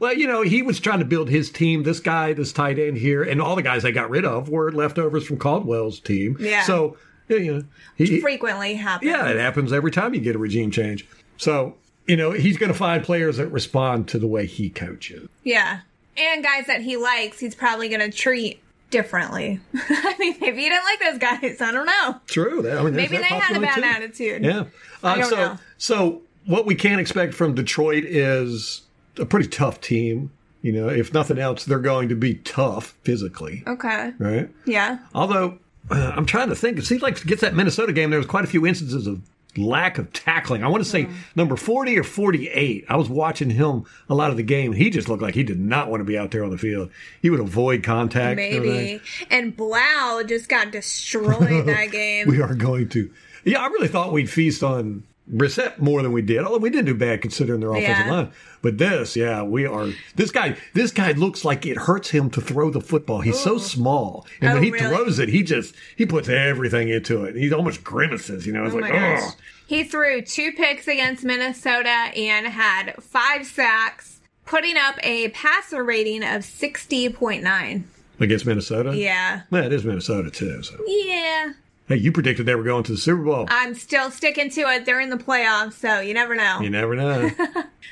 Well, 0.00 0.14
you 0.14 0.26
know, 0.26 0.42
he 0.42 0.62
was 0.62 0.80
trying 0.80 0.98
to 0.98 1.04
build 1.04 1.28
his 1.28 1.50
team. 1.50 1.82
This 1.84 2.00
guy, 2.00 2.32
this 2.32 2.52
tight 2.52 2.78
end 2.78 2.98
here, 2.98 3.22
and 3.22 3.40
all 3.40 3.56
the 3.56 3.62
guys 3.62 3.84
I 3.84 3.90
got 3.90 4.10
rid 4.10 4.24
of 4.24 4.48
were 4.48 4.72
leftovers 4.72 5.24
from 5.26 5.38
Caldwell's 5.38 6.00
team. 6.00 6.36
Yeah. 6.40 6.62
So, 6.64 6.96
yeah, 7.28 7.36
you 7.36 7.54
know, 7.54 7.64
he, 7.96 8.20
Frequently 8.20 8.74
happens. 8.74 9.10
yeah, 9.10 9.28
it 9.28 9.36
happens 9.38 9.72
every 9.72 9.90
time 9.90 10.14
you 10.14 10.20
get 10.20 10.34
a 10.34 10.38
regime 10.38 10.70
change. 10.70 11.06
So, 11.36 11.76
you 12.06 12.16
know, 12.16 12.32
he's 12.32 12.56
going 12.56 12.72
to 12.72 12.78
find 12.78 13.04
players 13.04 13.36
that 13.36 13.48
respond 13.48 14.08
to 14.08 14.18
the 14.18 14.26
way 14.26 14.46
he 14.46 14.70
coaches. 14.70 15.28
Yeah. 15.44 15.80
And 16.16 16.42
guys 16.42 16.66
that 16.66 16.80
he 16.82 16.96
likes, 16.96 17.38
he's 17.38 17.54
probably 17.54 17.88
going 17.88 18.00
to 18.00 18.10
treat 18.10 18.60
differently. 18.90 19.60
I 19.74 20.16
mean, 20.18 20.34
maybe 20.40 20.62
he 20.62 20.68
didn't 20.68 20.84
like 20.84 21.00
those 21.00 21.18
guys. 21.18 21.60
I 21.60 21.70
don't 21.70 21.86
know. 21.86 22.16
True. 22.26 22.62
That, 22.62 22.78
I 22.78 22.82
mean, 22.82 22.96
Maybe 22.96 23.16
they 23.18 23.22
had 23.24 23.56
a 23.56 23.60
bad 23.60 23.76
too. 23.76 23.84
attitude. 23.84 24.44
Yeah. 24.44 24.60
Uh, 24.60 24.64
I 25.02 25.18
don't 25.18 25.30
so, 25.30 25.36
know. 25.36 25.58
so 25.76 26.22
what 26.46 26.66
we 26.66 26.74
can't 26.74 27.00
expect 27.00 27.34
from 27.34 27.54
Detroit 27.54 28.04
is 28.04 28.82
a 29.18 29.26
pretty 29.26 29.48
tough 29.48 29.80
team. 29.80 30.30
You 30.62 30.72
know, 30.72 30.88
if 30.88 31.14
nothing 31.14 31.38
else, 31.38 31.64
they're 31.64 31.78
going 31.78 32.08
to 32.08 32.16
be 32.16 32.34
tough 32.34 32.96
physically, 33.04 33.62
Okay. 33.66 34.12
right? 34.18 34.50
Yeah. 34.66 34.98
Although 35.14 35.58
uh, 35.90 36.12
I'm 36.16 36.26
trying 36.26 36.48
to 36.48 36.56
think, 36.56 36.78
it 36.78 36.84
seems 36.84 37.00
like 37.00 37.16
to 37.20 37.26
get 37.26 37.40
that 37.40 37.54
Minnesota 37.54 37.92
game, 37.92 38.10
there 38.10 38.18
was 38.18 38.26
quite 38.26 38.42
a 38.44 38.48
few 38.48 38.66
instances 38.66 39.06
of 39.06 39.22
lack 39.56 39.98
of 39.98 40.12
tackling. 40.12 40.64
I 40.64 40.68
want 40.68 40.82
to 40.82 40.88
say 40.90 41.08
number 41.36 41.56
40 41.56 41.96
or 41.98 42.02
48. 42.02 42.84
I 42.88 42.96
was 42.96 43.08
watching 43.08 43.50
him 43.50 43.84
a 44.08 44.14
lot 44.16 44.30
of 44.32 44.36
the 44.36 44.42
game. 44.42 44.72
He 44.72 44.90
just 44.90 45.08
looked 45.08 45.22
like 45.22 45.34
he 45.36 45.44
did 45.44 45.60
not 45.60 45.88
want 45.90 46.00
to 46.00 46.04
be 46.04 46.18
out 46.18 46.32
there 46.32 46.42
on 46.44 46.50
the 46.50 46.58
field. 46.58 46.90
He 47.22 47.30
would 47.30 47.40
avoid 47.40 47.84
contact. 47.84 48.36
Maybe. 48.36 49.00
And 49.30 49.56
Blough 49.56 50.24
just 50.26 50.48
got 50.48 50.72
destroyed 50.72 51.66
that 51.66 51.88
game. 51.92 52.26
We 52.28 52.42
are 52.42 52.54
going 52.54 52.88
to. 52.90 53.10
Yeah, 53.44 53.60
I 53.62 53.68
really 53.68 53.88
thought 53.88 54.12
we'd 54.12 54.28
feast 54.28 54.62
on 54.64 55.04
Brissett 55.32 55.78
more 55.78 56.02
than 56.02 56.12
we 56.12 56.22
did. 56.22 56.38
Although 56.44 56.58
we 56.58 56.70
didn't 56.70 56.86
do 56.86 56.94
bad 56.94 57.20
considering 57.20 57.60
their 57.60 57.70
offensive 57.72 58.06
Yeah. 58.06 58.10
line. 58.12 58.30
But 58.62 58.78
this, 58.78 59.14
yeah, 59.14 59.42
we 59.42 59.66
are. 59.66 59.88
This 60.16 60.30
guy, 60.30 60.56
this 60.74 60.90
guy 60.90 61.12
looks 61.12 61.44
like 61.44 61.64
it 61.66 61.76
hurts 61.76 62.10
him 62.10 62.30
to 62.30 62.40
throw 62.40 62.70
the 62.70 62.80
football. 62.80 63.20
He's 63.20 63.38
so 63.38 63.58
small, 63.58 64.26
and 64.40 64.50
Oh, 64.50 64.54
when 64.54 64.62
he 64.64 64.70
really? 64.70 64.86
throws 64.88 65.18
it, 65.18 65.28
he 65.28 65.42
just 65.42 65.74
he 65.96 66.06
puts 66.06 66.28
everything 66.28 66.88
into 66.88 67.24
it. 67.24 67.36
He 67.36 67.52
almost 67.52 67.84
grimaces. 67.84 68.46
You 68.46 68.52
know, 68.54 68.64
it's 68.64 68.74
Oh 68.74 68.78
like, 68.78 68.92
oh, 68.94 69.30
He 69.66 69.84
threw 69.84 70.22
two 70.22 70.52
picks 70.52 70.88
against 70.88 71.24
Minnesota 71.24 71.88
and 71.90 72.46
had 72.46 72.94
five 73.02 73.46
sacks, 73.46 74.20
putting 74.46 74.76
up 74.76 74.96
a 75.02 75.28
passer 75.28 75.84
rating 75.84 76.22
of 76.24 76.42
60.9. 76.42 77.84
against 78.20 78.46
Minnesota. 78.46 78.96
Yeah. 78.96 79.42
well, 79.50 79.62
it 79.64 79.72
is 79.72 79.84
Minnesota 79.84 80.30
too. 80.30 80.62
So, 80.62 80.74
Yeah. 80.86 81.52
Hey, 81.88 81.96
you 81.96 82.12
predicted 82.12 82.46
they 82.46 82.54
were 82.54 82.62
going 82.62 82.84
to 82.84 82.92
the 82.92 82.98
Super 82.98 83.22
Bowl. 83.22 83.46
I'm 83.48 83.74
still 83.74 84.10
sticking 84.10 84.50
to 84.50 84.60
it. 84.62 84.84
They're 84.86 85.00
in 85.00 85.10
the 85.10 85.16
playoffs, 85.16 85.72
so 85.74 86.00
you 86.00 86.14
never 86.14 86.34
know. 86.34 86.60
you 86.60 86.70
never 86.70 86.94
know. 86.94 87.30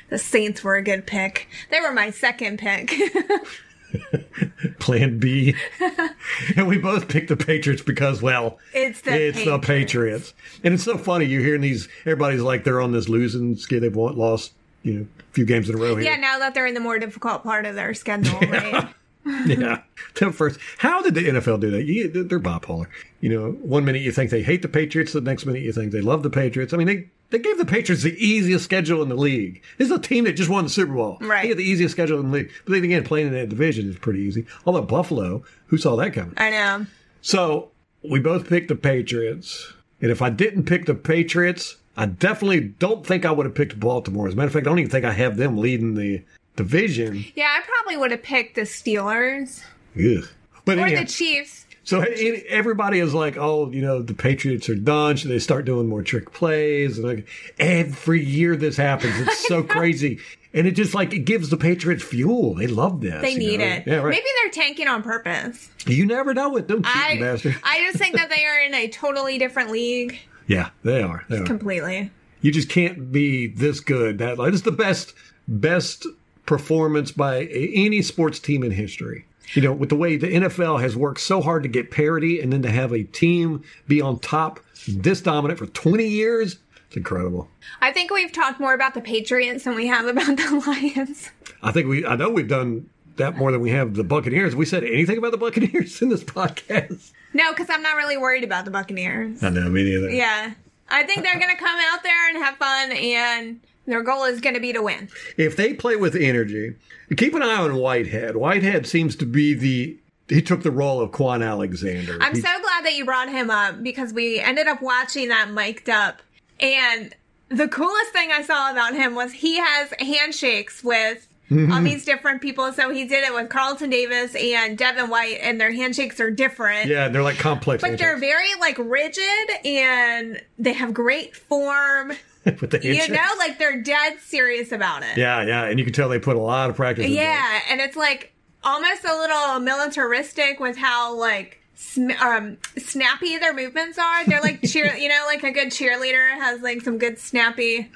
The 0.09 0.17
Saints 0.17 0.63
were 0.63 0.75
a 0.75 0.81
good 0.81 1.05
pick. 1.05 1.49
They 1.69 1.81
were 1.81 1.91
my 1.91 2.11
second 2.11 2.59
pick. 2.59 2.93
Plan 4.79 5.17
B, 5.17 5.55
and 6.55 6.67
we 6.67 6.77
both 6.77 7.07
picked 7.07 7.29
the 7.29 7.35
Patriots 7.37 7.81
because, 7.81 8.21
well, 8.21 8.59
It's 8.73 9.01
the 9.01 9.27
it's 9.27 9.43
the 9.43 9.59
Patriots, 9.59 10.33
and 10.63 10.73
it's 10.73 10.83
so 10.83 10.97
funny. 10.97 11.25
You're 11.25 11.41
hearing 11.41 11.61
these. 11.61 11.87
Everybody's 12.01 12.41
like 12.41 12.63
they're 12.63 12.81
on 12.81 12.91
this 12.91 13.09
losing 13.09 13.55
skid. 13.57 13.83
They've 13.83 13.95
lost, 13.95 14.53
you 14.83 14.93
know, 14.93 15.07
a 15.19 15.33
few 15.33 15.45
games 15.45 15.69
in 15.69 15.75
a 15.75 15.77
row 15.77 15.95
here. 15.95 16.11
yeah, 16.11 16.17
now 16.17 16.37
that 16.39 16.53
they're 16.53 16.67
in 16.67 16.73
the 16.73 16.79
more 16.79 16.99
difficult 16.99 17.43
part 17.43 17.65
of 17.65 17.75
their 17.75 17.93
schedule, 17.93 18.39
right? 18.39 18.87
yeah. 19.45 19.81
Tell 20.13 20.31
first, 20.31 20.59
how 20.77 21.01
did 21.01 21.15
the 21.15 21.21
NFL 21.21 21.59
do 21.59 21.71
that? 21.71 21.83
You, 21.83 22.09
they're 22.09 22.39
bipolar. 22.39 22.87
You 23.19 23.29
know, 23.29 23.51
one 23.51 23.85
minute 23.85 24.01
you 24.01 24.11
think 24.11 24.31
they 24.31 24.43
hate 24.43 24.61
the 24.61 24.67
Patriots, 24.67 25.13
the 25.13 25.21
next 25.21 25.45
minute 25.45 25.63
you 25.63 25.73
think 25.73 25.91
they 25.91 26.01
love 26.01 26.23
the 26.23 26.29
Patriots. 26.29 26.73
I 26.73 26.77
mean, 26.77 26.87
they 26.87 27.09
they 27.29 27.39
gave 27.39 27.57
the 27.57 27.65
Patriots 27.65 28.03
the 28.03 28.15
easiest 28.25 28.63
schedule 28.63 29.01
in 29.03 29.09
the 29.09 29.15
league. 29.15 29.61
This 29.77 29.89
is 29.89 29.95
a 29.95 29.99
team 29.99 30.23
that 30.23 30.33
just 30.33 30.49
won 30.49 30.63
the 30.63 30.69
Super 30.69 30.93
Bowl. 30.93 31.17
Right. 31.19 31.41
They 31.41 31.49
had 31.49 31.57
the 31.57 31.63
easiest 31.63 31.91
schedule 31.91 32.19
in 32.19 32.31
the 32.31 32.37
league. 32.37 32.51
But 32.65 32.73
then 32.73 32.83
again, 32.85 33.03
playing 33.03 33.27
in 33.27 33.33
that 33.33 33.49
division 33.49 33.89
is 33.89 33.97
pretty 33.97 34.21
easy. 34.21 34.45
Although 34.65 34.83
Buffalo, 34.83 35.43
who 35.65 35.77
saw 35.77 35.97
that 35.97 36.13
coming? 36.13 36.35
I 36.37 36.51
know. 36.51 36.85
So 37.21 37.71
we 38.01 38.19
both 38.19 38.47
picked 38.47 38.69
the 38.69 38.75
Patriots. 38.75 39.73
And 40.01 40.11
if 40.11 40.21
I 40.21 40.29
didn't 40.29 40.65
pick 40.65 40.85
the 40.85 40.95
Patriots, 40.95 41.75
I 41.97 42.05
definitely 42.05 42.61
don't 42.61 43.05
think 43.05 43.25
I 43.25 43.31
would 43.31 43.45
have 43.45 43.55
picked 43.55 43.79
Baltimore. 43.79 44.27
As 44.27 44.33
a 44.33 44.37
matter 44.37 44.47
of 44.47 44.53
fact, 44.53 44.67
I 44.67 44.69
don't 44.69 44.79
even 44.79 44.91
think 44.91 45.03
I 45.05 45.13
have 45.13 45.35
them 45.37 45.57
leading 45.57 45.95
the 45.95 46.23
division. 46.57 47.23
Yeah, 47.35 47.47
I 47.57 47.61
probably 47.65 47.95
would 47.95 48.11
have 48.11 48.23
picked 48.23 48.55
the 48.55 48.61
Steelers 48.61 49.63
Ugh. 49.97 50.27
But 50.65 50.77
or 50.77 50.81
anyhow, 50.81 51.01
the 51.01 51.07
Chiefs. 51.07 51.65
so 51.85 52.01
everybody 52.01 52.99
is 52.99 53.13
like, 53.13 53.37
oh, 53.37 53.71
you 53.71 53.81
know, 53.81 54.01
the 54.01 54.13
Patriots 54.13 54.67
are 54.67 54.75
done. 54.75 55.15
Should 55.15 55.31
they 55.31 55.39
start 55.39 55.63
doing 55.63 55.87
more 55.87 56.03
trick 56.03 56.33
plays? 56.33 56.97
And 56.97 57.07
like 57.07 57.27
every 57.57 58.23
year 58.23 58.57
this 58.57 58.75
happens. 58.75 59.17
It's 59.17 59.47
so 59.47 59.63
crazy. 59.77 60.19
And 60.53 60.67
it 60.67 60.71
just 60.71 60.93
like 60.93 61.13
it 61.13 61.19
gives 61.19 61.49
the 61.49 61.57
Patriots 61.57 62.03
fuel. 62.03 62.55
They 62.55 62.67
love 62.67 62.99
this. 62.99 63.21
They 63.21 63.35
need 63.35 63.59
know? 63.59 63.65
it. 63.65 63.83
Yeah, 63.87 63.95
right. 63.97 64.09
Maybe 64.11 64.25
they're 64.41 64.51
tanking 64.51 64.87
on 64.87 65.03
purpose. 65.03 65.69
you 65.85 66.05
never 66.05 66.33
know 66.33 66.49
with 66.49 66.67
them 66.67 66.81
I 66.83 67.17
bastards. 67.19 67.55
I 67.63 67.79
just 67.79 67.97
think 67.97 68.15
that 68.15 68.29
they 68.29 68.45
are 68.45 68.59
in 68.59 68.73
a 68.73 68.89
totally 68.89 69.37
different 69.37 69.71
league 69.71 70.19
yeah, 70.47 70.69
they 70.83 71.01
are. 71.01 71.23
They 71.29 71.37
are. 71.37 71.43
completely. 71.43 72.11
You 72.41 72.51
just 72.51 72.69
can't 72.69 73.11
be 73.11 73.47
this 73.47 73.79
good. 73.79 74.17
That 74.19 74.37
like, 74.37 74.53
it's 74.53 74.61
the 74.63 74.71
best 74.71 75.13
best 75.47 76.05
performance 76.47 77.11
by 77.11 77.43
any 77.45 78.01
sports 78.01 78.39
team 78.39 78.63
in 78.63 78.71
history. 78.71 79.25
You 79.53 79.61
know, 79.61 79.71
with 79.71 79.89
the 79.89 79.95
way 79.95 80.17
the 80.17 80.27
NFL 80.27 80.81
has 80.81 80.97
worked 80.97 81.21
so 81.21 81.41
hard 81.41 81.63
to 81.63 81.69
get 81.69 81.91
parity 81.91 82.41
and 82.41 82.51
then 82.51 82.63
to 82.63 82.71
have 82.71 82.91
a 82.91 83.03
team 83.03 83.63
be 83.87 84.01
on 84.01 84.19
top 84.19 84.59
this 84.87 85.21
dominant 85.21 85.59
for 85.59 85.67
20 85.67 86.05
years, 86.05 86.57
it's 86.87 86.97
incredible. 86.97 87.47
I 87.81 87.91
think 87.91 88.11
we've 88.11 88.31
talked 88.31 88.59
more 88.59 88.73
about 88.73 88.93
the 88.93 89.01
Patriots 89.01 89.63
than 89.63 89.75
we 89.75 89.87
have 89.87 90.05
about 90.05 90.35
the 90.37 90.63
Lions. 90.67 91.29
I 91.61 91.71
think 91.71 91.87
we 91.87 92.05
I 92.05 92.15
know 92.15 92.29
we've 92.29 92.47
done 92.47 92.89
that 93.17 93.37
more 93.37 93.51
than 93.51 93.61
we 93.61 93.69
have 93.71 93.95
the 93.95 94.03
Buccaneers. 94.03 94.55
We 94.55 94.65
said 94.65 94.83
anything 94.83 95.17
about 95.17 95.31
the 95.31 95.37
Buccaneers 95.37 96.01
in 96.01 96.09
this 96.09 96.23
podcast? 96.23 97.11
No, 97.33 97.51
because 97.51 97.69
I'm 97.69 97.83
not 97.83 97.95
really 97.95 98.17
worried 98.17 98.43
about 98.43 98.65
the 98.65 98.71
Buccaneers. 98.71 99.43
I 99.43 99.49
know, 99.49 99.69
me 99.69 99.83
neither. 99.83 100.09
Yeah. 100.09 100.53
I 100.89 101.03
think 101.03 101.23
they're 101.23 101.39
going 101.39 101.55
to 101.55 101.61
come 101.61 101.79
out 101.91 102.01
there 102.03 102.29
and 102.29 102.37
have 102.37 102.55
fun, 102.55 102.91
and 102.93 103.59
their 103.87 104.03
goal 104.03 104.23
is 104.25 104.39
going 104.41 104.53
to 104.55 104.61
be 104.61 104.73
to 104.73 104.81
win. 104.81 105.09
if 105.37 105.55
they 105.55 105.73
play 105.73 105.95
with 105.95 106.15
energy, 106.15 106.75
keep 107.15 107.33
an 107.33 107.41
eye 107.41 107.55
on 107.55 107.75
Whitehead. 107.77 108.35
Whitehead 108.35 108.85
seems 108.85 109.15
to 109.17 109.25
be 109.25 109.53
the 109.55 109.97
he 110.29 110.41
took 110.41 110.61
the 110.61 110.71
role 110.71 110.99
of 110.99 111.11
Kwon 111.11 111.41
Alexander. 111.45 112.17
I'm 112.21 112.35
He- 112.35 112.41
so 112.41 112.49
glad 112.61 112.83
that 112.85 112.95
you 112.95 113.05
brought 113.05 113.29
him 113.29 113.49
up 113.49 113.81
because 113.81 114.11
we 114.13 114.39
ended 114.39 114.67
up 114.67 114.81
watching 114.81 115.29
that 115.29 115.49
mic'd 115.51 115.89
up. 115.89 116.21
And 116.59 117.15
the 117.47 117.69
coolest 117.69 118.11
thing 118.11 118.29
I 118.33 118.41
saw 118.41 118.69
about 118.71 118.93
him 118.93 119.15
was 119.15 119.31
he 119.31 119.57
has 119.57 119.93
handshakes 119.99 120.83
with 120.83 121.23
Mm-hmm. 121.49 121.71
all 121.71 121.81
these 121.81 122.03
different 122.03 122.41
people. 122.41 122.73
So 122.73 122.89
he 122.89 123.05
did 123.07 123.23
it 123.23 123.33
with 123.33 123.47
Carlton 123.47 123.89
Davis 123.89 124.35
and 124.35 124.77
Devin 124.77 125.09
White, 125.09 125.37
and 125.41 125.61
their 125.61 125.71
handshakes 125.71 126.19
are 126.19 126.29
different. 126.29 126.89
yeah, 126.89 127.07
they're 127.07 127.23
like 127.23 127.37
complex. 127.37 127.81
But 127.81 127.97
they're 127.97 128.17
very 128.17 128.53
like 128.59 128.77
rigid 128.77 129.23
and 129.63 130.41
they 130.59 130.73
have 130.73 130.93
great 130.93 131.37
form. 131.37 132.11
with 132.61 132.71
the 132.71 132.79
You 132.83 133.07
know, 133.09 133.21
like 133.37 133.59
they're 133.59 133.81
dead 133.81 134.19
serious 134.19 134.71
about 134.71 135.03
it. 135.03 135.17
Yeah, 135.17 135.43
yeah, 135.43 135.65
and 135.65 135.79
you 135.79 135.85
can 135.85 135.93
tell 135.93 136.09
they 136.09 136.19
put 136.19 136.35
a 136.35 136.41
lot 136.41 136.69
of 136.69 136.75
practice. 136.75 137.07
Yeah, 137.07 137.59
and 137.69 137.81
it's 137.81 137.95
like 137.95 138.33
almost 138.63 139.03
a 139.05 139.15
little 139.15 139.59
militaristic 139.59 140.59
with 140.59 140.77
how 140.77 141.13
like 141.15 141.61
sm- 141.75 142.11
um, 142.21 142.57
snappy 142.77 143.37
their 143.37 143.53
movements 143.53 143.97
are. 143.97 144.25
They're 144.25 144.41
like 144.41 144.61
cheer, 144.67 144.95
you 144.95 145.09
know, 145.09 145.23
like 145.25 145.43
a 145.43 145.51
good 145.51 145.69
cheerleader 145.69 146.33
has 146.35 146.61
like 146.61 146.81
some 146.81 146.97
good 146.97 147.19
snappy 147.19 147.91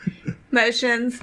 motions. 0.52 1.20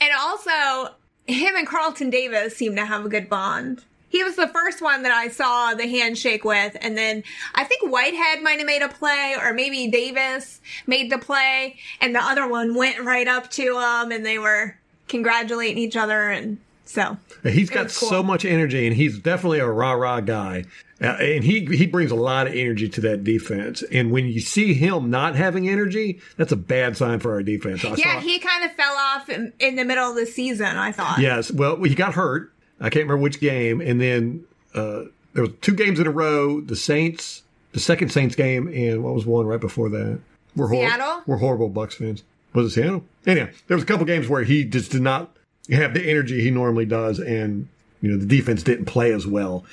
And 0.00 0.10
also, 0.18 0.94
him 1.26 1.56
and 1.56 1.66
Carlton 1.66 2.10
Davis 2.10 2.56
seem 2.56 2.76
to 2.76 2.84
have 2.86 3.04
a 3.04 3.08
good 3.08 3.28
bond. 3.28 3.84
He 4.08 4.22
was 4.22 4.36
the 4.36 4.48
first 4.48 4.80
one 4.80 5.02
that 5.02 5.12
I 5.12 5.28
saw 5.28 5.74
the 5.74 5.86
handshake 5.86 6.44
with, 6.44 6.76
and 6.80 6.96
then 6.96 7.24
I 7.54 7.64
think 7.64 7.90
Whitehead 7.90 8.42
might 8.42 8.58
have 8.58 8.66
made 8.66 8.82
a 8.82 8.88
play, 8.88 9.34
or 9.40 9.52
maybe 9.52 9.88
Davis 9.88 10.60
made 10.86 11.10
the 11.10 11.18
play, 11.18 11.76
and 12.00 12.14
the 12.14 12.22
other 12.22 12.46
one 12.48 12.74
went 12.74 13.00
right 13.00 13.26
up 13.26 13.50
to 13.52 13.78
him, 13.78 14.12
and 14.12 14.24
they 14.24 14.38
were 14.38 14.76
congratulating 15.08 15.78
each 15.78 15.96
other, 15.96 16.30
and 16.30 16.58
so 16.84 17.16
he's 17.42 17.68
got 17.68 17.92
cool. 17.94 18.08
so 18.08 18.22
much 18.22 18.44
energy, 18.44 18.86
and 18.86 18.96
he's 18.96 19.18
definitely 19.18 19.58
a 19.58 19.68
rah 19.68 19.92
rah 19.92 20.20
guy. 20.20 20.64
Uh, 21.00 21.08
and 21.08 21.44
he 21.44 21.66
he 21.66 21.84
brings 21.86 22.10
a 22.10 22.14
lot 22.14 22.46
of 22.46 22.54
energy 22.54 22.88
to 22.88 23.02
that 23.02 23.22
defense. 23.22 23.82
And 23.92 24.10
when 24.10 24.26
you 24.26 24.40
see 24.40 24.72
him 24.72 25.10
not 25.10 25.36
having 25.36 25.68
energy, 25.68 26.20
that's 26.38 26.52
a 26.52 26.56
bad 26.56 26.96
sign 26.96 27.18
for 27.18 27.32
our 27.32 27.42
defense. 27.42 27.84
I 27.84 27.94
yeah, 27.96 28.20
he 28.20 28.38
kind 28.38 28.64
of 28.64 28.72
fell 28.72 28.94
off 28.94 29.28
in, 29.28 29.52
in 29.58 29.76
the 29.76 29.84
middle 29.84 30.08
of 30.08 30.16
the 30.16 30.24
season. 30.24 30.76
I 30.76 30.92
thought. 30.92 31.18
Yes. 31.18 31.50
Well, 31.50 31.82
he 31.82 31.94
got 31.94 32.14
hurt. 32.14 32.52
I 32.80 32.84
can't 32.84 33.04
remember 33.04 33.18
which 33.18 33.40
game. 33.40 33.80
And 33.80 34.00
then 34.00 34.44
uh, 34.74 35.04
there 35.32 35.42
was 35.44 35.52
two 35.60 35.74
games 35.74 35.98
in 36.00 36.06
a 36.06 36.10
row. 36.10 36.60
The 36.60 36.76
Saints, 36.76 37.42
the 37.72 37.80
second 37.80 38.10
Saints 38.10 38.34
game, 38.34 38.68
and 38.68 39.02
what 39.02 39.14
was 39.14 39.26
one 39.26 39.46
right 39.46 39.60
before 39.60 39.88
that? 39.90 40.18
We're 40.54 40.68
hor- 40.68 40.88
Seattle? 40.88 41.22
We're 41.26 41.38
horrible 41.38 41.68
Bucks 41.68 41.94
fans. 41.96 42.22
Was 42.52 42.66
it 42.66 42.80
Seattle? 42.80 43.04
Anyhow, 43.26 43.48
there 43.66 43.76
was 43.76 43.84
a 43.84 43.86
couple 43.86 44.06
games 44.06 44.28
where 44.28 44.44
he 44.44 44.64
just 44.64 44.90
did 44.90 45.02
not 45.02 45.36
have 45.70 45.94
the 45.94 46.08
energy 46.08 46.40
he 46.42 46.50
normally 46.50 46.86
does, 46.86 47.18
and 47.18 47.68
you 48.00 48.10
know 48.10 48.16
the 48.16 48.26
defense 48.26 48.62
didn't 48.62 48.86
play 48.86 49.12
as 49.12 49.26
well 49.26 49.64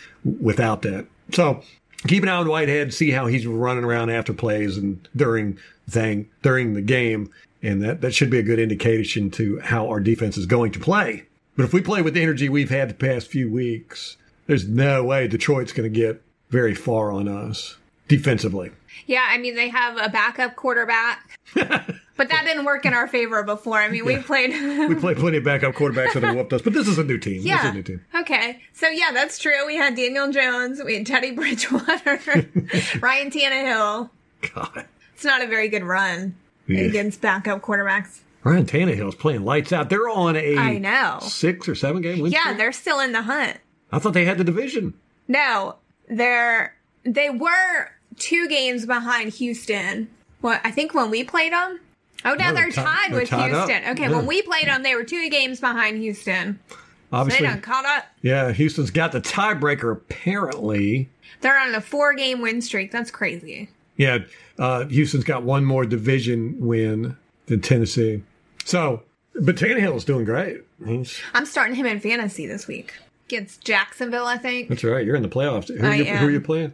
without 0.41 0.81
that. 0.81 1.05
So 1.31 1.61
keep 2.07 2.23
an 2.23 2.29
eye 2.29 2.35
on 2.35 2.47
Whitehead, 2.49 2.93
see 2.93 3.11
how 3.11 3.27
he's 3.27 3.47
running 3.47 3.83
around 3.83 4.09
after 4.09 4.33
plays 4.33 4.77
and 4.77 5.07
during 5.15 5.57
thing 5.89 6.29
during 6.41 6.73
the 6.73 6.81
game, 6.81 7.31
and 7.61 7.81
that 7.83 8.01
that 8.01 8.13
should 8.13 8.29
be 8.29 8.39
a 8.39 8.43
good 8.43 8.59
indication 8.59 9.29
to 9.31 9.59
how 9.59 9.87
our 9.87 9.99
defense 9.99 10.37
is 10.37 10.45
going 10.45 10.71
to 10.71 10.79
play. 10.79 11.23
But 11.55 11.63
if 11.65 11.73
we 11.73 11.81
play 11.81 12.01
with 12.01 12.13
the 12.15 12.21
energy 12.21 12.49
we've 12.49 12.69
had 12.69 12.89
the 12.89 12.93
past 12.95 13.27
few 13.27 13.49
weeks, 13.51 14.17
there's 14.47 14.67
no 14.67 15.03
way 15.03 15.27
Detroit's 15.27 15.71
going 15.71 15.91
to 15.91 15.99
get 15.99 16.21
very 16.49 16.73
far 16.75 17.11
on 17.11 17.27
us 17.27 17.77
defensively. 18.07 18.71
Yeah, 19.05 19.25
I 19.29 19.37
mean 19.37 19.55
they 19.55 19.69
have 19.69 19.97
a 19.97 20.09
backup 20.09 20.55
quarterback, 20.55 21.39
but 21.55 22.29
that 22.29 22.43
didn't 22.45 22.63
work 22.65 22.85
in 22.85 22.93
our 22.93 23.07
favor 23.07 23.43
before. 23.43 23.77
I 23.77 23.89
mean 23.89 24.05
we 24.05 24.17
played. 24.17 24.51
We 24.89 24.95
played 24.95 25.17
plenty 25.17 25.37
of 25.37 25.43
backup 25.43 25.73
quarterbacks 25.75 26.13
that 26.13 26.23
have 26.23 26.35
whooped 26.35 26.53
us, 26.53 26.61
but 26.61 26.73
this 26.73 26.87
is 26.87 26.97
a 26.97 27.03
new 27.03 27.17
team. 27.17 27.37
This 27.37 27.43
is 27.43 27.45
yeah. 27.47 27.69
a 27.69 27.73
new 27.73 27.83
team. 27.83 28.05
Okay. 28.15 28.61
So 28.73 28.87
yeah, 28.87 29.11
that's 29.13 29.39
true. 29.39 29.65
We 29.65 29.75
had 29.75 29.95
Daniel 29.95 30.31
Jones. 30.31 30.81
We 30.83 30.95
had 30.95 31.05
Teddy 31.05 31.31
Bridgewater, 31.31 32.19
Ryan 32.99 33.31
Tannehill. 33.31 34.09
God. 34.53 34.85
It's 35.15 35.23
not 35.25 35.41
a 35.41 35.47
very 35.47 35.69
good 35.69 35.83
run 35.83 36.35
Yeah. 36.67 36.81
against 36.81 37.21
backup 37.21 37.61
quarterbacks. 37.61 38.19
Ryan 38.43 38.65
Tannehill's 38.65 39.15
playing 39.15 39.45
lights 39.45 39.71
out. 39.71 39.89
They're 39.89 40.09
on 40.09 40.35
a 40.35 40.57
I 40.57 40.77
know. 40.77 41.19
six 41.21 41.67
or 41.69 41.75
seven 41.75 42.01
game 42.01 42.19
win 42.19 42.31
Yeah, 42.31 42.41
streak. 42.41 42.57
they're 42.57 42.71
still 42.73 42.99
in 42.99 43.11
the 43.13 43.21
hunt. 43.21 43.57
I 43.91 43.99
thought 43.99 44.13
they 44.13 44.25
had 44.25 44.37
the 44.37 44.43
division. 44.43 44.93
No, 45.27 45.75
they're 46.09 46.75
they 47.03 47.29
were 47.29 47.91
two 48.17 48.47
games 48.47 48.85
behind 48.85 49.33
Houston. 49.33 50.09
What 50.41 50.59
I 50.63 50.71
think 50.71 50.93
when 50.93 51.09
we 51.09 51.23
played 51.23 51.53
them. 51.53 51.79
Oh, 52.25 52.33
now 52.35 52.49
No, 52.49 52.53
they're 52.55 52.63
they're 52.63 52.71
ti- 52.71 52.81
tied 52.81 53.11
they're 53.11 53.19
with 53.21 53.29
tied 53.29 53.53
up. 53.53 53.69
Houston. 53.69 53.91
Okay, 53.91 54.03
Yeah. 54.09 54.15
when 54.17 54.25
we 54.25 54.41
played 54.41 54.67
them, 54.67 54.83
they 54.83 54.95
were 54.95 55.03
two 55.03 55.29
games 55.29 55.59
behind 55.59 55.97
Houston. 55.97 56.59
They 56.69 56.75
Obviously, 57.17 57.45
done 57.47 57.61
caught 57.61 57.85
up. 57.85 58.05
yeah. 58.21 58.51
Houston's 58.51 58.89
got 58.91 59.11
the 59.11 59.21
tiebreaker. 59.21 59.91
Apparently, 59.91 61.09
They're 61.41 61.59
on 61.59 61.75
a 61.75 61.81
four 61.81 62.13
game 62.13 62.41
win 62.41 62.61
streak. 62.61 62.91
That's 62.91 63.11
crazy. 63.11 63.69
yeah. 63.97 64.19
Uh, 64.57 64.85
Houston's 64.87 65.23
got 65.23 65.43
one 65.43 65.63
more 65.65 65.85
division 65.85 66.55
win 66.59 67.15
than 67.47 67.61
Tennessee. 67.61 68.23
So, 68.65 69.03
but 69.35 69.55
Tannehill's 69.55 70.05
doing 70.05 70.25
great. 70.25 70.61
He's, 70.85 71.19
I'm 71.33 71.45
starting 71.45 71.75
him 71.75 71.85
in 71.85 71.99
fantasy 71.99 72.45
this 72.47 72.67
week 72.67 72.93
against 73.27 73.63
Jacksonville. 73.63 74.25
I 74.25 74.37
think. 74.37 74.69
that's 74.69 74.83
right. 74.83 75.05
You're 75.05 75.15
in 75.15 75.23
the 75.23 75.29
playoffs. 75.29 75.67
Who, 75.75 75.85
I 75.85 75.95
you, 75.95 76.05
who 76.05 76.27
are 76.27 76.31
you 76.31 76.41
playing? 76.41 76.73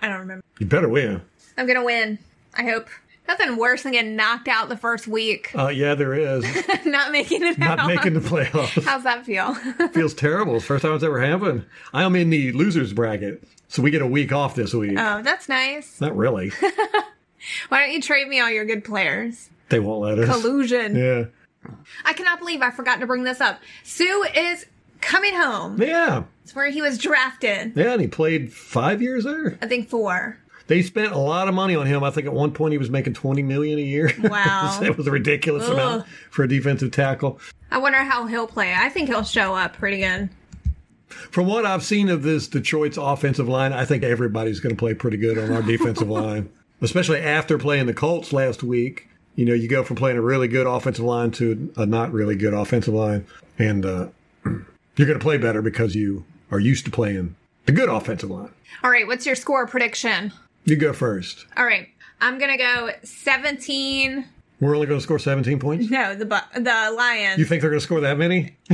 I 0.00 0.08
don't 0.08 0.20
remember. 0.20 0.44
You 0.58 0.66
better 0.66 0.88
win. 0.88 1.20
I'm 1.56 1.66
gonna 1.66 1.84
win. 1.84 2.18
I 2.56 2.64
hope. 2.64 2.88
Nothing 3.28 3.56
worse 3.56 3.84
than 3.84 3.92
getting 3.92 4.16
knocked 4.16 4.48
out 4.48 4.68
the 4.68 4.76
first 4.76 5.06
week, 5.06 5.52
Uh, 5.56 5.68
yeah, 5.68 5.94
there 5.94 6.12
is. 6.12 6.44
not 6.84 7.12
making 7.12 7.44
it 7.44 7.56
Not 7.56 7.78
out. 7.78 7.86
making 7.86 8.14
the 8.14 8.20
playoffs. 8.20 8.82
How's 8.84 9.04
that 9.04 9.24
feel? 9.24 9.54
Feels 9.92 10.12
terrible. 10.12 10.56
It's 10.56 10.64
the 10.64 10.68
first 10.68 10.82
time 10.82 10.94
it's 10.96 11.04
ever 11.04 11.20
happened. 11.20 11.64
I 11.94 12.02
am 12.02 12.16
in 12.16 12.30
the 12.30 12.50
losers 12.50 12.92
bracket, 12.92 13.42
so 13.68 13.80
we 13.80 13.92
get 13.92 14.02
a 14.02 14.06
week 14.08 14.32
off 14.32 14.56
this 14.56 14.74
week. 14.74 14.98
oh, 14.98 15.22
that's 15.22 15.48
nice. 15.48 16.00
Not 16.00 16.16
really. 16.16 16.50
Why 17.68 17.80
don't 17.84 17.92
you 17.92 18.02
trade 18.02 18.26
me 18.26 18.40
all 18.40 18.50
your 18.50 18.64
good 18.64 18.82
players? 18.84 19.48
They 19.72 19.80
won't 19.80 20.02
let 20.02 20.18
us. 20.18 20.28
Collusion. 20.28 20.94
Yeah. 20.94 21.24
I 22.04 22.12
cannot 22.12 22.38
believe 22.38 22.60
I 22.60 22.70
forgot 22.70 23.00
to 23.00 23.06
bring 23.06 23.24
this 23.24 23.40
up. 23.40 23.58
Suh 23.84 24.22
is 24.36 24.66
coming 25.00 25.34
home. 25.34 25.80
Yeah. 25.80 26.24
It's 26.44 26.54
where 26.54 26.68
he 26.70 26.82
was 26.82 26.98
drafted. 26.98 27.72
Yeah, 27.74 27.92
and 27.92 28.00
he 28.00 28.06
played 28.06 28.52
five 28.52 29.00
years 29.00 29.24
there. 29.24 29.58
I 29.62 29.66
think 29.66 29.88
four. 29.88 30.38
They 30.66 30.82
spent 30.82 31.12
a 31.12 31.18
lot 31.18 31.48
of 31.48 31.54
money 31.54 31.74
on 31.74 31.86
him. 31.86 32.04
I 32.04 32.10
think 32.10 32.26
at 32.26 32.32
one 32.32 32.52
point 32.52 32.72
he 32.72 32.78
was 32.78 32.90
making 32.90 33.14
twenty 33.14 33.42
million 33.42 33.78
a 33.78 33.82
year. 33.82 34.12
Wow. 34.22 34.80
it 34.82 34.96
was 34.96 35.06
a 35.06 35.10
ridiculous 35.10 35.64
Ugh. 35.66 35.72
amount 35.72 36.06
for 36.30 36.44
a 36.44 36.48
defensive 36.48 36.90
tackle. 36.92 37.40
I 37.70 37.78
wonder 37.78 37.98
how 37.98 38.26
he'll 38.26 38.46
play. 38.46 38.74
I 38.74 38.88
think 38.88 39.08
he'll 39.08 39.24
show 39.24 39.54
up 39.54 39.74
pretty 39.76 40.00
good. 40.00 40.28
From 41.08 41.46
what 41.46 41.64
I've 41.66 41.82
seen 41.82 42.08
of 42.08 42.22
this 42.22 42.48
Detroit's 42.48 42.96
offensive 42.96 43.48
line, 43.48 43.72
I 43.72 43.84
think 43.84 44.02
everybody's 44.02 44.60
going 44.60 44.74
to 44.74 44.78
play 44.78 44.94
pretty 44.94 45.16
good 45.16 45.38
on 45.38 45.50
our 45.52 45.62
defensive 45.62 46.08
line, 46.08 46.50
especially 46.80 47.20
after 47.20 47.58
playing 47.58 47.86
the 47.86 47.94
Colts 47.94 48.32
last 48.32 48.62
week. 48.62 49.08
You 49.34 49.46
know, 49.46 49.54
you 49.54 49.68
go 49.68 49.82
from 49.82 49.96
playing 49.96 50.18
a 50.18 50.22
really 50.22 50.48
good 50.48 50.66
offensive 50.66 51.04
line 51.04 51.30
to 51.32 51.72
a 51.76 51.86
not 51.86 52.12
really 52.12 52.36
good 52.36 52.52
offensive 52.54 52.94
line, 52.94 53.26
and 53.58 53.86
uh, 53.86 54.08
you're 54.44 55.06
going 55.06 55.18
to 55.18 55.18
play 55.18 55.38
better 55.38 55.62
because 55.62 55.94
you 55.94 56.24
are 56.50 56.60
used 56.60 56.84
to 56.84 56.90
playing 56.90 57.34
the 57.66 57.72
good 57.72 57.88
offensive 57.88 58.30
line. 58.30 58.50
All 58.84 58.90
right, 58.90 59.06
what's 59.06 59.24
your 59.24 59.34
score 59.34 59.66
prediction? 59.66 60.32
You 60.64 60.76
go 60.76 60.92
first. 60.92 61.46
All 61.56 61.64
right, 61.64 61.88
I'm 62.20 62.38
gonna 62.38 62.58
go 62.58 62.90
17. 63.02 64.26
We're 64.60 64.76
only 64.76 64.86
going 64.86 65.00
to 65.00 65.02
score 65.02 65.18
17 65.18 65.58
points. 65.58 65.90
No, 65.90 66.14
the 66.14 66.24
Bu- 66.24 66.60
the 66.60 66.94
Lions. 66.96 67.36
You 67.36 67.44
think 67.44 67.62
they're 67.62 67.70
going 67.70 67.80
to 67.80 67.84
score 67.84 67.98
that 68.02 68.16
many? 68.16 68.56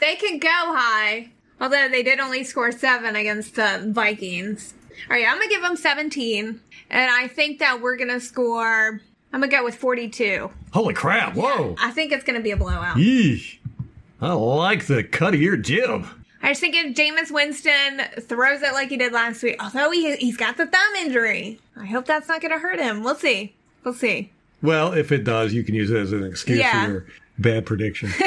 they 0.00 0.16
can 0.16 0.38
go 0.38 0.48
high, 0.48 1.30
although 1.60 1.90
they 1.90 2.02
did 2.02 2.20
only 2.20 2.42
score 2.42 2.72
seven 2.72 3.14
against 3.14 3.56
the 3.56 3.84
Vikings. 3.88 4.72
All 5.10 5.16
right, 5.16 5.26
I'm 5.26 5.36
gonna 5.36 5.50
give 5.50 5.60
them 5.60 5.76
17, 5.76 6.60
and 6.92 7.10
I 7.10 7.26
think 7.26 7.58
that 7.58 7.80
we're 7.80 7.96
gonna 7.96 8.20
score. 8.20 9.00
I'm 9.32 9.40
gonna 9.40 9.48
go 9.48 9.64
with 9.64 9.74
42. 9.74 10.50
Holy 10.72 10.94
crap! 10.94 11.34
Whoa! 11.34 11.74
I 11.80 11.90
think 11.90 12.12
it's 12.12 12.22
gonna 12.24 12.40
be 12.40 12.50
a 12.52 12.56
blowout. 12.56 12.96
Yeesh. 12.96 13.56
I 14.20 14.32
like 14.34 14.86
the 14.86 15.02
cut 15.02 15.34
of 15.34 15.40
your 15.42 15.56
jib. 15.56 16.06
I 16.44 16.48
just 16.50 16.60
think 16.60 16.74
if 16.76 16.94
Jameis 16.94 17.30
Winston 17.32 18.02
throws 18.20 18.62
it 18.62 18.72
like 18.72 18.88
he 18.90 18.96
did 18.96 19.12
last 19.12 19.42
week, 19.42 19.56
although 19.62 19.90
he 19.90 20.14
he's 20.16 20.36
got 20.36 20.56
the 20.56 20.66
thumb 20.66 20.94
injury, 21.00 21.58
I 21.76 21.86
hope 21.86 22.04
that's 22.04 22.28
not 22.28 22.40
gonna 22.40 22.58
hurt 22.58 22.78
him. 22.78 23.02
We'll 23.02 23.14
see. 23.16 23.54
We'll 23.84 23.94
see. 23.94 24.30
Well, 24.60 24.92
if 24.92 25.10
it 25.10 25.24
does, 25.24 25.52
you 25.52 25.64
can 25.64 25.74
use 25.74 25.90
it 25.90 25.96
as 25.96 26.12
an 26.12 26.22
excuse 26.24 26.58
Yeah. 26.60 26.84
for 26.86 26.90
your 26.92 27.06
bad 27.38 27.66
prediction. 27.66 28.12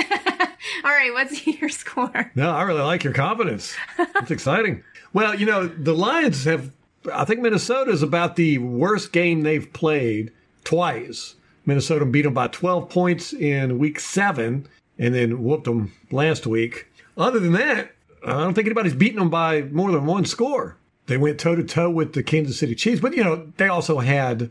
All 0.84 0.92
right, 0.92 1.12
what's 1.14 1.46
your 1.62 1.70
score? 1.70 2.32
no, 2.36 2.52
I 2.52 2.64
really 2.64 2.82
like 2.82 3.04
your 3.04 3.14
confidence. 3.14 3.74
It's 3.98 4.32
exciting. 4.32 4.84
Well, 5.14 5.36
you 5.36 5.46
know, 5.46 5.68
the 5.68 5.94
Lions 5.94 6.44
have, 6.46 6.72
I 7.14 7.26
think 7.26 7.42
Minnesota 7.42 7.92
is 7.92 8.04
about 8.04 8.36
the 8.36 8.58
worst 8.58 9.12
game 9.12 9.42
they've 9.42 9.72
played 9.72 10.32
twice. 10.64 11.36
Minnesota 11.66 12.06
beat 12.06 12.24
them 12.24 12.34
by 12.34 12.48
12 12.48 12.90
points 12.90 13.34
in 13.34 13.80
week 13.80 14.00
seven 14.00 14.68
and 14.98 15.14
then 15.14 15.44
whooped 15.44 15.66
them 15.66 15.92
last 16.12 16.46
week. 16.46 16.88
Other 17.18 17.40
than 17.40 17.54
that, 17.54 17.92
I 18.26 18.32
don't 18.32 18.54
think 18.54 18.68
anybody's 18.68 18.94
beaten 18.94 19.20
them 19.20 19.30
by 19.30 19.64
more 19.64 19.92
than 19.92 20.06
one 20.06 20.26
score. 20.26 20.78
They 21.08 21.18
went 21.18 21.40
toe 21.40 21.56
to 21.56 21.64
toe 21.64 21.90
with 21.90 22.14
the 22.14 22.24
Kansas 22.24 22.58
City 22.58 22.76
Chiefs, 22.76 23.02
but, 23.02 23.16
you 23.16 23.24
know, 23.24 23.52
they 23.58 23.68
also 23.68 24.00
had 24.00 24.50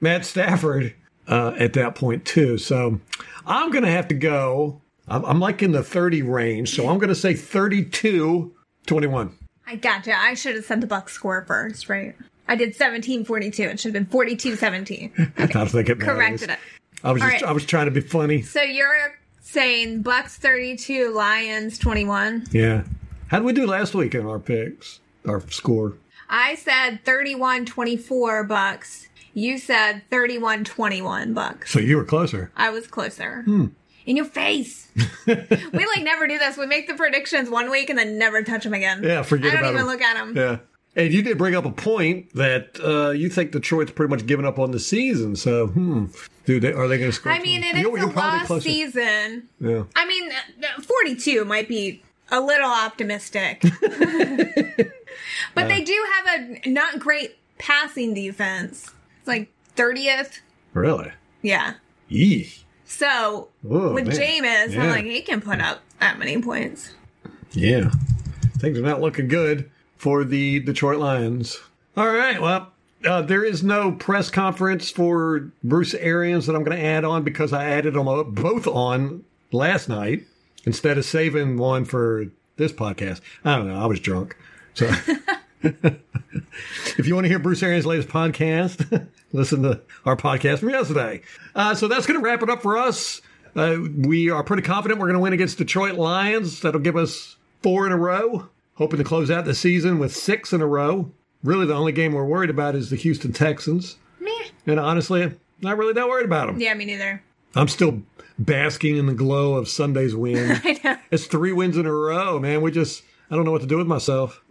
Matt 0.00 0.24
Stafford 0.24 0.94
uh, 1.26 1.54
at 1.58 1.72
that 1.74 1.94
point 1.94 2.24
too. 2.24 2.58
So 2.58 3.00
I'm 3.46 3.70
going 3.70 3.84
to 3.84 3.90
have 3.90 4.08
to 4.08 4.14
go. 4.14 4.80
I'm, 5.08 5.24
I'm 5.24 5.40
like 5.40 5.62
in 5.62 5.72
the 5.72 5.82
30 5.82 6.22
range, 6.22 6.74
so 6.74 6.88
I'm 6.88 6.98
going 6.98 7.08
to 7.08 7.14
say 7.14 7.34
32 7.34 8.54
21. 8.86 9.37
I 9.68 9.76
gotcha. 9.76 10.18
I 10.18 10.32
should 10.32 10.56
have 10.56 10.64
said 10.64 10.80
the 10.80 10.86
Bucks 10.86 11.12
score 11.12 11.44
first, 11.46 11.90
right? 11.90 12.16
I 12.48 12.56
did 12.56 12.74
17-42. 12.74 13.60
It 13.60 13.78
should 13.78 13.94
have 13.94 14.08
been 14.08 14.18
42-17. 14.18 15.32
I 15.38 15.46
don't 15.46 15.68
think 15.70 15.90
it 15.90 15.98
matters. 15.98 16.14
Corrected 16.14 16.50
it. 16.50 16.58
I 17.04 17.12
was 17.12 17.20
All 17.22 17.28
just 17.28 17.42
right. 17.42 17.50
I 17.50 17.52
was 17.52 17.66
trying 17.66 17.84
to 17.84 17.90
be 17.90 18.00
funny. 18.00 18.40
So 18.40 18.62
you're 18.62 19.18
saying 19.42 20.00
Bucks 20.00 20.38
32, 20.38 21.12
Lions 21.12 21.78
21. 21.78 22.46
Yeah. 22.50 22.84
How 23.26 23.40
did 23.40 23.44
we 23.44 23.52
do 23.52 23.66
last 23.66 23.94
week 23.94 24.14
in 24.14 24.24
our 24.24 24.38
picks? 24.38 25.00
Our 25.26 25.42
score. 25.50 25.98
I 26.30 26.54
said 26.54 27.00
31-24 27.04 28.48
Bucks. 28.48 29.08
You 29.34 29.58
said 29.58 30.02
31-21 30.10 31.34
Bucks. 31.34 31.70
So 31.70 31.78
you 31.78 31.98
were 31.98 32.04
closer. 32.04 32.50
I 32.56 32.70
was 32.70 32.86
closer. 32.86 33.42
Hmm. 33.42 33.66
In 34.08 34.16
your 34.16 34.24
face. 34.24 34.88
we 35.26 35.34
like 35.34 36.02
never 36.02 36.26
do 36.26 36.38
this. 36.38 36.56
We 36.56 36.64
make 36.64 36.88
the 36.88 36.94
predictions 36.94 37.50
one 37.50 37.70
week 37.70 37.90
and 37.90 37.98
then 37.98 38.16
never 38.16 38.42
touch 38.42 38.64
them 38.64 38.72
again. 38.72 39.02
Yeah, 39.02 39.20
forget 39.20 39.52
about 39.52 39.56
it. 39.56 39.58
I 39.58 39.70
don't 39.70 39.74
even 39.74 39.86
look 39.86 40.00
at 40.00 40.14
them. 40.16 40.34
Yeah. 40.34 40.58
And 40.96 41.12
you 41.12 41.20
did 41.20 41.36
bring 41.36 41.54
up 41.54 41.66
a 41.66 41.70
point 41.70 42.32
that 42.34 42.80
uh, 42.82 43.10
you 43.10 43.28
think 43.28 43.52
Detroit's 43.52 43.90
pretty 43.90 44.08
much 44.08 44.24
given 44.26 44.46
up 44.46 44.58
on 44.58 44.70
the 44.70 44.80
season. 44.80 45.36
So, 45.36 45.66
hmm, 45.66 46.06
dude, 46.46 46.62
they, 46.62 46.72
are 46.72 46.88
they 46.88 46.96
going 46.96 47.10
to 47.10 47.14
score? 47.14 47.30
I 47.32 47.38
mean, 47.40 47.62
it 47.62 47.76
is 47.76 47.84
a 47.84 48.06
lost 48.06 48.62
season. 48.62 49.48
Yeah. 49.60 49.84
I 49.94 50.06
mean, 50.06 50.30
uh, 50.32 50.80
42 50.80 51.44
might 51.44 51.68
be 51.68 52.02
a 52.30 52.40
little 52.40 52.70
optimistic. 52.70 53.60
but 55.54 55.64
Uh. 55.64 55.68
they 55.68 55.84
do 55.84 56.06
have 56.16 56.40
a 56.64 56.68
not 56.70 56.98
great 56.98 57.36
passing 57.58 58.14
defense. 58.14 58.90
It's 59.18 59.28
like 59.28 59.50
30th. 59.76 60.40
Really? 60.72 61.12
Yeah. 61.42 61.74
Yee. 62.08 62.50
So 62.88 63.48
Oh, 63.68 63.92
with 63.92 64.06
man. 64.08 64.16
Jameis, 64.16 64.72
Yeah. 64.72 64.82
I'm 64.82 64.90
like, 64.90 65.04
he 65.04 65.20
can 65.20 65.40
put 65.40 65.60
up 65.60 65.80
that 66.00 66.18
many 66.18 66.40
points. 66.42 66.90
Yeah. 67.52 67.90
Things 68.58 68.78
are 68.78 68.82
not 68.82 69.00
looking 69.00 69.28
good 69.28 69.70
for 69.96 70.24
the 70.24 70.58
Detroit 70.60 70.98
Lions. 70.98 71.60
All 71.96 72.08
right. 72.08 72.40
Well, 72.40 72.72
uh, 73.04 73.22
there 73.22 73.44
is 73.44 73.62
no 73.62 73.92
press 73.92 74.30
conference 74.30 74.90
for 74.90 75.50
Bruce 75.62 75.94
Arians 75.94 76.46
that 76.46 76.56
I'm 76.56 76.64
going 76.64 76.76
to 76.76 76.84
add 76.84 77.04
on 77.04 77.22
because 77.22 77.52
I 77.52 77.64
added 77.66 77.94
them 77.94 78.06
both 78.34 78.66
on 78.66 79.22
last 79.52 79.88
night 79.88 80.26
instead 80.64 80.98
of 80.98 81.04
saving 81.04 81.58
one 81.58 81.84
for 81.84 82.26
this 82.56 82.72
podcast. 82.72 83.20
I 83.44 83.56
don't 83.56 83.68
know. 83.68 83.78
I 83.80 83.86
was 83.86 84.00
drunk. 84.00 84.36
So 84.74 84.86
if 85.62 87.06
you 87.06 87.14
want 87.14 87.24
to 87.24 87.28
hear 87.28 87.38
Bruce 87.38 87.62
Arians' 87.62 87.86
latest 87.86 88.08
podcast, 88.08 89.06
listen 89.32 89.62
to 89.62 89.80
our 90.04 90.16
podcast 90.16 90.58
from 90.60 90.70
yesterday. 90.70 91.22
Uh, 91.54 91.74
so 91.74 91.88
that's 91.88 92.06
going 92.06 92.18
to 92.18 92.24
wrap 92.24 92.42
it 92.42 92.50
up 92.50 92.62
for 92.62 92.76
us. 92.76 93.20
Uh, 93.56 93.78
we 93.96 94.30
are 94.30 94.44
pretty 94.44 94.62
confident 94.62 95.00
we're 95.00 95.06
going 95.06 95.14
to 95.14 95.20
win 95.20 95.32
against 95.32 95.58
Detroit 95.58 95.94
Lions. 95.94 96.60
That'll 96.60 96.80
give 96.80 96.96
us 96.96 97.36
four 97.62 97.86
in 97.86 97.92
a 97.92 97.96
row. 97.96 98.48
Hoping 98.74 98.98
to 98.98 99.04
close 99.04 99.30
out 99.30 99.44
the 99.44 99.54
season 99.54 99.98
with 99.98 100.14
six 100.14 100.52
in 100.52 100.60
a 100.60 100.66
row. 100.66 101.10
Really, 101.42 101.66
the 101.66 101.74
only 101.74 101.92
game 101.92 102.12
we're 102.12 102.24
worried 102.24 102.50
about 102.50 102.74
is 102.76 102.90
the 102.90 102.96
Houston 102.96 103.32
Texans. 103.32 103.96
Meh. 104.20 104.30
And 104.66 104.78
honestly, 104.78 105.32
not 105.60 105.76
really 105.76 105.92
that 105.94 106.08
worried 106.08 106.26
about 106.26 106.46
them. 106.46 106.60
Yeah, 106.60 106.74
me 106.74 106.84
neither. 106.84 107.22
I'm 107.56 107.68
still 107.68 108.02
basking 108.38 108.96
in 108.96 109.06
the 109.06 109.14
glow 109.14 109.54
of 109.54 109.68
Sunday's 109.68 110.14
win. 110.14 110.60
I 110.64 110.80
know. 110.84 110.96
It's 111.10 111.26
three 111.26 111.52
wins 111.52 111.76
in 111.76 111.86
a 111.86 111.92
row, 111.92 112.38
man. 112.38 112.60
We 112.60 112.70
just, 112.70 113.02
I 113.30 113.34
don't 113.36 113.44
know 113.44 113.50
what 113.50 113.62
to 113.62 113.66
do 113.66 113.78
with 113.78 113.86
myself. 113.86 114.42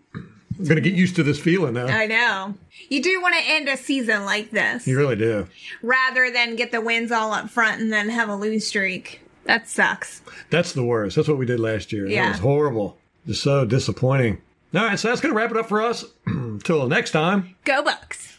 I'm 0.60 0.66
going 0.66 0.76
to 0.76 0.82
get 0.82 0.94
used 0.94 1.16
to 1.18 1.24
this 1.24 1.40
feeling 1.40 1.74
now. 1.74 1.86
I 1.88 2.06
know. 2.08 2.56
You 2.90 3.02
do 3.04 3.22
want 3.22 3.36
to 3.36 3.42
end 3.46 3.68
a 3.70 3.78
season 3.78 4.26
like 4.26 4.52
this 4.52 4.88
You 4.88 4.98
really 4.98 5.16
do. 5.16 5.48
rather 5.82 6.32
than 6.32 6.56
get 6.56 6.72
the 6.72 6.82
wins 6.82 7.12
all 7.12 7.32
up 7.34 7.50
front 7.50 7.82
and 7.82 7.92
then 7.92 8.10
have 8.10 8.30
a 8.30 8.36
lose 8.36 8.66
streak. 8.68 9.22
That 9.46 9.68
sucks. 9.70 10.22
That's 10.50 10.74
the 10.74 10.84
worst. 10.84 11.16
That's 11.16 11.28
what 11.28 11.38
we 11.38 11.46
did 11.46 11.60
last 11.60 11.92
year. 11.94 12.04
That 12.06 12.12
Yeah. 12.12 12.30
was 12.32 12.40
horrible. 12.40 12.98
Just 13.26 13.44
so 13.44 13.66
disappointing. 13.66 14.42
All 14.76 14.82
right, 14.84 15.00
so 15.00 15.08
that's 15.10 15.22
going 15.22 15.34
to 15.34 15.38
wrap 15.38 15.52
it 15.52 15.58
up 15.58 15.70
for 15.70 15.82
us. 15.82 16.04
Until 16.26 16.88
next 16.88 17.12
time. 17.12 17.56
Go 17.64 17.84
Bucks. 17.84 18.37